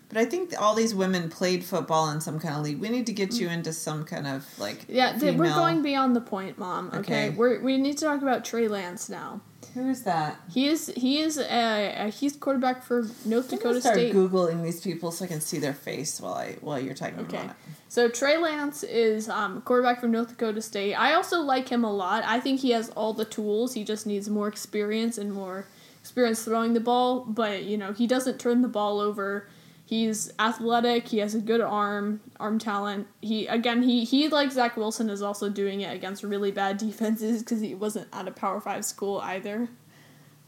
But 0.09 0.17
I 0.17 0.25
think 0.25 0.55
all 0.59 0.75
these 0.75 0.95
women 0.95 1.29
played 1.29 1.63
football 1.63 2.11
in 2.11 2.23
some 2.23 2.41
kind 2.41 2.57
of 2.57 2.63
league. 2.63 2.81
We 2.81 2.89
need 2.89 3.05
to 3.07 3.13
get 3.13 3.31
mm. 3.31 3.41
you 3.41 3.49
into 3.49 3.75
some 3.75 4.05
kind 4.05 4.27
of 4.27 4.47
like 4.59 4.87
Yeah, 4.89 5.13
th- 5.13 5.37
we're 5.37 5.51
going 5.51 5.83
beyond 5.83 6.17
the 6.17 6.21
point, 6.23 6.59
Mom. 6.59 6.89
Okay, 6.89 6.99
Okay. 6.99 7.31
we're 7.31 7.61
we 7.61 7.77
need 7.77 7.99
to 7.99 8.05
talk 8.07 8.23
about 8.23 8.45
Trey 8.45 8.69
Lance 8.69 9.09
now. 9.09 9.43
Who 9.75 9.89
is 9.91 10.03
that? 10.05 10.41
He 10.53 10.69
is 10.69 10.93
he 10.97 11.21
is 11.21 11.39
a, 11.39 12.11
he's 12.11 12.37
quarterback 12.37 12.83
for 12.83 13.07
North 13.25 13.51
Dakota 13.51 13.81
start 13.81 13.97
State. 13.97 14.15
googling 14.15 14.63
these 14.63 14.81
people 14.81 15.11
so 15.11 15.25
I 15.25 15.29
can 15.29 15.41
see 15.41 15.59
their 15.59 15.75
face 15.75 16.21
while 16.21 16.35
I 16.35 16.57
while 16.61 16.79
you're 16.81 16.95
talking 16.95 17.21
Okay. 17.21 17.37
about 17.37 17.51
it. 17.51 17.57
So 17.89 18.09
Trey 18.09 18.37
Lance 18.39 18.83
is 18.83 19.29
um, 19.29 19.63
quarterback 19.63 20.01
from 20.01 20.11
North 20.13 20.29
Dakota 20.29 20.61
State. 20.63 20.95
I 20.95 21.15
also 21.15 21.41
like 21.41 21.69
him 21.69 21.85
a 21.85 21.93
lot. 21.93 22.25
I 22.27 22.41
think 22.41 22.61
he 22.61 22.71
has 22.71 22.91
all 22.91 23.13
the 23.13 23.25
tools. 23.25 23.75
He 23.75 23.85
just 23.85 24.07
needs 24.07 24.29
more 24.29 24.49
experience 24.49 25.17
and 25.19 25.33
more 25.33 25.67
experience 26.01 26.43
throwing 26.45 26.73
the 26.75 26.81
ball. 26.81 27.25
But 27.27 27.65
you 27.65 27.77
know 27.79 27.93
he 27.93 28.07
doesn't 28.07 28.39
turn 28.39 28.63
the 28.63 28.69
ball 28.69 29.01
over. 29.01 29.49
He's 29.89 30.31
athletic. 30.39 31.09
He 31.09 31.17
has 31.21 31.35
a 31.35 31.41
good 31.41 31.63
arm, 31.63 32.21
arm 32.39 32.59
talent. 32.59 33.07
He 33.23 33.47
again 33.47 33.83
he 33.83 34.05
he 34.05 34.29
like 34.29 34.53
Zach 34.53 34.77
Wilson 34.77 35.09
is 35.09 35.23
also 35.23 35.49
doing 35.49 35.81
it 35.81 35.95
against 35.95 36.23
really 36.23 36.51
bad 36.51 36.77
defenses 36.89 37.43
because 37.43 37.63
he 37.63 37.75
wasn't 37.75 38.07
at 38.13 38.29
a 38.29 38.31
Power 38.31 38.61
Five 38.61 38.85
school 38.85 39.19
either. 39.21 39.69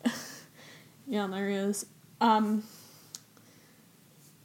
yeah, 1.07 1.27
there 1.27 1.49
he 1.49 1.55
is. 1.55 1.87
Um. 2.21 2.65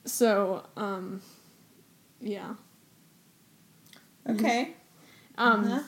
So 0.06 0.66
um, 0.78 1.22
yeah. 2.22 2.54
Okay. 4.30 4.76
Um, 5.38 5.66
Uh-huh. 5.66 5.82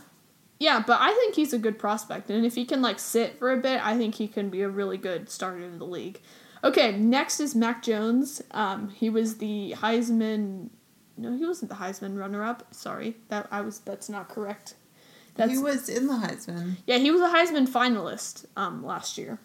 yeah, 0.60 0.84
but 0.86 1.00
I 1.00 1.14
think 1.14 1.36
he's 1.36 1.54
a 1.54 1.58
good 1.58 1.80
prospect, 1.80 2.30
and 2.30 2.46
if 2.46 2.56
he 2.56 2.66
can 2.66 2.82
like 2.82 3.00
sit 3.00 3.40
for 3.40 3.54
a 3.54 3.58
bit, 3.58 3.80
I 3.86 3.98
think 3.98 4.16
he 4.16 4.28
can 4.28 4.50
be 4.50 4.62
a 4.64 4.70
really 4.70 4.98
good 4.98 5.30
starter 5.30 5.64
in 5.64 5.80
the 5.80 5.86
league. 5.86 6.20
Okay, 6.64 6.98
next 6.98 7.40
is 7.40 7.56
Mac 7.56 7.84
Jones. 7.84 8.42
Um, 8.52 8.90
he 8.90 9.10
was 9.10 9.38
the 9.38 9.76
Heisman. 9.78 10.70
No, 11.18 11.36
he 11.36 11.46
wasn't 11.46 11.70
the 11.70 11.78
Heisman 11.78 12.18
runner-up. 12.18 12.74
Sorry, 12.74 13.18
that 13.30 13.48
I 13.52 13.62
was. 13.62 13.80
That's 13.80 14.10
not 14.10 14.30
correct. 14.30 14.76
That's 15.36 15.52
he 15.52 15.58
was 15.58 15.88
in 15.88 16.08
the 16.08 16.14
Heisman. 16.14 16.78
yeah, 16.88 16.98
he 16.98 17.12
was 17.12 17.22
a 17.22 17.28
Heisman 17.28 17.68
finalist 17.68 18.46
um, 18.56 18.84
last 18.84 19.18
year, 19.18 19.40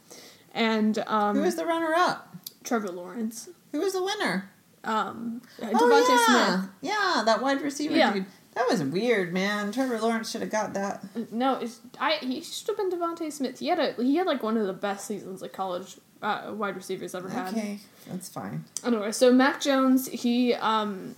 and 0.55 0.99
um, 1.07 1.37
Who 1.37 1.43
was 1.43 1.57
the 1.57 1.67
runner 1.67 1.95
up? 1.95 2.35
Trevor 2.65 2.89
Lawrence. 2.89 3.49
Who 3.73 3.81
was 3.81 3.93
the 3.93 4.03
winner? 4.03 4.51
Um, 4.85 5.43
DeVonta 5.61 5.71
oh, 5.75 6.27
yeah. 6.29 6.57
Smith. 6.57 6.71
Yeah, 6.81 7.23
that 7.25 7.43
wide 7.43 7.61
receiver 7.61 7.95
Yeah. 7.95 8.13
dude. 8.13 8.27
That 8.55 8.67
was 8.69 8.83
weird, 8.83 9.33
man. 9.33 9.73
Trevor 9.73 9.99
Lawrence 9.99 10.31
should 10.31 10.43
have 10.43 10.51
got 10.51 10.75
that. 10.75 11.03
No, 11.33 11.55
it's 11.55 11.81
I. 11.99 12.19
He 12.21 12.43
should 12.43 12.69
have 12.69 12.77
been 12.77 12.91
DeVonta 12.91 13.33
Smith. 13.33 13.61
He 13.61 13.69
had 13.69 13.79
a 13.79 13.93
he 14.03 14.17
had 14.17 14.27
like 14.27 14.43
one 14.43 14.57
of 14.59 14.67
the 14.67 14.75
best 14.75 15.07
seasons 15.07 15.43
of 15.43 15.53
college 15.53 15.97
uh, 16.23 16.53
wide 16.55 16.77
receivers 16.77 17.15
ever 17.15 17.29
had. 17.29 17.49
Okay, 17.49 17.81
that's 18.09 18.29
fine. 18.29 18.65
Anyway, 18.85 19.13
so 19.13 19.33
Mac 19.33 19.61
Jones, 19.61 20.09
he 20.09 20.55
um, 20.55 21.17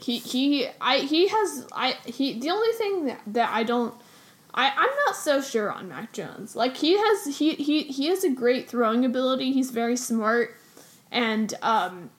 he 0.00 0.18
he 0.18 0.68
I 0.80 0.98
he 0.98 1.28
has 1.28 1.66
I 1.72 1.96
he 2.04 2.38
the 2.38 2.50
only 2.50 2.72
thing 2.72 3.06
that, 3.06 3.20
that 3.28 3.50
I 3.52 3.62
don't. 3.62 3.94
I, 4.54 4.68
I'm 4.68 4.90
not 5.06 5.16
so 5.16 5.40
sure 5.40 5.72
on 5.72 5.88
Mac 5.88 6.12
Jones. 6.12 6.54
Like 6.54 6.76
he 6.76 6.98
has 6.98 7.38
he, 7.38 7.54
he 7.54 7.84
he 7.84 8.08
has 8.08 8.22
a 8.24 8.30
great 8.30 8.68
throwing 8.68 9.04
ability. 9.04 9.52
He's 9.52 9.70
very 9.70 9.96
smart, 9.96 10.56
and 11.10 11.54
um, 11.62 12.10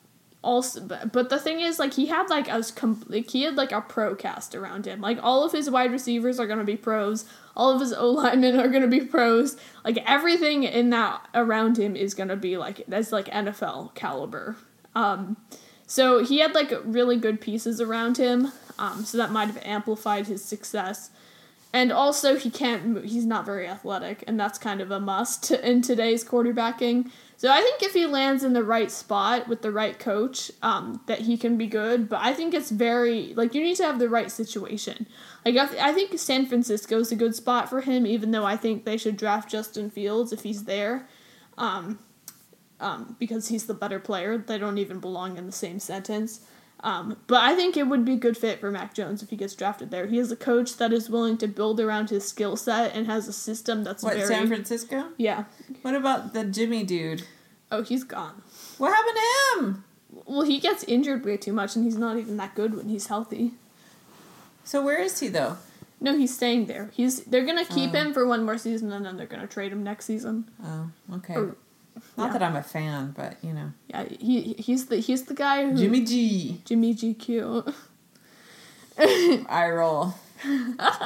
also 0.44 0.82
but, 0.82 1.12
but 1.12 1.30
the 1.30 1.40
thing 1.40 1.62
is 1.62 1.80
like 1.80 1.94
he 1.94 2.08
had 2.08 2.30
like 2.30 2.48
a 2.48 2.64
like 3.08 3.30
he 3.30 3.44
had 3.44 3.56
like 3.56 3.72
a 3.72 3.82
pro 3.82 4.16
cast 4.16 4.54
around 4.54 4.86
him. 4.86 5.02
Like 5.02 5.20
all 5.24 5.44
of 5.44 5.52
his 5.52 5.70
wide 5.70 5.92
receivers 5.92 6.40
are 6.40 6.48
gonna 6.48 6.64
be 6.64 6.78
pros. 6.78 7.26
All 7.56 7.72
of 7.72 7.80
his 7.80 7.94
O 7.94 8.12
linemen 8.12 8.60
are 8.60 8.68
gonna 8.68 8.88
be 8.88 9.02
pros. 9.02 9.58
Like 9.84 9.98
everything 10.06 10.64
in 10.64 10.90
that 10.92 11.28
around 11.34 11.78
him 11.78 11.96
is 11.96 12.14
gonna 12.14 12.36
be 12.36 12.58
like 12.58 12.84
that's 12.88 13.12
like 13.12 13.26
NFL 13.28 13.96
caliber. 13.96 14.58
Um, 14.96 15.38
so 15.88 16.24
he 16.24 16.40
had 16.40 16.54
like 16.54 16.74
really 16.84 17.18
good 17.18 17.40
pieces 17.40 17.80
around 17.80 18.18
him. 18.18 18.52
Um, 18.78 19.06
so 19.06 19.18
that 19.18 19.32
might 19.32 19.48
have 19.48 19.60
amplified 19.64 20.28
his 20.28 20.44
success. 20.44 21.12
And 21.72 21.92
also, 21.92 22.36
he 22.36 22.52
can't. 22.52 23.04
He's 23.04 23.26
not 23.26 23.46
very 23.46 23.68
athletic, 23.68 24.24
and 24.28 24.40
that's 24.40 24.60
kind 24.60 24.80
of 24.80 24.92
a 24.92 25.00
must 25.00 25.50
in 25.52 25.82
today's 25.82 26.24
quarterbacking. 26.24 27.10
So 27.44 27.52
I 27.52 27.60
think 27.60 27.84
if 27.84 27.92
he 27.92 28.06
lands 28.06 28.46
in 28.46 28.54
the 28.54 28.64
right 28.64 28.90
spot 28.90 29.50
with 29.50 29.64
the 29.64 29.70
right 29.70 30.00
coach, 30.00 30.50
um, 30.62 31.02
that 31.08 31.20
he 31.20 31.36
can 31.36 31.58
be 31.58 31.68
good. 31.68 32.08
But 32.08 32.22
I 32.22 32.34
think 32.34 32.54
it's 32.54 32.72
very 32.72 33.34
like 33.34 33.54
you 33.54 33.62
need 33.62 33.76
to 33.76 33.84
have 33.84 34.00
the 34.00 34.08
right 34.08 34.32
situation. 34.32 35.08
Like 35.44 35.58
I, 35.58 35.66
th- 35.66 35.82
I 35.82 35.92
think 35.92 36.18
San 36.18 36.46
Francisco 36.46 37.00
is 37.00 37.12
a 37.12 37.18
good 37.18 37.36
spot 37.36 37.70
for 37.70 37.82
him, 37.82 38.08
even 38.08 38.32
though 38.32 38.46
I 38.46 38.56
think 38.56 38.86
they 38.86 38.96
should 38.96 39.18
draft 39.18 39.52
Justin 39.52 39.90
Fields 39.90 40.32
if 40.32 40.44
he's 40.44 40.64
there, 40.64 41.10
um, 41.58 42.00
um, 42.80 43.18
because 43.20 43.50
he's 43.50 43.66
the 43.66 43.74
better 43.74 44.00
player. 44.00 44.38
They 44.38 44.58
don't 44.58 44.78
even 44.78 45.02
belong 45.02 45.36
in 45.36 45.46
the 45.46 45.52
same 45.52 45.80
sentence. 45.80 46.46
Um, 46.84 47.16
but 47.28 47.42
I 47.42 47.56
think 47.56 47.78
it 47.78 47.88
would 47.88 48.04
be 48.04 48.14
a 48.14 48.18
good 48.18 48.36
fit 48.38 48.60
for 48.60 48.70
Mac 48.70 48.94
Jones 48.94 49.24
if 49.24 49.30
he 49.30 49.38
gets 49.38 49.56
drafted 49.56 49.90
there. 49.90 50.06
He 50.08 50.18
has 50.18 50.32
a 50.32 50.36
coach 50.36 50.76
that 50.78 50.92
is 50.92 51.10
willing 51.10 51.38
to 51.38 51.48
build 51.48 51.80
around 51.80 52.10
his 52.10 52.28
skill 52.28 52.58
set 52.58 52.94
and 52.94 53.08
has 53.08 53.28
a 53.28 53.34
system 53.34 53.86
that's 53.86 54.04
What, 54.04 54.16
very 54.16 54.28
San 54.28 54.48
Francisco? 54.50 55.06
yeah. 55.18 55.46
What 55.82 55.96
about 55.96 56.34
the 56.34 56.44
Jimmy 56.44 56.84
dude? 56.84 57.24
Oh, 57.72 57.84
he's 57.84 58.04
gone. 58.04 58.42
What 58.78 58.94
happened 58.94 59.16
to 59.16 59.60
him? 59.66 59.84
Well, 60.26 60.42
he 60.44 60.60
gets 60.60 60.84
injured 60.84 61.24
way 61.26 61.38
too 61.38 61.54
much, 61.54 61.76
and 61.78 61.86
he's 61.86 61.98
not 61.98 62.18
even 62.18 62.36
that 62.38 62.54
good 62.54 62.76
when 62.76 62.90
he's 62.90 63.08
healthy. 63.08 63.54
So 64.66 64.84
where 64.84 65.00
is 65.00 65.20
he 65.20 65.28
though? 65.30 65.58
No, 66.02 66.18
he's 66.18 66.34
staying 66.36 66.66
there. 66.66 66.90
He's 66.94 67.22
they're 67.24 67.46
gonna 67.46 67.66
keep 67.66 67.92
Oh. 67.92 67.94
him 67.98 68.14
for 68.14 68.28
one 68.28 68.44
more 68.44 68.58
season, 68.58 68.92
and 68.92 69.06
then 69.06 69.16
they're 69.18 69.26
gonna 69.26 69.48
trade 69.48 69.72
him 69.72 69.84
next 69.84 70.06
season. 70.06 70.50
Oh, 70.64 70.90
okay. 71.16 71.36
Or- 71.36 71.56
Not 72.18 72.28
yeah. 72.28 72.34
that 72.34 72.44
I'm 72.44 72.56
a 72.56 72.64
fan, 72.64 73.14
but 73.16 73.38
you 73.44 73.54
know, 73.54 73.72
Yeah, 73.88 74.06
he 74.20 74.54
he's 74.54 74.88
the 74.88 74.98
he's 74.98 75.24
the 75.24 75.34
guy 75.34 75.70
who 75.70 75.78
Jimmy 75.78 76.02
G. 76.02 76.62
Jimmy 76.66 76.94
GQ. 76.94 77.74
I 79.50 79.70
roll. 79.70 80.16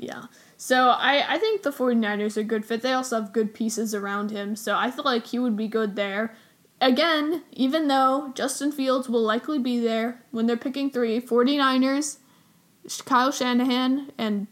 Yeah. 0.00 0.24
So 0.56 0.88
I, 0.88 1.34
I 1.34 1.38
think 1.38 1.62
the 1.62 1.70
49ers 1.70 2.38
are 2.38 2.40
a 2.40 2.44
good 2.44 2.64
fit. 2.64 2.80
They 2.80 2.94
also 2.94 3.20
have 3.20 3.34
good 3.34 3.52
pieces 3.52 3.94
around 3.94 4.30
him. 4.30 4.56
So 4.56 4.74
I 4.74 4.90
feel 4.90 5.04
like 5.04 5.26
he 5.26 5.38
would 5.38 5.58
be 5.58 5.68
good 5.68 5.94
there. 5.94 6.34
Again, 6.80 7.42
even 7.52 7.88
though 7.88 8.32
Justin 8.34 8.72
Fields 8.72 9.10
will 9.10 9.22
likely 9.22 9.58
be 9.58 9.78
there 9.78 10.22
when 10.30 10.46
they're 10.46 10.56
picking 10.56 10.90
three, 10.90 11.20
49ers, 11.20 12.16
Kyle 13.04 13.30
Shanahan, 13.30 14.10
and 14.16 14.46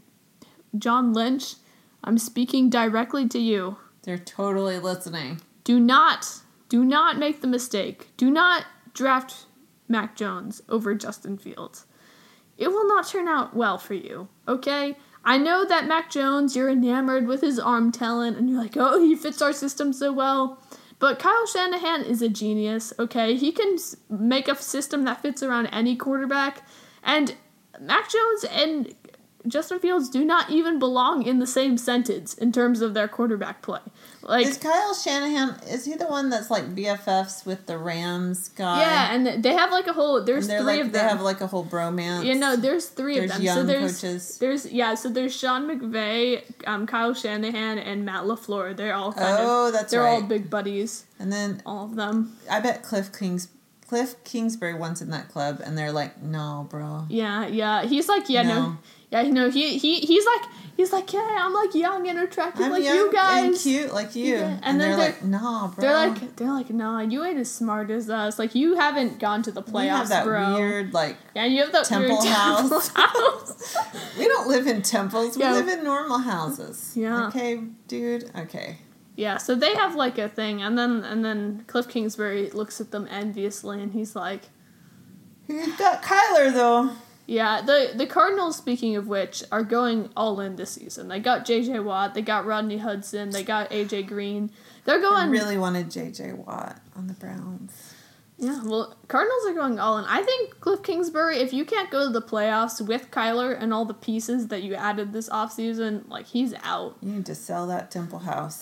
John 0.77 1.15
Lynch, 1.15 1.55
I'm 2.05 2.19
speaking 2.19 2.69
directly 2.69 3.27
to 3.29 3.39
you. 3.39 3.79
They're 4.09 4.17
totally 4.17 4.79
listening. 4.79 5.43
Do 5.65 5.79
not, 5.79 6.41
do 6.71 6.83
not 6.83 7.19
make 7.19 7.43
the 7.43 7.47
mistake. 7.47 8.09
Do 8.17 8.31
not 8.31 8.65
draft 8.95 9.45
Mac 9.87 10.17
Jones 10.17 10.63
over 10.67 10.95
Justin 10.95 11.37
Fields. 11.37 11.85
It 12.57 12.69
will 12.69 12.89
not 12.89 13.07
turn 13.07 13.29
out 13.29 13.55
well 13.55 13.77
for 13.77 13.93
you, 13.93 14.29
okay? 14.49 14.97
I 15.27 15.37
know 15.37 15.67
that 15.67 15.87
Mac 15.87 16.11
Jones, 16.11 16.57
you're 16.57 16.71
enamored 16.71 17.27
with 17.27 17.43
his 17.43 17.59
arm 17.59 17.93
talent, 17.93 18.39
and 18.39 18.49
you're 18.49 18.59
like, 18.59 18.79
oh, 18.79 18.99
he 18.99 19.15
fits 19.15 19.43
our 19.43 19.53
system 19.53 19.93
so 19.93 20.11
well. 20.11 20.59
But 20.99 21.19
Kyle 21.19 21.47
Shanahan 21.47 22.03
is 22.05 22.23
a 22.23 22.31
genius, 22.31 22.95
okay? 22.99 23.37
He 23.37 23.53
can 23.53 23.77
make 24.09 24.49
a 24.49 24.57
system 24.57 25.05
that 25.05 25.21
fits 25.21 25.43
around 25.43 25.67
any 25.67 25.97
quarterback. 25.97 26.67
And 27.03 27.35
Mac 27.79 28.09
Jones 28.09 28.45
and 28.45 28.95
Justin 29.47 29.79
Fields 29.79 30.09
do 30.09 30.25
not 30.25 30.51
even 30.51 30.79
belong 30.79 31.23
in 31.23 31.39
the 31.39 31.47
same 31.47 31.79
sentence 31.79 32.35
in 32.35 32.53
terms 32.53 32.81
of 32.81 32.95
their 32.95 33.09
quarterback 33.09 33.63
play. 33.63 33.81
Like, 34.23 34.47
is 34.47 34.59
Kyle 34.59 34.95
Shanahan? 34.95 35.61
Is 35.69 35.85
he 35.85 35.95
the 35.95 36.07
one 36.07 36.29
that's 36.29 36.51
like 36.51 36.75
BFFs 36.75 37.47
with 37.47 37.67
the 37.67 37.79
Rams 37.79 38.49
guy? 38.51 38.81
Yeah, 38.81 39.15
and 39.15 39.43
they 39.43 39.53
have 39.55 39.71
like 39.71 39.87
a 39.87 39.93
whole. 39.93 40.23
There's 40.25 40.47
three 40.47 40.59
like 40.61 40.81
of 40.81 40.93
they 40.93 40.99
have 40.99 41.21
like 41.21 41.41
a 41.41 41.47
whole 41.47 41.65
bromance. 41.65 42.25
you 42.25 42.35
know, 42.35 42.57
there's 42.57 42.89
three 42.89 43.19
there's 43.19 43.31
of 43.31 43.37
them. 43.37 43.45
young 43.47 43.57
so 43.57 43.63
there's 43.65 44.01
coaches. 44.01 44.39
there's 44.39 44.67
yeah, 44.73 44.95
so 44.95 45.09
there's 45.09 45.35
Sean 45.35 45.69
McVay, 45.69 46.43
um, 46.67 46.87
Kyle 46.87 47.15
Shanahan, 47.15 47.79
and 47.79 48.05
Matt 48.05 48.25
LaFleur. 48.25 48.77
They're 48.77 48.95
all 48.95 49.13
kind 49.13 49.37
Oh, 49.41 49.67
of 49.69 49.73
that's 49.73 49.91
they're 49.93 50.07
all 50.07 50.23
big 50.23 50.51
buddies, 50.51 51.05
And 51.19 51.33
then 51.33 51.63
all 51.65 51.85
of 51.85 51.95
them. 51.95 52.37
I 52.51 52.61
bet 52.61 52.83
Cliff 52.83 53.13
Kings 53.17 53.49
Cliff 53.89 54.23
Kingsbury 54.23 54.75
once 54.75 55.01
in 55.01 55.11
that 55.11 55.29
club, 55.31 55.61
and 55.65 55.77
they're 55.77 55.93
like, 55.93 56.23
"No, 56.23 56.67
bro." 56.69 57.07
Yeah, 57.09 57.47
yeah. 57.47 57.85
He's 57.85 58.07
like, 58.09 58.29
yeah, 58.29 58.43
no, 58.43 58.55
No. 58.55 58.79
yeah, 59.11 59.23
no. 59.23 59.49
he 59.51 59.79
he 59.79 60.01
he's 60.01 60.27
like, 60.27 60.43
he's 60.77 60.93
like, 60.93 61.11
yeah, 61.13 61.37
I'm 61.41 61.55
like 61.55 61.75
young 61.75 62.07
and 62.07 62.19
attractive 62.19 62.67
I'm 62.67 62.73
like 62.73 62.85
you 62.85 63.11
guys. 63.11 63.45
and 63.47 63.57
cute 63.59 63.95
like 63.95 64.15
you, 64.15 64.37
Yeah, 64.37 64.45
and, 64.49 64.61
and 64.65 64.81
then 64.81 64.91
they're, 64.91 64.97
they're- 64.99 65.07
like, 65.13 65.25
"No, 65.25 65.73
bro." 65.75 65.81
They're 65.83 66.09
like, 66.09 66.37
they're 66.37 66.53
like, 66.53 66.69
nah, 66.69 67.01
you 67.01 67.25
ain't 67.25 67.39
as 67.39 67.51
smart 67.51 67.91
as 67.91 68.11
us. 68.11 68.39
Like, 68.39 68.55
you 68.55 68.75
haven't 68.77 69.19
gone 69.19 69.43
to 69.45 69.51
the 69.53 69.63
playoffs, 69.63 69.81
we 69.83 69.87
have 69.89 70.09
that 70.11 70.25
bro. 70.25 70.55
weird 70.57 70.93
like. 70.93 71.17
yeah, 71.35 71.47
you 71.47 71.63
have 71.63 71.73
that 71.73 71.87
temple 71.87 72.19
weird 72.19 72.25
temple 72.35 72.81
house. 72.81 72.89
house. 72.89 73.77
We 74.19 74.27
don't 74.27 74.49
live 74.49 74.67
in 74.67 74.83
temples. 74.83 75.39
We 75.39 75.45
live 75.45 75.69
in 75.69 75.83
normal 75.85 76.19
houses. 76.19 76.93
Yeah. 76.95 77.29
Okay, 77.29 77.63
dude. 77.87 78.31
Okay. 78.37 78.79
Yeah, 79.19 79.37
so 79.39 79.57
they 79.57 79.75
have 79.75 79.97
like 79.97 80.17
a 80.17 80.29
thing, 80.29 80.63
and 80.63 80.79
then 80.79 81.03
and 81.03 81.25
then 81.25 81.65
Cliff 81.67 81.89
Kingsbury 81.89 82.51
looks 82.51 82.81
at 82.81 82.93
them 82.93 83.09
enviously, 83.11 83.83
and 83.83 83.93
he's 83.93 84.15
like, 84.15 84.43
You've 85.49 85.77
got 85.77 86.05
Kyler 86.05 86.53
though. 86.53 86.91
Yeah, 87.27 87.61
the 87.61 87.95
the 87.97 88.07
Cardinals, 88.07 88.55
speaking 88.55 88.95
of 88.95 89.09
which, 89.09 89.43
are 89.51 89.65
going 89.65 90.11
all 90.17 90.39
in 90.39 90.55
this 90.55 90.71
season. 90.71 91.09
They 91.09 91.19
got 91.19 91.45
J.J. 91.45 91.81
Watt, 91.81 92.15
they 92.15 92.23
got 92.23 92.47
Rodney 92.47 92.79
Hudson, 92.79 93.31
they 93.31 93.43
got 93.43 93.73
A.J. 93.73 94.05
Green. 94.05 94.53
They're 94.85 95.01
going. 95.01 95.17
I 95.17 95.27
really 95.27 95.59
wanted 95.59 95.91
J.J. 95.91 96.35
Watt 96.35 96.81
on 96.95 97.09
the 97.09 97.15
Browns. 97.15 97.88
Yeah, 98.41 98.63
well, 98.65 98.97
Cardinals 99.09 99.47
are 99.49 99.55
going 99.55 99.81
all 99.81 99.99
in. 99.99 100.05
I 100.05 100.23
think 100.23 100.61
Cliff 100.61 100.83
Kingsbury, 100.85 101.39
if 101.39 101.53
you 101.53 101.65
can't 101.65 101.91
go 101.91 102.05
to 102.07 102.13
the 102.13 102.23
playoffs 102.23 102.81
with 102.81 103.11
Kyler 103.11 103.61
and 103.61 103.75
all 103.75 103.85
the 103.85 103.95
pieces 103.95 104.47
that 104.49 104.63
you 104.63 104.77
added 104.77 105.13
this 105.13 105.29
offseason, 105.29 106.09
like, 106.09 106.27
he's 106.27 106.55
out. 106.63 106.97
You 107.03 107.11
need 107.15 107.27
to 107.27 107.35
sell 107.35 107.67
that 107.67 107.91
Temple 107.91 108.21
house. 108.21 108.61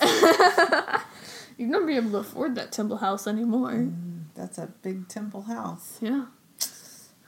You're 1.58 1.68
not 1.68 1.86
be 1.86 1.96
able 1.96 2.10
to 2.12 2.16
afford 2.18 2.54
that 2.56 2.72
Temple 2.72 2.98
House 2.98 3.26
anymore. 3.26 3.88
That's 4.34 4.58
a 4.58 4.66
big 4.82 5.08
Temple 5.08 5.42
house. 5.42 5.98
Yeah. 6.02 6.26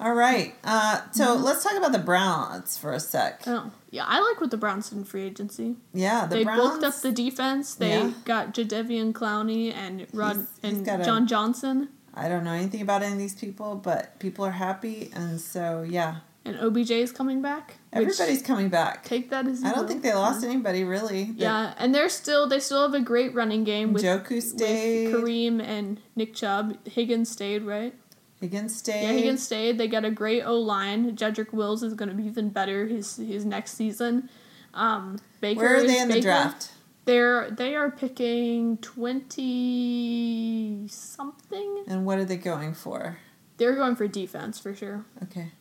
All 0.00 0.14
right. 0.14 0.54
Uh, 0.62 1.00
so 1.12 1.34
Mm-hmm. 1.34 1.42
let's 1.44 1.64
talk 1.64 1.76
about 1.76 1.92
the 1.92 1.98
Browns 1.98 2.76
for 2.78 2.92
a 2.92 3.00
sec. 3.00 3.42
Oh, 3.46 3.70
yeah, 3.90 4.04
I 4.06 4.20
like 4.20 4.40
what 4.40 4.50
the 4.50 4.56
Browns 4.58 4.90
did 4.90 4.98
in 4.98 5.04
free 5.04 5.22
agency. 5.24 5.76
Yeah, 5.94 6.26
the 6.26 6.36
they 6.36 6.44
Browns. 6.44 6.60
bulked 6.60 6.84
up 6.84 6.94
the 7.00 7.10
defense. 7.10 7.74
They 7.74 7.90
Yeah. 7.98 8.12
got 8.24 8.54
Jadeveon 8.54 9.12
Clowney 9.12 9.72
and 9.74 10.06
Rod 10.12 10.36
He's- 10.36 10.48
he's 10.62 10.72
and 10.76 10.86
got 10.86 11.00
a- 11.00 11.04
John 11.04 11.26
Johnson. 11.26 11.88
I 12.18 12.28
don't 12.28 12.44
know 12.44 12.52
anything 12.52 12.80
about 12.82 13.02
any 13.02 13.12
of 13.12 13.18
these 13.18 13.34
people, 13.34 13.76
but 13.76 14.18
people 14.18 14.44
are 14.44 14.50
happy, 14.52 15.10
and 15.14 15.40
so 15.40 15.82
yeah, 15.88 16.16
And 16.44 16.56
OBJ 16.58 16.90
is 16.90 17.12
coming 17.12 17.40
back. 17.42 17.74
everybody's 17.92 18.42
coming 18.42 18.68
back. 18.68 19.04
take 19.04 19.30
that 19.30 19.46
as 19.46 19.62
I 19.64 19.72
don't 19.72 19.86
think 19.86 20.02
they 20.02 20.12
lost 20.14 20.44
anybody 20.44 20.82
really. 20.84 21.24
The- 21.24 21.42
Yeah, 21.44 21.74
and 21.78 21.94
they're 21.94 22.08
still 22.08 22.48
they 22.48 22.60
still 22.60 22.82
have 22.82 22.94
a 22.94 23.00
great 23.04 23.34
running 23.34 23.64
game 23.64 23.92
with, 23.92 24.02
Njoku 24.02 24.30
with. 24.30 25.14
Kareem 25.14 25.62
and 25.62 26.00
Nick 26.16 26.34
Chubb. 26.34 26.76
Higgins 26.86 27.28
stayed, 27.30 27.62
right? 27.62 27.94
Higgins 28.40 28.76
stayed. 28.76 29.02
Yeah, 29.02 29.12
Higgins 29.12 29.42
stayed. 29.42 29.78
They 29.78 29.88
got 29.88 30.04
a 30.04 30.10
great 30.12 30.42
O 30.44 30.54
line. 30.58 31.16
Jedrick 31.16 31.52
Wills 31.52 31.82
is 31.82 31.94
going 31.94 32.08
to 32.08 32.14
be 32.14 32.24
even 32.24 32.50
better 32.50 32.86
his 32.86 33.16
his 33.16 33.44
next 33.44 33.72
season. 33.74 34.28
Um, 34.74 35.18
Baker. 35.40 35.60
Where 35.60 35.76
are 35.78 35.82
they 35.82 35.98
in 36.00 36.08
the 36.08 36.14
Baker. 36.14 36.22
draft? 36.28 36.70
They're 37.08 37.50
they 37.50 37.74
are 37.74 37.90
picking 37.90 38.76
twenty 38.82 40.86
something. 40.88 41.84
And 41.86 42.04
what 42.04 42.18
are 42.18 42.26
they 42.26 42.36
going 42.36 42.74
for? 42.74 43.16
They're 43.56 43.76
going 43.76 43.96
for 43.96 44.06
defense 44.06 44.58
for 44.58 44.74
sure. 44.74 45.06
Okay. 45.22 45.52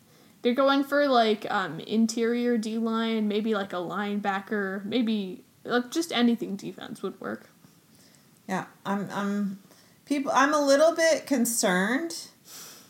They're 0.41 0.53
going 0.53 0.83
for 0.83 1.07
like 1.07 1.49
um, 1.49 1.79
interior 1.79 2.57
D 2.57 2.77
line, 2.77 3.29
maybe 3.29 3.53
like 3.53 3.71
a 3.71 3.77
linebacker, 3.77 4.83
maybe 4.83 5.45
like 5.63 5.89
just 5.89 6.11
anything 6.11 6.57
defense 6.57 7.01
would 7.01 7.17
work. 7.21 7.49
Yeah, 8.49 8.65
I'm 8.85 9.07
I'm 9.09 9.59
people 10.03 10.33
I'm 10.35 10.53
a 10.53 10.59
little 10.59 10.93
bit 10.93 11.25
concerned 11.25 12.27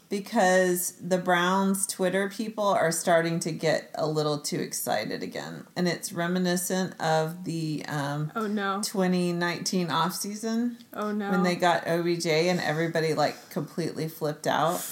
because 0.10 0.94
the 1.02 1.18
Browns 1.18 1.86
Twitter 1.86 2.30
people 2.30 2.64
are 2.68 2.92
starting 2.92 3.40
to 3.42 3.52
get 3.52 3.92
a 3.96 4.08
little 4.08 4.40
too 4.40 4.60
excited 4.60 5.22
again. 5.24 5.66
And 5.76 5.88
it's 5.88 6.14
reminiscent 6.14 7.00
of 7.02 7.44
the 7.44 7.84
um 7.88 8.32
Oh 8.36 8.48
no! 8.48 8.82
2019 8.84 9.90
off 9.90 10.14
season 10.16 10.78
Oh 10.94 11.12
no! 11.12 11.32
when 11.32 11.44
they 11.44 11.56
got 11.56 11.88
OBJ 11.88 12.26
and 12.28 12.60
everybody 12.60 13.14
like 13.14 13.50
completely 13.50 14.08
flipped 14.08 14.48
out 14.48 14.86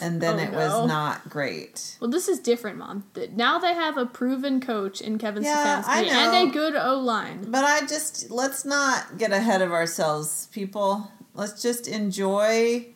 and 0.00 0.20
then 0.20 0.38
Oh, 0.38 0.42
it 0.42 0.52
no. 0.52 0.58
was 0.58 0.88
not 0.88 1.28
great. 1.28 1.96
Well, 2.00 2.10
this 2.10 2.28
is 2.28 2.38
different, 2.38 2.76
Mom. 2.78 3.04
Now 3.34 3.58
they 3.58 3.72
have 3.72 3.96
a 3.96 4.04
proven 4.04 4.60
coach 4.60 5.00
in 5.00 5.16
Kevin 5.18 5.42
Yeah, 5.42 5.82
Stefanski 5.82 6.08
and 6.10 6.48
a 6.48 6.52
good 6.52 6.76
O 6.76 6.98
line. 6.98 7.46
But 7.50 7.64
I 7.64 7.80
just 7.86 8.30
let's 8.30 8.64
not 8.64 9.16
get 9.18 9.32
ahead 9.32 9.62
of 9.62 9.72
ourselves, 9.72 10.48
people. 10.52 11.10
Let's 11.34 11.62
just 11.62 11.86
enjoy 11.88 12.86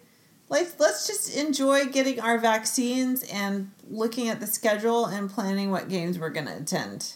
like 0.51 0.79
let's 0.79 1.07
just 1.07 1.35
enjoy 1.35 1.87
getting 1.87 2.21
our 2.21 2.37
vaccines 2.39 3.23
and 3.33 3.71
looking 3.89 4.29
at 4.29 4.41
the 4.41 4.47
schedule 4.47 5.07
and 5.07 5.31
planning 5.31 5.71
what 5.71 5.89
games 5.89 6.19
we're 6.19 6.29
going 6.31 6.47
to 6.47 6.57
attend. 6.57 7.15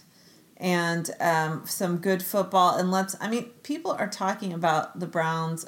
And 0.56 1.10
um, 1.20 1.62
some 1.66 1.98
good 1.98 2.22
football 2.22 2.76
and 2.78 2.90
let's 2.90 3.16
I 3.20 3.28
mean 3.28 3.50
people 3.64 3.90
are 3.92 4.08
talking 4.08 4.52
about 4.52 4.98
the 5.00 5.06
Browns 5.06 5.66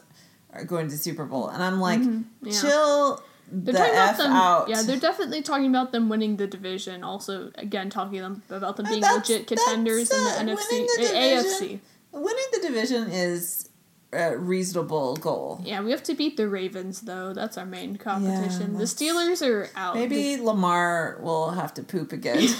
are 0.52 0.64
going 0.64 0.88
to 0.88 0.96
Super 0.96 1.24
Bowl 1.26 1.48
and 1.48 1.62
I'm 1.62 1.80
like 1.80 2.00
Mm-hmm. 2.00 2.22
yeah. 2.46 2.60
chill 2.60 3.22
They're 3.50 3.72
the 3.74 3.78
talking 3.78 3.94
about 3.94 4.10
f 4.10 4.16
them. 4.18 4.32
out. 4.32 4.68
Yeah, 4.68 4.82
they're 4.82 4.98
definitely 5.00 5.42
talking 5.42 5.66
about 5.66 5.90
them 5.92 6.08
winning 6.08 6.36
the 6.36 6.46
division. 6.46 7.02
Also, 7.04 7.50
again, 7.56 7.90
talking 7.90 8.20
them 8.20 8.42
about 8.48 8.76
them 8.76 8.86
Uh, 8.86 8.90
being 8.90 9.00
that's- 9.02 9.28
legit 9.28 9.46
contenders 9.48 10.08
that's, 10.08 10.38
in 10.40 10.46
the 10.46 10.52
uh, 10.52 10.56
NFC, 10.56 10.86
the 10.98 11.08
uh, 11.08 11.42
AFC. 11.42 11.80
winning 12.12 12.44
the 12.52 12.60
division 12.68 13.10
is 13.10 13.68
a 14.16 14.36
reasonable 14.38 15.16
goal. 15.16 15.60
Yeah, 15.64 15.80
we 15.82 15.90
have 15.90 16.02
to 16.04 16.14
beat 16.14 16.36
the 16.36 16.48
Ravens 16.48 17.02
though. 17.02 17.32
That's 17.32 17.56
our 17.58 17.66
main 17.66 17.96
competition. 17.96 18.78
the 18.78 18.84
Steelers 18.84 19.46
are 19.46 19.68
out. 19.76 19.94
Maybe 19.94 20.36
Lamar 20.38 21.18
will 21.20 21.50
have 21.50 21.74
to 21.74 21.82
poop 21.82 22.12
again. 22.12 22.48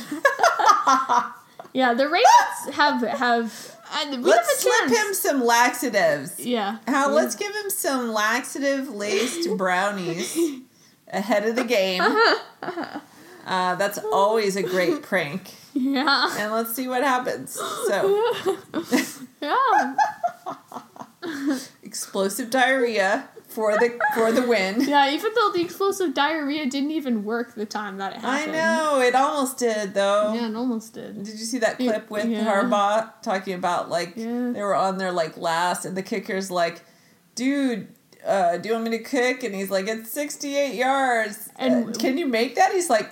Yeah, 1.73 1.93
the 1.93 2.07
Ravens 2.09 2.75
have 2.75 3.03
have. 3.03 3.77
Uh, 3.93 4.07
we 4.13 4.17
let's 4.17 4.65
have 4.65 4.73
slip 4.89 4.99
him 4.99 5.13
some 5.13 5.45
laxatives. 5.45 6.41
Yeah. 6.41 6.79
How? 6.87 7.09
yeah. 7.09 7.15
Let's 7.15 7.35
give 7.35 7.55
him 7.55 7.69
some 7.69 8.13
laxative 8.15 8.89
laced 8.89 9.47
brownies 9.59 10.39
ahead 11.13 11.45
of 11.47 11.55
the 11.55 11.65
game. 11.65 12.03
Uh, 13.47 13.75
that's 13.75 13.99
always 14.11 14.57
a 14.57 14.63
great 14.63 15.03
prank, 15.03 15.53
Yeah. 15.75 16.35
and 16.39 16.51
let's 16.51 16.75
see 16.75 16.89
what 16.89 17.03
happens. 17.05 17.61
So, 17.89 18.57
yeah. 19.43 19.95
explosive 21.83 22.51
diarrhea 22.51 23.29
for 23.49 23.73
the 23.79 23.99
for 24.15 24.33
the 24.33 24.43
win. 24.47 24.81
Yeah, 24.89 25.11
even 25.11 25.33
though 25.35 25.53
the 25.53 25.61
explosive 25.63 26.15
diarrhea 26.15 26.67
didn't 26.69 26.91
even 26.91 27.25
work 27.25 27.55
the 27.55 27.67
time 27.67 27.99
that 27.99 28.13
it 28.15 28.19
happened. 28.21 28.57
I 28.57 28.59
know 28.59 29.01
it 29.01 29.15
almost 29.15 29.59
did 29.59 29.95
though. 29.95 30.35
Yeah, 30.35 30.49
it 30.49 30.57
almost 30.57 30.95
did. 30.95 31.23
Did 31.23 31.39
you 31.39 31.45
see 31.45 31.59
that 31.59 31.79
clip 31.79 32.11
with 32.11 32.27
yeah. 32.27 32.45
Harbaugh 32.45 33.13
talking 33.23 33.55
about 33.55 33.89
like 33.89 34.15
Yeah. 34.17 34.51
they 34.53 34.63
were 34.63 34.75
on 34.75 34.99
there 34.99 35.13
like 35.13 35.37
last 35.37 35.85
and 35.85 35.97
the 35.97 36.03
kicker's 36.03 36.51
like, 36.51 36.83
dude, 37.35 37.89
uh, 38.27 38.57
do 38.59 38.69
you 38.69 38.75
want 38.75 38.85
me 38.91 38.99
to 38.99 39.03
kick? 39.05 39.45
And 39.45 39.55
he's 39.55 39.71
like, 39.71 39.87
it's 39.87 40.11
68 40.11 40.75
yards. 40.75 41.49
And- 41.57 41.91
Uh, 41.91 41.99
can 41.99 42.19
you 42.19 42.27
make 42.27 42.57
that? 42.57 42.73
He's 42.73 42.91
like, 42.91 43.09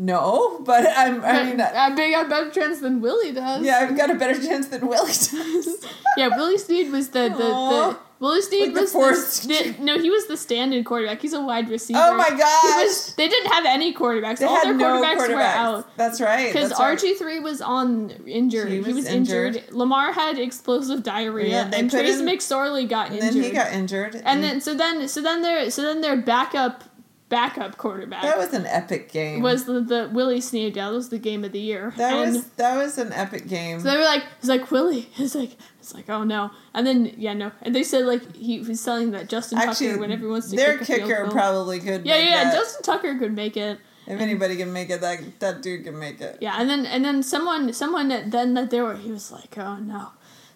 no, 0.00 0.60
but 0.60 0.86
I'm, 0.96 1.24
I 1.24 1.42
mean, 1.44 1.60
I 1.60 1.86
I 1.86 2.24
a 2.24 2.28
better 2.28 2.50
chance 2.50 2.80
than 2.80 3.00
Willie 3.00 3.32
does. 3.32 3.64
yeah, 3.64 3.78
I've 3.78 3.96
got 3.96 4.10
a 4.10 4.14
better 4.14 4.40
chance 4.40 4.68
than 4.68 4.86
Willie 4.86 5.08
does. 5.12 5.84
Yeah, 6.16 6.28
Willie 6.28 6.58
Snead 6.58 6.92
was 6.92 7.08
the 7.10 7.28
the, 7.28 7.36
the 7.36 7.98
Willie 8.20 8.40
Snead 8.42 8.66
Like 8.66 8.74
the 8.74 8.80
was 8.82 8.92
fourth- 8.92 9.42
the, 9.42 9.72
the 9.72 9.82
no, 9.82 9.98
he 9.98 10.08
was 10.10 10.26
the 10.26 10.36
stand-in 10.36 10.82
quarterback. 10.84 11.20
He's 11.22 11.32
a 11.32 11.40
wide 11.40 11.68
receiver. 11.68 11.98
oh 12.02 12.16
my 12.16 12.30
gosh. 12.30 12.84
was, 12.84 13.14
they 13.16 13.28
didn't 13.28 13.52
have 13.52 13.64
any 13.66 13.92
quarterbacks. 13.94 14.38
they 14.38 14.46
All 14.46 14.54
had 14.56 14.66
their 14.66 14.74
no 14.74 15.00
quarterbacks, 15.02 15.16
quarterbacks. 15.16 15.34
were 15.34 15.40
out. 15.42 15.96
That's 15.96 16.20
right. 16.20 16.52
Because. 16.52 16.72
RG 16.72 17.16
three 17.18 17.38
was 17.40 17.60
on 17.60 18.10
injured. 18.26 18.68
He 18.68 18.74
He 18.76 18.80
was 18.80 18.94
was, 18.94 19.06
injured. 19.06 19.56
injured. 19.56 19.72
Lamar 19.74 20.12
had 20.12 20.38
explosive 20.38 21.02
diarrhea, 21.02 21.48
Yeah, 21.48 21.68
they 21.68 21.80
and 21.80 21.90
Trace 21.90 22.18
him- 22.20 22.26
McSorley 22.26 22.88
got 22.88 23.10
And 23.10 23.18
injured. 23.18 23.34
then 23.34 23.42
he 23.42 23.50
got 23.50 23.72
injured. 23.72 24.22
and 24.24 24.42
then 24.44 24.60
so 24.60 24.74
then 24.74 25.08
so 25.08 25.20
then 25.22 25.42
their 25.42 25.70
so 25.70 25.82
then 25.82 26.00
their 26.00 26.16
backup 26.16 26.84
backup 27.28 27.76
quarterback 27.76 28.22
that 28.22 28.38
was 28.38 28.54
an 28.54 28.64
epic 28.66 29.12
game. 29.12 29.42
was 29.42 29.66
the, 29.66 29.80
the 29.80 30.10
Willie 30.12 30.40
that 30.40 30.90
was 30.90 31.10
the 31.10 31.18
game 31.18 31.44
of 31.44 31.52
the 31.52 31.60
year. 31.60 31.92
that 31.96 32.14
and 32.14 32.34
was 32.34 32.44
that 32.50 32.76
was 32.76 32.98
an 32.98 33.12
epic 33.12 33.48
game. 33.48 33.80
so 33.80 33.90
they 33.90 33.96
were 33.96 34.04
like, 34.04 34.24
it's 34.38 34.48
like 34.48 34.70
Willie. 34.70 35.08
It's 35.18 35.34
like 35.34 35.56
it's 35.78 35.94
like 35.94 36.08
oh 36.08 36.24
no. 36.24 36.50
And 36.74 36.86
then 36.86 37.12
yeah 37.16 37.34
no. 37.34 37.52
And 37.62 37.74
they 37.74 37.82
said 37.82 38.06
like 38.06 38.34
he 38.34 38.60
was 38.60 38.82
telling 38.82 39.10
that 39.12 39.28
Justin 39.28 39.58
Actually, 39.58 39.88
Tucker 39.88 40.00
whenever 40.00 40.22
he 40.22 40.28
wants 40.28 40.50
to 40.50 40.56
their 40.56 40.78
kick 40.78 40.86
kicker 40.86 41.24
goal. 41.24 41.32
probably 41.32 41.80
could. 41.80 42.06
Yeah, 42.06 42.16
yeah. 42.16 42.44
that. 42.44 42.54
Justin 42.54 42.82
Tucker 42.82 43.18
could 43.18 43.34
make 43.34 43.56
it. 43.56 43.78
If 44.06 44.20
anybody 44.20 44.56
can 44.56 44.72
make 44.72 44.88
it, 44.88 45.02
that 45.02 45.20
that 45.40 45.60
dude 45.60 45.84
can 45.84 45.98
make 45.98 46.20
it. 46.20 46.38
Yeah, 46.40 46.58
and 46.58 46.70
then 46.70 46.86
and 46.86 47.04
then 47.04 47.22
someone 47.22 47.72
someone 47.74 48.08
that 48.08 48.30
then 48.30 48.54
that 48.54 48.70
they 48.70 48.80
were 48.80 48.96
he 48.96 49.10
was 49.10 49.30
like, 49.30 49.58
oh 49.58 49.76
no, 49.76 50.12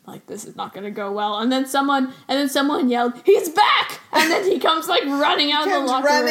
like 0.07 0.27
this 0.27 0.45
is 0.45 0.57
not 0.57 0.73
gonna 0.73 0.91
go 0.91 1.13
well. 1.13 1.39
And 1.39 1.53
then 1.53 1.67
someone 1.67 2.15
and 2.29 2.39
then 2.39 2.49
someone 2.49 2.89
yelled, 2.89 3.21
he's 3.25 3.51
back! 3.51 4.01
And 4.13 4.31
then 4.31 4.45
he 4.51 4.59
comes 4.59 4.89
like 4.89 5.05
running 5.05 5.53
out 5.53 5.67
of 5.67 5.73
the 5.73 5.81
locker 5.81 6.09
room. 6.09 6.27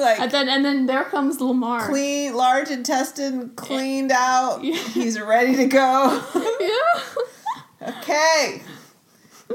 Like 0.00 0.18
And 0.20 0.30
then 0.30 0.48
and 0.48 0.64
then 0.64 0.86
there 0.86 1.04
comes 1.04 1.40
Lamar. 1.40 1.86
clean, 1.88 2.34
large 2.34 2.70
intestine 2.70 3.50
cleaned 3.50 4.12
out. 4.12 4.64
Yeah. 4.64 4.76
He's 4.76 5.20
ready 5.20 5.54
to 5.56 5.66
go. 5.66 6.22
Yeah. 6.60 7.88
okay. 8.00 8.62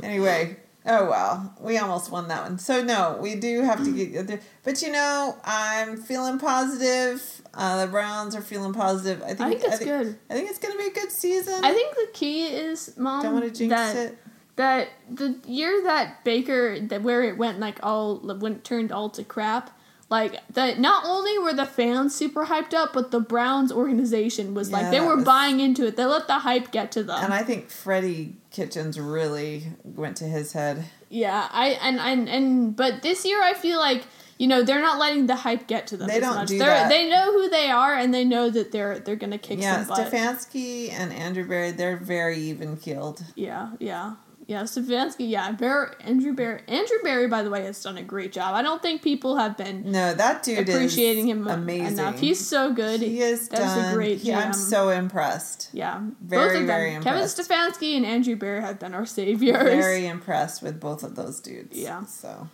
Anyway, 0.03 0.57
Oh 0.87 1.09
well, 1.09 1.55
we 1.61 1.79
almost 1.79 2.11
won 2.11 2.27
that 2.27 2.43
one. 2.43 2.59
So 2.59 2.83
no, 2.83 3.17
we 3.19 3.33
do 3.35 3.61
have 3.61 3.83
to 3.83 3.91
get. 3.91 4.39
But 4.63 4.81
you 4.83 4.91
know, 4.91 5.35
I'm 5.43 5.97
feeling 5.97 6.37
positive. 6.37 7.41
Uh, 7.55 7.83
the 7.85 7.91
Browns 7.91 8.35
are 8.35 8.41
feeling 8.41 8.71
positive. 8.73 9.23
I 9.23 9.33
think. 9.33 9.41
I 9.41 9.49
think 9.49 9.63
it's 9.63 9.79
good. 9.83 10.19
I 10.29 10.33
think 10.35 10.49
it's 10.49 10.59
gonna 10.59 10.77
be 10.77 10.85
a 10.85 10.91
good 10.93 11.11
season. 11.11 11.63
I 11.65 11.73
think 11.73 11.95
the 11.95 12.07
key 12.13 12.45
is, 12.45 12.95
mom, 12.97 13.23
Don't 13.23 13.33
want 13.33 13.45
to 13.45 13.51
jinx 13.51 13.71
that 13.73 13.95
it. 13.95 14.17
that 14.57 14.89
the 15.09 15.39
year 15.47 15.81
that 15.85 16.23
Baker 16.23 16.79
that 16.79 17.01
where 17.01 17.23
it 17.23 17.35
went 17.37 17.59
like 17.59 17.79
all 17.81 18.17
when 18.17 18.53
it 18.53 18.63
turned 18.63 18.91
all 18.91 19.09
to 19.11 19.23
crap. 19.23 19.74
Like 20.07 20.39
that, 20.53 20.79
not 20.79 21.03
only 21.05 21.39
were 21.39 21.53
the 21.53 21.65
fans 21.65 22.13
super 22.15 22.45
hyped 22.45 22.73
up, 22.75 22.93
but 22.93 23.09
the 23.09 23.19
Browns 23.19 23.71
organization 23.71 24.53
was 24.53 24.69
Yeah, 24.69 24.77
like 24.81 24.91
they 24.91 24.99
were 24.99 25.15
was- 25.15 25.25
buying 25.25 25.59
into 25.59 25.87
it. 25.87 25.95
They 25.97 26.05
let 26.05 26.27
the 26.27 26.39
hype 26.39 26.71
get 26.71 26.91
to 26.93 27.03
them. 27.03 27.23
And 27.23 27.33
I 27.33 27.41
think 27.41 27.69
Freddie 27.69 28.35
Kitchens 28.51 28.99
really 28.99 29.63
went 29.83 30.15
to 30.17 30.25
his 30.25 30.53
head. 30.53 30.85
Yeah, 31.09 31.47
I 31.51 31.69
and 31.81 31.99
and 31.99 32.29
and 32.29 32.75
but 32.75 33.01
this 33.01 33.25
year 33.25 33.41
I 33.41 33.53
feel 33.55 33.79
like 33.79 34.03
you 34.37 34.47
know 34.47 34.61
they're 34.63 34.81
not 34.81 34.99
letting 34.99 35.25
the 35.27 35.35
hype 35.37 35.65
get 35.65 35.87
to 35.87 35.97
them. 35.97 36.07
They 36.07 36.15
as 36.17 36.21
don't 36.21 36.35
much. 36.35 36.47
do 36.49 36.57
they're, 36.59 36.67
that. 36.67 36.89
They 36.89 37.09
know 37.09 37.31
who 37.31 37.49
they 37.49 37.69
are 37.71 37.95
and 37.95 38.13
they 38.13 38.25
know 38.25 38.49
that 38.51 38.71
they're 38.71 38.99
they're 38.99 39.15
gonna 39.15 39.37
kick 39.39 39.59
Yeah, 39.59 39.83
some 39.85 39.95
butt. 39.97 40.11
Stefanski 40.11 40.91
and 40.91 41.11
Andrew 41.13 41.47
Berry, 41.47 41.71
they're 41.71 41.97
very 41.97 42.37
even 42.39 42.77
keeled. 42.77 43.23
Yeah, 43.35 43.71
yeah, 43.79 44.15
yeah. 44.47 44.63
Stefanski, 44.63 45.29
yeah. 45.29 45.51
Bear, 45.51 45.93
Andrew 46.01 46.33
Berry, 46.33 46.61
Andrew 46.67 46.97
Berry, 47.03 47.27
by 47.27 47.43
the 47.43 47.49
way, 47.49 47.63
has 47.63 47.81
done 47.81 47.97
a 47.97 48.03
great 48.03 48.31
job. 48.31 48.53
I 48.55 48.61
don't 48.61 48.81
think 48.81 49.01
people 49.01 49.35
have 49.37 49.57
been 49.57 49.91
No, 49.91 50.13
that 50.13 50.43
dude 50.43 50.67
appreciating 50.69 51.27
him 51.27 51.47
amazing. 51.47 51.93
enough. 51.99 52.19
He's 52.19 52.45
so 52.47 52.71
good. 52.73 53.01
he 53.01 53.21
is 53.21 53.47
That's 53.49 53.63
done. 53.75 53.91
a 53.91 53.95
great 53.95 54.19
he- 54.19 54.33
I'm 54.33 54.53
so 54.53 54.89
impressed. 54.89 55.69
yeah, 55.73 56.01
Very, 56.21 56.43
both 56.47 56.47
of 56.47 56.53
them. 56.59 56.67
very 56.67 56.91
Kevin 56.91 57.07
impressed. 57.23 57.37
Stefanski 57.39 57.97
and 57.97 58.05
Andrew 58.05 58.35
Berry 58.35 58.61
have 58.61 58.79
been 58.79 58.93
our 58.93 59.05
saviors. 59.05 59.63
Very 59.63 60.05
impressed 60.07 60.61
with 60.61 60.79
both 60.79 61.03
of 61.03 61.15
those 61.15 61.39
dudes. 61.39 61.77
Yeah. 61.77 62.05
So, 62.05 62.47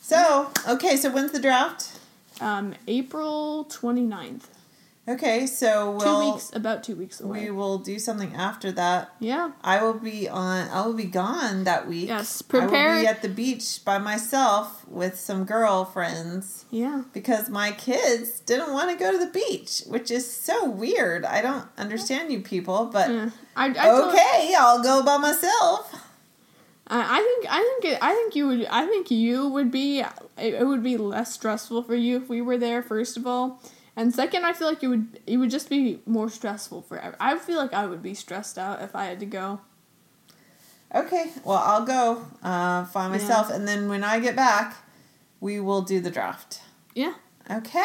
so 0.00 0.50
okay. 0.68 0.96
So 0.96 1.10
when's 1.10 1.32
the 1.32 1.40
draft? 1.40 1.98
Um, 2.40 2.74
April 2.86 3.64
29th. 3.70 4.44
Okay, 5.08 5.46
so 5.46 5.98
Two 5.98 6.04
we'll 6.04 6.32
weeks, 6.34 6.50
about 6.54 6.84
two 6.84 6.94
weeks 6.94 7.18
away. 7.18 7.44
we 7.44 7.50
will 7.50 7.78
do 7.78 7.98
something 7.98 8.34
after 8.34 8.70
that. 8.72 9.14
yeah. 9.20 9.52
I 9.64 9.82
will 9.82 9.94
be 9.94 10.28
on. 10.28 10.68
I 10.68 10.84
will 10.84 10.92
be 10.92 11.04
gone 11.06 11.64
that 11.64 11.88
week. 11.88 12.08
Yes, 12.08 12.42
I 12.42 12.56
will 12.56 12.60
prepare- 12.68 13.00
be 13.00 13.06
at 13.06 13.22
the 13.22 13.28
beach 13.30 13.82
by 13.86 13.96
myself 13.96 14.86
with 14.86 15.18
some 15.18 15.44
girlfriends 15.44 16.66
Yeah. 16.70 17.02
because 17.14 17.48
my 17.48 17.70
kids 17.72 18.40
didn't 18.40 18.72
want 18.74 18.90
to 18.90 18.96
go 19.02 19.10
to 19.10 19.18
the 19.18 19.30
beach, 19.30 19.82
which 19.86 20.10
is 20.10 20.30
so 20.30 20.68
weird. 20.68 21.24
I 21.24 21.40
don't 21.40 21.64
understand 21.78 22.30
you 22.30 22.40
people, 22.40 22.90
but 22.92 23.08
Yeah. 23.10 23.30
I, 23.56 23.66
I 23.66 23.72
told- 23.72 24.12
okay, 24.14 24.54
I'll 24.58 24.82
go 24.82 25.02
by 25.02 25.16
myself. 25.16 26.04
I 26.90 27.18
think 27.18 27.46
I 27.50 27.58
think 27.80 27.84
it, 27.94 27.98
I 28.02 28.14
think 28.14 28.34
you 28.34 28.46
would 28.48 28.66
I 28.70 28.86
think 28.86 29.10
you 29.10 29.46
would 29.48 29.70
be 29.70 30.02
it 30.38 30.66
would 30.66 30.82
be 30.82 30.96
less 30.96 31.32
stressful 31.34 31.82
for 31.82 31.94
you 31.94 32.16
if 32.16 32.30
we 32.30 32.40
were 32.40 32.56
there 32.56 32.82
first 32.82 33.18
of 33.18 33.26
all, 33.26 33.60
and 33.98 34.14
second 34.14 34.44
I 34.46 34.52
feel 34.54 34.68
like 34.68 34.82
it 34.82 34.88
would 34.88 35.20
it 35.26 35.36
would 35.36 35.50
just 35.50 35.68
be 35.68 36.00
more 36.06 36.30
stressful 36.30 36.82
for 36.82 36.96
I 37.20 37.36
feel 37.36 37.58
like 37.58 37.74
I 37.74 37.84
would 37.86 38.02
be 38.02 38.14
stressed 38.14 38.56
out 38.56 38.80
if 38.80 38.94
I 38.96 39.04
had 39.10 39.20
to 39.20 39.26
go. 39.26 39.60
Okay, 40.94 41.26
well, 41.44 41.58
I'll 41.58 41.84
go 41.84 42.24
uh, 42.42 42.84
find 42.86 43.12
Yeah. 43.12 43.20
myself, 43.20 43.50
and 43.50 43.68
then 43.68 43.88
when 43.90 44.02
I 44.02 44.20
get 44.20 44.34
back, 44.34 44.76
we 45.38 45.60
will 45.60 45.82
do 45.82 46.00
the 46.00 46.10
draft. 46.10 46.60
Yeah. 46.94 47.14
Okay. 47.50 47.84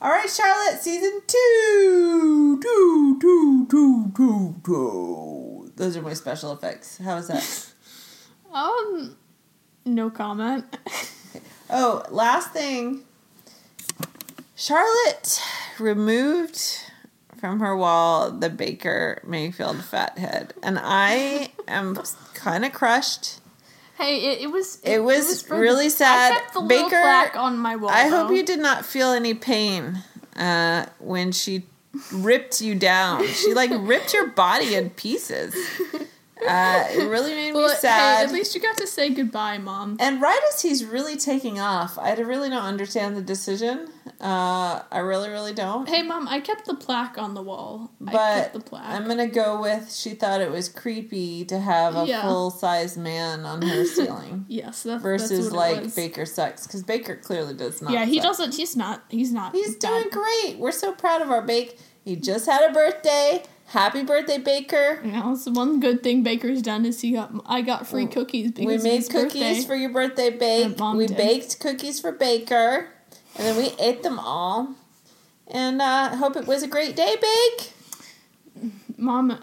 All 0.00 0.10
right, 0.10 0.28
Charlotte, 0.28 0.80
season 0.82 1.22
two. 1.26 2.60
Two, 2.60 3.18
two, 3.20 3.66
two, 3.70 4.12
two, 4.16 4.54
two. 4.64 5.72
Those 5.76 5.96
are 5.96 6.02
my 6.02 6.12
special 6.14 6.52
effects. 6.52 6.98
How 6.98 7.14
was 7.16 7.28
that? 7.28 7.46
Um. 8.52 9.16
No 9.86 10.10
comment. 10.10 10.64
Oh, 11.74 12.02
last 12.10 12.50
thing. 12.52 13.04
Charlotte 14.54 15.40
removed 15.78 16.60
from 17.38 17.60
her 17.60 17.76
wall 17.76 18.30
the 18.30 18.50
Baker 18.50 19.20
Mayfield 19.26 19.82
fathead, 19.84 20.54
and 20.62 20.78
I 20.80 21.50
am 21.66 21.98
kind 22.34 22.64
of 22.64 22.72
crushed. 22.72 23.40
hey, 23.98 24.18
it, 24.32 24.42
it 24.42 24.46
was 24.50 24.80
It 24.84 25.02
was 25.02 25.42
for- 25.42 25.58
really 25.58 25.88
sad. 25.88 26.32
I 26.32 26.36
kept 26.40 26.54
the 26.54 26.60
Baker- 26.60 27.36
on 27.38 27.58
my 27.58 27.76
wall. 27.76 27.90
I 27.90 28.08
hope 28.08 28.30
you 28.30 28.44
did 28.44 28.60
not 28.60 28.84
feel 28.84 29.10
any 29.12 29.34
pain 29.34 29.98
uh, 30.36 30.86
when 30.98 31.32
she 31.32 31.64
ripped 32.12 32.60
you 32.60 32.74
down. 32.74 33.26
She 33.26 33.54
like 33.54 33.70
ripped 33.74 34.12
your 34.14 34.28
body 34.28 34.74
in 34.74 34.90
pieces. 34.90 35.54
Uh, 36.48 36.84
it 36.90 37.08
really 37.08 37.34
made 37.34 37.52
Well, 37.54 37.68
me 37.68 37.74
sad. 37.74 38.18
Hey, 38.18 38.24
at 38.24 38.32
least 38.32 38.54
you 38.54 38.60
got 38.60 38.76
to 38.78 38.86
say 38.86 39.10
goodbye, 39.10 39.58
mom. 39.58 39.96
and 40.00 40.20
right 40.20 40.40
as 40.52 40.62
he's 40.62 40.84
really 40.84 41.16
taking 41.16 41.58
off, 41.60 41.98
I 41.98 42.14
really 42.14 42.48
don't 42.50 42.62
understand 42.64 43.16
the 43.16 43.22
decision. 43.22 43.88
Uh, 44.20 44.82
I 44.90 44.98
really, 44.98 45.28
really 45.30 45.52
don't. 45.52 45.88
Hey, 45.88 46.02
mom, 46.02 46.28
I 46.28 46.40
kept 46.40 46.66
the 46.66 46.74
plaque 46.74 47.18
on 47.18 47.34
the 47.34 47.42
wall. 47.42 47.90
I 48.06 48.12
but 48.12 48.34
kept 48.42 48.54
the 48.54 48.60
plaque. 48.60 48.84
I'm 48.86 49.06
gonna 49.08 49.26
go 49.28 49.60
with 49.60 49.92
she 49.92 50.10
thought 50.10 50.40
it 50.40 50.50
was 50.50 50.68
creepy 50.68 51.44
to 51.46 51.58
have 51.58 51.96
a 51.96 52.06
Yeah. 52.06 52.22
full 52.22 52.50
size 52.50 52.96
man 52.96 53.44
on 53.44 53.62
her 53.62 53.84
ceiling 53.96 54.44
yes, 54.48 54.82
that's 54.84 55.02
versus 55.02 55.46
that's 55.50 55.54
like. 55.54 55.94
Baker 55.94 56.24
sucks 56.26 56.66
because 56.66 56.82
Baker 56.82 57.16
clearly 57.16 57.54
does 57.54 57.82
not. 57.82 57.92
Yeah, 57.92 58.04
he 58.04 58.16
suck. 58.16 58.24
doesn't. 58.24 58.54
He's 58.54 58.76
not. 58.76 59.02
He's 59.08 59.32
not. 59.32 59.52
He's 59.54 59.76
bad. 59.76 59.88
doing 59.88 60.10
great. 60.10 60.58
We're 60.58 60.72
so 60.72 60.92
proud 60.92 61.22
of 61.22 61.30
our 61.30 61.42
Bake. 61.42 61.78
He 62.04 62.16
just 62.16 62.46
had 62.46 62.68
a 62.68 62.72
birthday. 62.72 63.42
Happy 63.72 64.02
birthday, 64.02 64.36
Baker. 64.36 65.00
Yeah, 65.02 65.22
that's 65.24 65.48
one 65.48 65.80
good 65.80 66.02
thing 66.02 66.22
Baker's 66.22 66.60
done 66.60 66.84
is 66.84 67.00
he 67.00 67.12
got. 67.12 67.32
I 67.46 67.62
got 67.62 67.86
free 67.86 68.06
cookies 68.06 68.50
because 68.50 68.66
we 68.66 68.90
made 68.90 69.08
cookies 69.08 69.42
birthday. 69.42 69.62
for 69.62 69.74
your 69.74 69.88
birthday 69.88 70.28
bake. 70.28 70.78
We 70.78 71.06
did. 71.06 71.16
baked 71.16 71.58
cookies 71.58 71.98
for 71.98 72.12
Baker. 72.12 72.90
And 73.36 73.46
then 73.46 73.56
we 73.56 73.72
ate 73.78 74.02
them 74.02 74.18
all. 74.18 74.74
And 75.46 75.80
uh, 75.80 76.10
I 76.12 76.16
hope 76.16 76.36
it 76.36 76.46
was 76.46 76.62
a 76.62 76.68
great 76.68 76.96
day, 76.96 77.16
Bake. 77.16 77.72
Mom, 78.98 79.30
uh, 79.30 79.38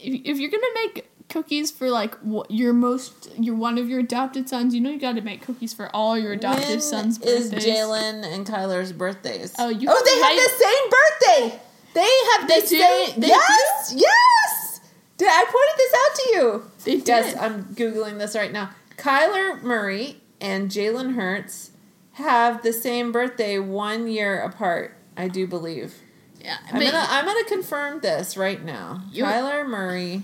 if, 0.00 0.38
you're 0.38 0.50
gonna 0.50 0.62
make 0.76 1.10
cookies 1.28 1.72
for 1.72 1.90
like 1.90 2.14
your 2.48 2.72
most, 2.72 3.30
your 3.36 3.56
one 3.56 3.78
of 3.78 3.88
your 3.88 3.98
adopted 3.98 4.48
sons, 4.48 4.76
you 4.76 4.80
know 4.80 4.90
you 4.90 5.00
got 5.00 5.16
to 5.16 5.22
make 5.22 5.42
cookies 5.42 5.74
for 5.74 5.90
all 5.94 6.16
your 6.16 6.34
adopted 6.34 6.68
when 6.68 6.80
sons' 6.80 7.18
is 7.18 7.50
birthdays. 7.50 7.66
Jalen 7.66 8.32
and 8.32 8.46
Kyler's 8.46 8.92
birthdays? 8.92 9.56
Oh, 9.58 9.70
you 9.70 9.88
oh, 9.90 10.02
they 10.04 10.20
have 10.20 10.36
the 10.36 10.64
same 10.64 11.50
birthday. 11.50 11.63
They 11.94 12.00
have 12.32 12.48
They 12.48 12.60
the 12.60 12.66
do? 12.66 12.78
same. 12.78 13.20
They 13.20 13.28
yes, 13.28 13.94
yes. 13.96 14.80
Did 15.16 15.28
I 15.28 15.44
pointed 15.44 15.78
this 15.78 15.94
out 15.94 16.16
to 16.16 16.30
you? 16.36 16.70
They 16.84 16.96
did. 16.98 17.08
Yes, 17.08 17.36
I'm 17.40 17.64
googling 17.74 18.18
this 18.18 18.34
right 18.34 18.52
now. 18.52 18.70
Kyler 18.96 19.62
Murray 19.62 20.20
and 20.40 20.70
Jalen 20.70 21.14
Hurts 21.14 21.70
have 22.12 22.62
the 22.62 22.72
same 22.72 23.12
birthday, 23.12 23.58
one 23.58 24.06
year 24.08 24.40
apart. 24.40 24.96
I 25.16 25.28
do 25.28 25.46
believe. 25.46 25.94
yeah, 26.40 26.56
I'm 26.72 26.80
gonna 26.80 27.06
I'm 27.08 27.24
gonna 27.24 27.44
confirm 27.44 28.00
this 28.00 28.36
right 28.36 28.62
now. 28.62 29.02
You're- 29.12 29.30
Kyler 29.30 29.66
Murray. 29.66 30.22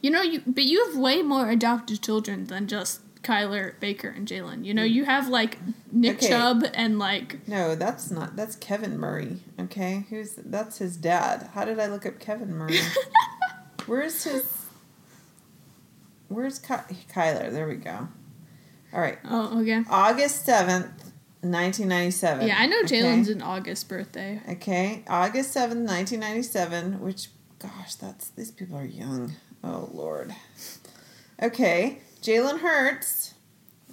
you 0.00 0.10
know 0.10 0.22
you, 0.22 0.42
but 0.46 0.64
you 0.64 0.86
have 0.86 0.96
way 0.96 1.22
more 1.22 1.50
adopted 1.50 2.02
children 2.02 2.46
than 2.46 2.66
just 2.66 3.00
Kyler, 3.22 3.78
Baker, 3.80 4.08
and 4.08 4.26
Jalen. 4.26 4.64
You 4.64 4.74
know 4.74 4.86
hmm. 4.86 4.92
you 4.92 5.04
have 5.04 5.28
like 5.28 5.58
Nick 5.90 6.16
Okay. 6.16 6.28
Chubb 6.28 6.64
and 6.74 6.98
like 6.98 7.46
No, 7.46 7.74
that's 7.74 8.10
not. 8.10 8.36
That's 8.36 8.56
Kevin 8.56 8.98
Murray. 8.98 9.38
Okay, 9.58 10.06
who's 10.10 10.34
that's 10.34 10.78
his 10.78 10.96
dad? 10.96 11.50
How 11.54 11.64
did 11.64 11.78
I 11.78 11.86
look 11.86 12.06
up 12.06 12.18
Kevin 12.18 12.54
Murray? 12.54 12.78
Where's 13.86 14.24
his? 14.24 14.66
Where's 16.28 16.58
Ky- 16.58 16.96
Kyler? 17.12 17.52
There 17.52 17.68
we 17.68 17.76
go. 17.76 18.08
All 18.92 19.00
right, 19.00 19.18
oh 19.28 19.60
okay. 19.60 19.82
August 19.88 20.44
seventh, 20.44 21.12
nineteen 21.42 21.88
ninety 21.88 22.10
seven. 22.10 22.46
Yeah, 22.46 22.56
I 22.58 22.66
know 22.66 22.82
Jalen's 22.82 23.28
an 23.28 23.42
August 23.42 23.88
birthday. 23.88 24.40
Okay, 24.48 25.02
August 25.08 25.54
7th, 25.54 25.86
1997, 25.86 27.00
which, 27.00 27.28
gosh, 27.58 27.94
that's, 27.94 28.28
these 28.30 28.50
people 28.50 28.76
are 28.76 28.84
young. 28.84 29.32
Oh, 29.64 29.88
Lord. 29.92 30.34
Okay, 31.42 32.00
Jalen 32.22 32.60
Hurts. 32.60 33.34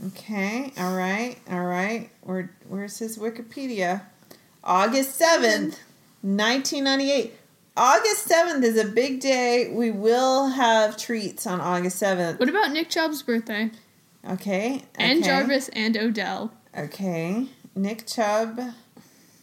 Okay, 0.07 0.71
all 0.77 0.95
right, 0.95 1.37
all 1.49 1.65
right. 1.65 2.09
Where, 2.21 2.55
where's 2.67 2.99
his 2.99 3.17
Wikipedia? 3.17 4.03
August 4.63 5.19
7th, 5.19 5.77
1998. 6.21 7.33
August 7.75 8.29
7th 8.29 8.63
is 8.63 8.77
a 8.77 8.85
big 8.87 9.19
day. 9.19 9.71
We 9.73 9.91
will 9.91 10.47
have 10.49 10.95
treats 10.95 11.45
on 11.47 11.59
August 11.59 12.01
7th. 12.01 12.39
What 12.39 12.49
about 12.49 12.71
Nick 12.71 12.89
Chubb's 12.89 13.23
birthday? 13.23 13.71
Okay. 14.29 14.83
And 14.95 15.19
okay. 15.19 15.27
Jarvis 15.27 15.69
and 15.69 15.97
Odell. 15.97 16.51
Okay. 16.77 17.47
Nick 17.75 18.05
Chubb. 18.05 18.59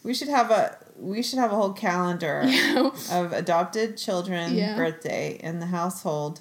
We 0.04 0.14
should 0.14 0.28
have 0.28 0.50
a 0.50 0.76
we 0.98 1.22
should 1.22 1.38
have 1.38 1.50
a 1.52 1.54
whole 1.56 1.72
calendar 1.72 2.42
Yeah. 2.46 2.90
of 3.10 3.32
adopted 3.32 3.96
children 3.96 4.54
Yeah. 4.54 4.76
birthday 4.76 5.38
in 5.42 5.60
the 5.60 5.66
household. 5.66 6.40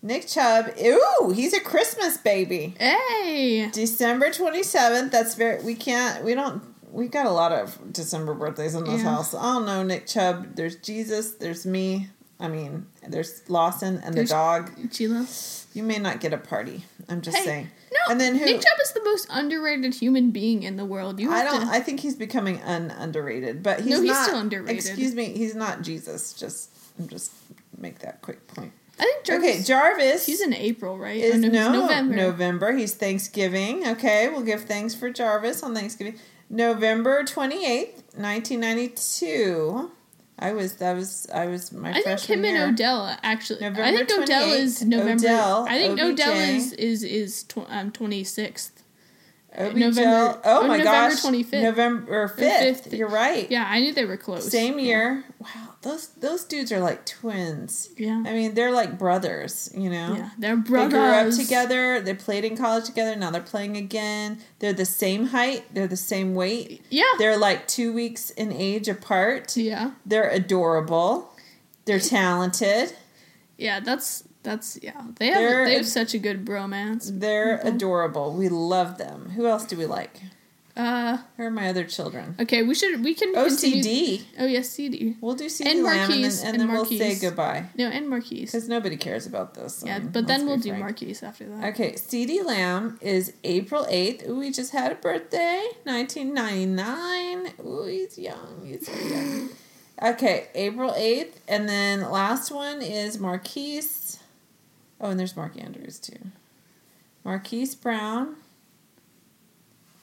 Nick 0.00 0.28
Chubb, 0.28 0.70
ooh, 0.80 1.32
he's 1.34 1.52
a 1.52 1.60
Christmas 1.60 2.16
baby. 2.18 2.74
Hey. 2.78 3.68
December 3.72 4.30
27th. 4.30 5.10
That's 5.10 5.34
very 5.34 5.62
we 5.62 5.74
can't 5.74 6.24
we 6.24 6.34
don't 6.34 6.62
we've 6.92 7.10
got 7.10 7.26
a 7.26 7.30
lot 7.30 7.52
of 7.52 7.92
December 7.92 8.32
birthdays 8.34 8.74
in 8.74 8.84
this 8.84 9.02
Yeah. 9.02 9.10
house. 9.16 9.34
I 9.34 9.42
don't 9.54 9.66
know, 9.66 9.82
Nick 9.82 10.06
Chubb. 10.06 10.54
There's 10.56 10.76
Jesus, 10.76 11.32
there's 11.32 11.66
me. 11.66 12.08
I 12.40 12.46
mean, 12.46 12.86
there's 13.06 13.42
Lawson 13.48 14.00
and 14.04 14.14
There's- 14.14 14.28
the 14.28 14.34
dog. 14.34 14.70
Sheila. 14.92 15.26
You 15.74 15.82
may 15.82 15.98
not 15.98 16.20
get 16.20 16.32
a 16.32 16.38
party. 16.38 16.84
I'm 17.08 17.20
just 17.20 17.36
Hey, 17.36 17.44
saying. 17.44 17.68
No, 17.92 17.98
And 18.12 18.20
then 18.20 18.36
who? 18.36 18.44
Nick 18.44 18.60
Chubb 18.60 18.78
is 18.82 18.92
the 18.92 19.02
most 19.04 19.26
underrated 19.30 19.94
human 19.94 20.30
being 20.30 20.62
in 20.62 20.76
the 20.76 20.84
world. 20.84 21.18
You 21.18 21.32
I 21.32 21.42
don't. 21.42 21.62
to. 21.66 21.72
I 21.72 21.80
think 21.80 21.98
he's 22.00 22.14
becoming 22.14 22.62
un 22.62 22.90
underrated, 22.92 23.62
but 23.64 23.80
he's 23.80 23.90
No, 23.90 24.00
he's 24.02 24.12
not. 24.12 24.26
still 24.28 24.38
underrated. 24.38 24.76
Excuse 24.86 25.14
me, 25.14 25.26
he's 25.36 25.54
not 25.56 25.82
Jesus. 25.82 26.32
Just, 26.32 26.70
I'm 26.98 27.08
just 27.08 27.32
make 27.76 27.98
that 28.00 28.22
quick 28.22 28.46
point. 28.46 28.72
I 29.00 29.04
think 29.04 29.24
Jarvis. 29.24 29.48
okay, 29.50 29.62
Jarvis. 29.62 30.26
He's 30.26 30.40
in 30.40 30.52
April, 30.54 30.98
right? 30.98 31.16
is 31.20 31.36
no, 31.36 31.48
no 31.48 31.72
November. 31.82 32.14
November. 32.16 32.72
He's 32.72 32.94
Thanksgiving. 32.94 33.86
Okay, 33.88 34.28
we'll 34.28 34.42
give 34.42 34.62
thanks 34.64 34.94
for 34.94 35.10
Jarvis 35.10 35.62
on 35.62 35.74
Thanksgiving. 35.74 36.18
November 36.50 37.24
twenty 37.24 37.66
eighth, 37.66 38.16
nineteen 38.16 38.60
ninety 38.60 38.88
two. 38.88 39.90
I 40.40 40.52
was 40.52 40.76
that 40.76 40.94
was 40.94 41.26
I 41.34 41.46
was 41.46 41.72
my 41.72 41.90
I 41.90 42.00
think 42.00 42.20
him 42.20 42.44
year. 42.44 42.64
and 42.64 42.72
Odell 42.74 43.16
actually. 43.22 43.64
I 43.64 43.72
think 43.92 44.10
Odell 44.10 44.52
is 44.52 44.82
November. 44.84 45.12
Odell, 45.26 45.66
I 45.68 45.78
think 45.78 46.00
OBJ. 46.00 46.20
Odell 46.20 46.32
is 46.34 46.72
is 46.74 47.02
is 47.02 47.42
tw- 47.44 47.66
um 47.68 47.90
twenty 47.92 48.22
sixth. 48.24 48.82
OBJ. 49.56 49.74
November- 49.76 50.40
oh 50.44 50.66
my 50.68 50.76
November 50.78 51.14
gosh, 51.14 51.22
25th. 51.24 51.62
November 51.62 52.28
fifth. 52.28 52.92
You're 52.92 53.08
right. 53.08 53.50
Yeah, 53.50 53.66
I 53.68 53.80
knew 53.80 53.92
they 53.92 54.04
were 54.04 54.16
close. 54.16 54.48
Same 54.50 54.78
Yeah. 54.78 54.84
year. 54.84 55.24
Wow, 55.40 55.67
those 55.82 56.08
those 56.08 56.44
dudes 56.44 56.72
are 56.72 56.80
like 56.80 57.06
twins. 57.06 57.88
Yeah. 57.96 58.22
I 58.26 58.32
mean, 58.32 58.54
they're 58.54 58.72
like 58.72 58.98
brothers. 58.98 59.70
You 59.76 59.90
know. 59.90 60.14
Yeah, 60.16 60.30
they're 60.38 60.56
brothers. 60.56 60.92
They 60.92 60.98
grew 60.98 61.10
up 61.12 61.34
together. 61.34 62.00
They 62.00 62.14
played 62.14 62.44
in 62.44 62.56
college 62.56 62.86
together. 62.86 63.14
Now 63.16 63.30
they're 63.30 63.42
playing 63.42 63.76
again. 63.76 64.40
They're 64.58 64.72
the 64.72 64.84
same 64.84 65.26
height. 65.26 65.64
They're 65.72 65.86
the 65.86 65.96
same 65.96 66.34
weight. 66.34 66.82
Yeah. 66.90 67.04
They're 67.18 67.36
like 67.38 67.68
two 67.68 67.92
weeks 67.92 68.30
in 68.30 68.52
age 68.52 68.88
apart. 68.88 69.56
yeah. 69.56 69.92
They're 70.04 70.28
adorable. 70.30 71.32
They're 71.84 72.00
talented. 72.00 72.94
Yeah, 73.56 73.80
that's 73.80 74.24
that's 74.42 74.78
yeah. 74.82 75.00
They 75.18 75.26
have 75.28 75.36
They're 75.36 75.64
they 75.64 75.74
have 75.74 75.86
such 75.86 76.14
a 76.14 76.18
good 76.18 76.44
bromance. 76.44 77.10
They're 77.20 77.58
Mhm. 77.58 77.74
adorable. 77.74 78.32
We 78.32 78.48
love 78.48 78.98
them. 78.98 79.30
Who 79.36 79.46
else 79.46 79.64
do 79.64 79.76
we 79.76 79.86
like? 79.86 80.20
Uh 80.78 81.18
are 81.38 81.50
my 81.50 81.68
other 81.68 81.84
children? 81.84 82.36
okay, 82.40 82.62
we 82.62 82.74
should 82.74 83.02
we 83.04 83.12
can 83.14 83.34
continue- 83.34 83.82
OCD. 83.82 84.22
Oh 84.38 84.46
yes, 84.46 84.68
CeeDee. 84.74 85.16
We'll 85.20 85.34
do 85.34 85.46
CeeDee 85.46 85.66
And 85.66 85.82
Lamb 85.82 85.98
and 85.98 86.08
Marquise, 86.08 86.42
then, 86.42 86.54
and 86.54 86.62
and 86.62 86.70
then 86.70 86.76
we'll 86.76 86.84
say 86.86 87.18
goodbye 87.18 87.64
No, 87.76 87.86
and 87.88 88.08
Marquise. 88.08 88.52
because 88.52 88.68
nobody 88.68 88.96
cares 88.96 89.26
about 89.26 89.54
this. 89.54 89.82
Yeah, 89.84 89.98
but 89.98 90.26
then 90.28 90.46
we'll 90.46 90.56
do 90.58 90.68
frank. 90.70 90.80
Marquise 90.84 91.22
after 91.24 91.46
that. 91.48 91.64
Okay, 91.74 91.92
CeeDee 91.92 92.44
Lamb 92.44 92.98
is 93.00 93.32
April 93.42 93.84
8th. 93.90 94.28
Ooh, 94.28 94.40
he 94.40 94.52
just 94.52 94.72
had 94.72 94.92
a 94.92 94.94
birthday. 94.94 95.66
1999. 95.84 97.52
Ooh, 97.66 97.84
he's 97.86 98.18
young. 98.18 98.62
He's 98.64 98.86
so 98.86 99.14
young. 99.14 99.48
Okay, 100.00 100.46
April 100.54 100.92
8th. 100.92 101.32
And 101.48 101.68
then 101.68 102.08
last 102.08 102.52
one 102.52 102.80
is 102.82 103.18
Marquise. 103.18 104.20
Oh, 105.00 105.10
and 105.10 105.18
there's 105.18 105.34
Mark 105.36 105.60
Andrews 105.60 105.98
too. 105.98 106.18
Marquise 107.24 107.74
Brown. 107.74 108.36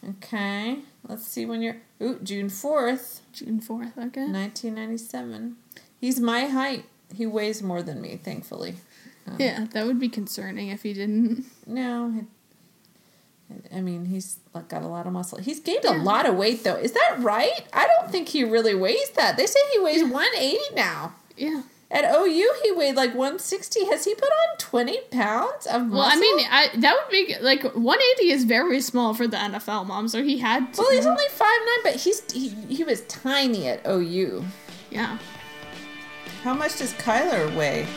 Okay, 0.10 0.80
let's 1.08 1.26
see 1.26 1.46
when 1.46 1.62
you're. 1.62 1.78
Ooh, 2.02 2.20
June 2.22 2.48
4th, 2.48 3.22
June 3.32 3.60
fourth. 3.60 3.98
Okay. 3.98 4.22
1997. 4.28 5.56
He's 6.00 6.20
my 6.20 6.46
height. 6.46 6.86
He 7.16 7.26
weighs 7.26 7.62
more 7.64 7.82
than 7.82 8.02
me, 8.02 8.18
thankfully. 8.18 8.76
Um, 9.28 9.36
Yeah, 9.40 9.66
that 9.72 9.86
would 9.88 10.00
be 10.00 10.10
concerning 10.10 10.68
if 10.70 10.84
he 10.84 10.94
didn't. 10.94 11.46
No, 11.66 12.26
I 13.74 13.82
mean 13.82 14.06
he's 14.06 14.38
got 14.68 14.82
a 14.84 14.88
lot 14.88 15.06
of 15.08 15.14
muscle. 15.14 15.38
He's 15.40 15.60
gained 15.60 15.82
Yeah. 15.84 16.02
a 16.02 16.04
lot 16.04 16.26
of 16.28 16.36
weight 16.36 16.64
though. 16.64 16.76
Is 16.76 16.92
that 16.94 17.18
right? 17.20 17.62
I 17.74 17.88
don't 17.88 18.12
think 18.12 18.30
he 18.30 18.44
really 18.44 18.76
weighs 18.76 19.10
that. 19.12 19.38
They 19.38 19.46
say 19.46 19.60
he 19.74 19.80
weighs 19.80 20.04
180 20.04 20.60
now. 20.76 21.16
Yeah. 21.38 21.62
At 21.92 22.04
OU, 22.04 22.54
he 22.64 22.72
weighed 22.72 22.96
like 22.96 23.12
160. 23.12 23.86
Has 23.86 24.06
he 24.06 24.16
put 24.16 24.24
on 24.26 24.58
20 24.58 25.00
pounds 25.12 25.68
of 25.68 25.84
muscle? 25.84 25.98
Well, 25.98 26.10
I 26.12 26.16
mean, 26.16 26.46
I 26.50 26.70
that 26.78 26.96
would 26.96 27.12
be 27.12 27.36
like 27.42 27.64
180 27.64 28.32
is 28.32 28.44
very 28.44 28.82
small 28.82 29.14
for 29.14 29.28
the 29.28 29.38
NFL 29.38 29.86
mom, 29.86 30.08
so 30.08 30.24
he 30.24 30.40
had. 30.40 30.74
To, 30.74 30.82
well, 30.82 30.92
he's 30.92 31.06
only 31.06 31.24
5'9", 31.26 31.48
but 31.84 31.96
he's 31.96 32.24
he, 32.32 32.50
he 32.68 32.84
was 32.84 33.02
tiny 33.02 33.68
at 33.68 33.86
OU. 33.88 34.44
yeah. 34.90 35.18
How 36.44 36.54
much 36.54 36.78
does 36.78 36.94
Kyler 36.94 37.56
weigh? 37.56 37.88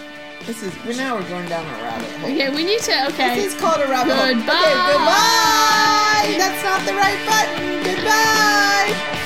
This 0.46 0.62
is 0.62 0.72
we're 0.86 0.94
now 0.96 1.16
we're 1.16 1.28
going 1.28 1.48
down 1.48 1.66
a 1.66 1.82
rabbit 1.82 2.10
hole. 2.20 2.30
Okay, 2.30 2.48
we 2.54 2.64
need 2.64 2.80
to. 2.80 3.06
Okay. 3.08 3.36
This 3.36 3.54
is 3.54 3.60
called 3.60 3.80
a 3.80 3.86
rabbit 3.88 4.14
hole. 4.14 4.34
Goodbye. 4.34 4.52
Okay, 4.52 4.92
goodbye. 4.92 6.38
That's 6.38 6.62
not 6.64 6.86
the 6.86 6.94
right 6.94 7.20
button. 7.26 7.84
Goodbye. 7.84 9.24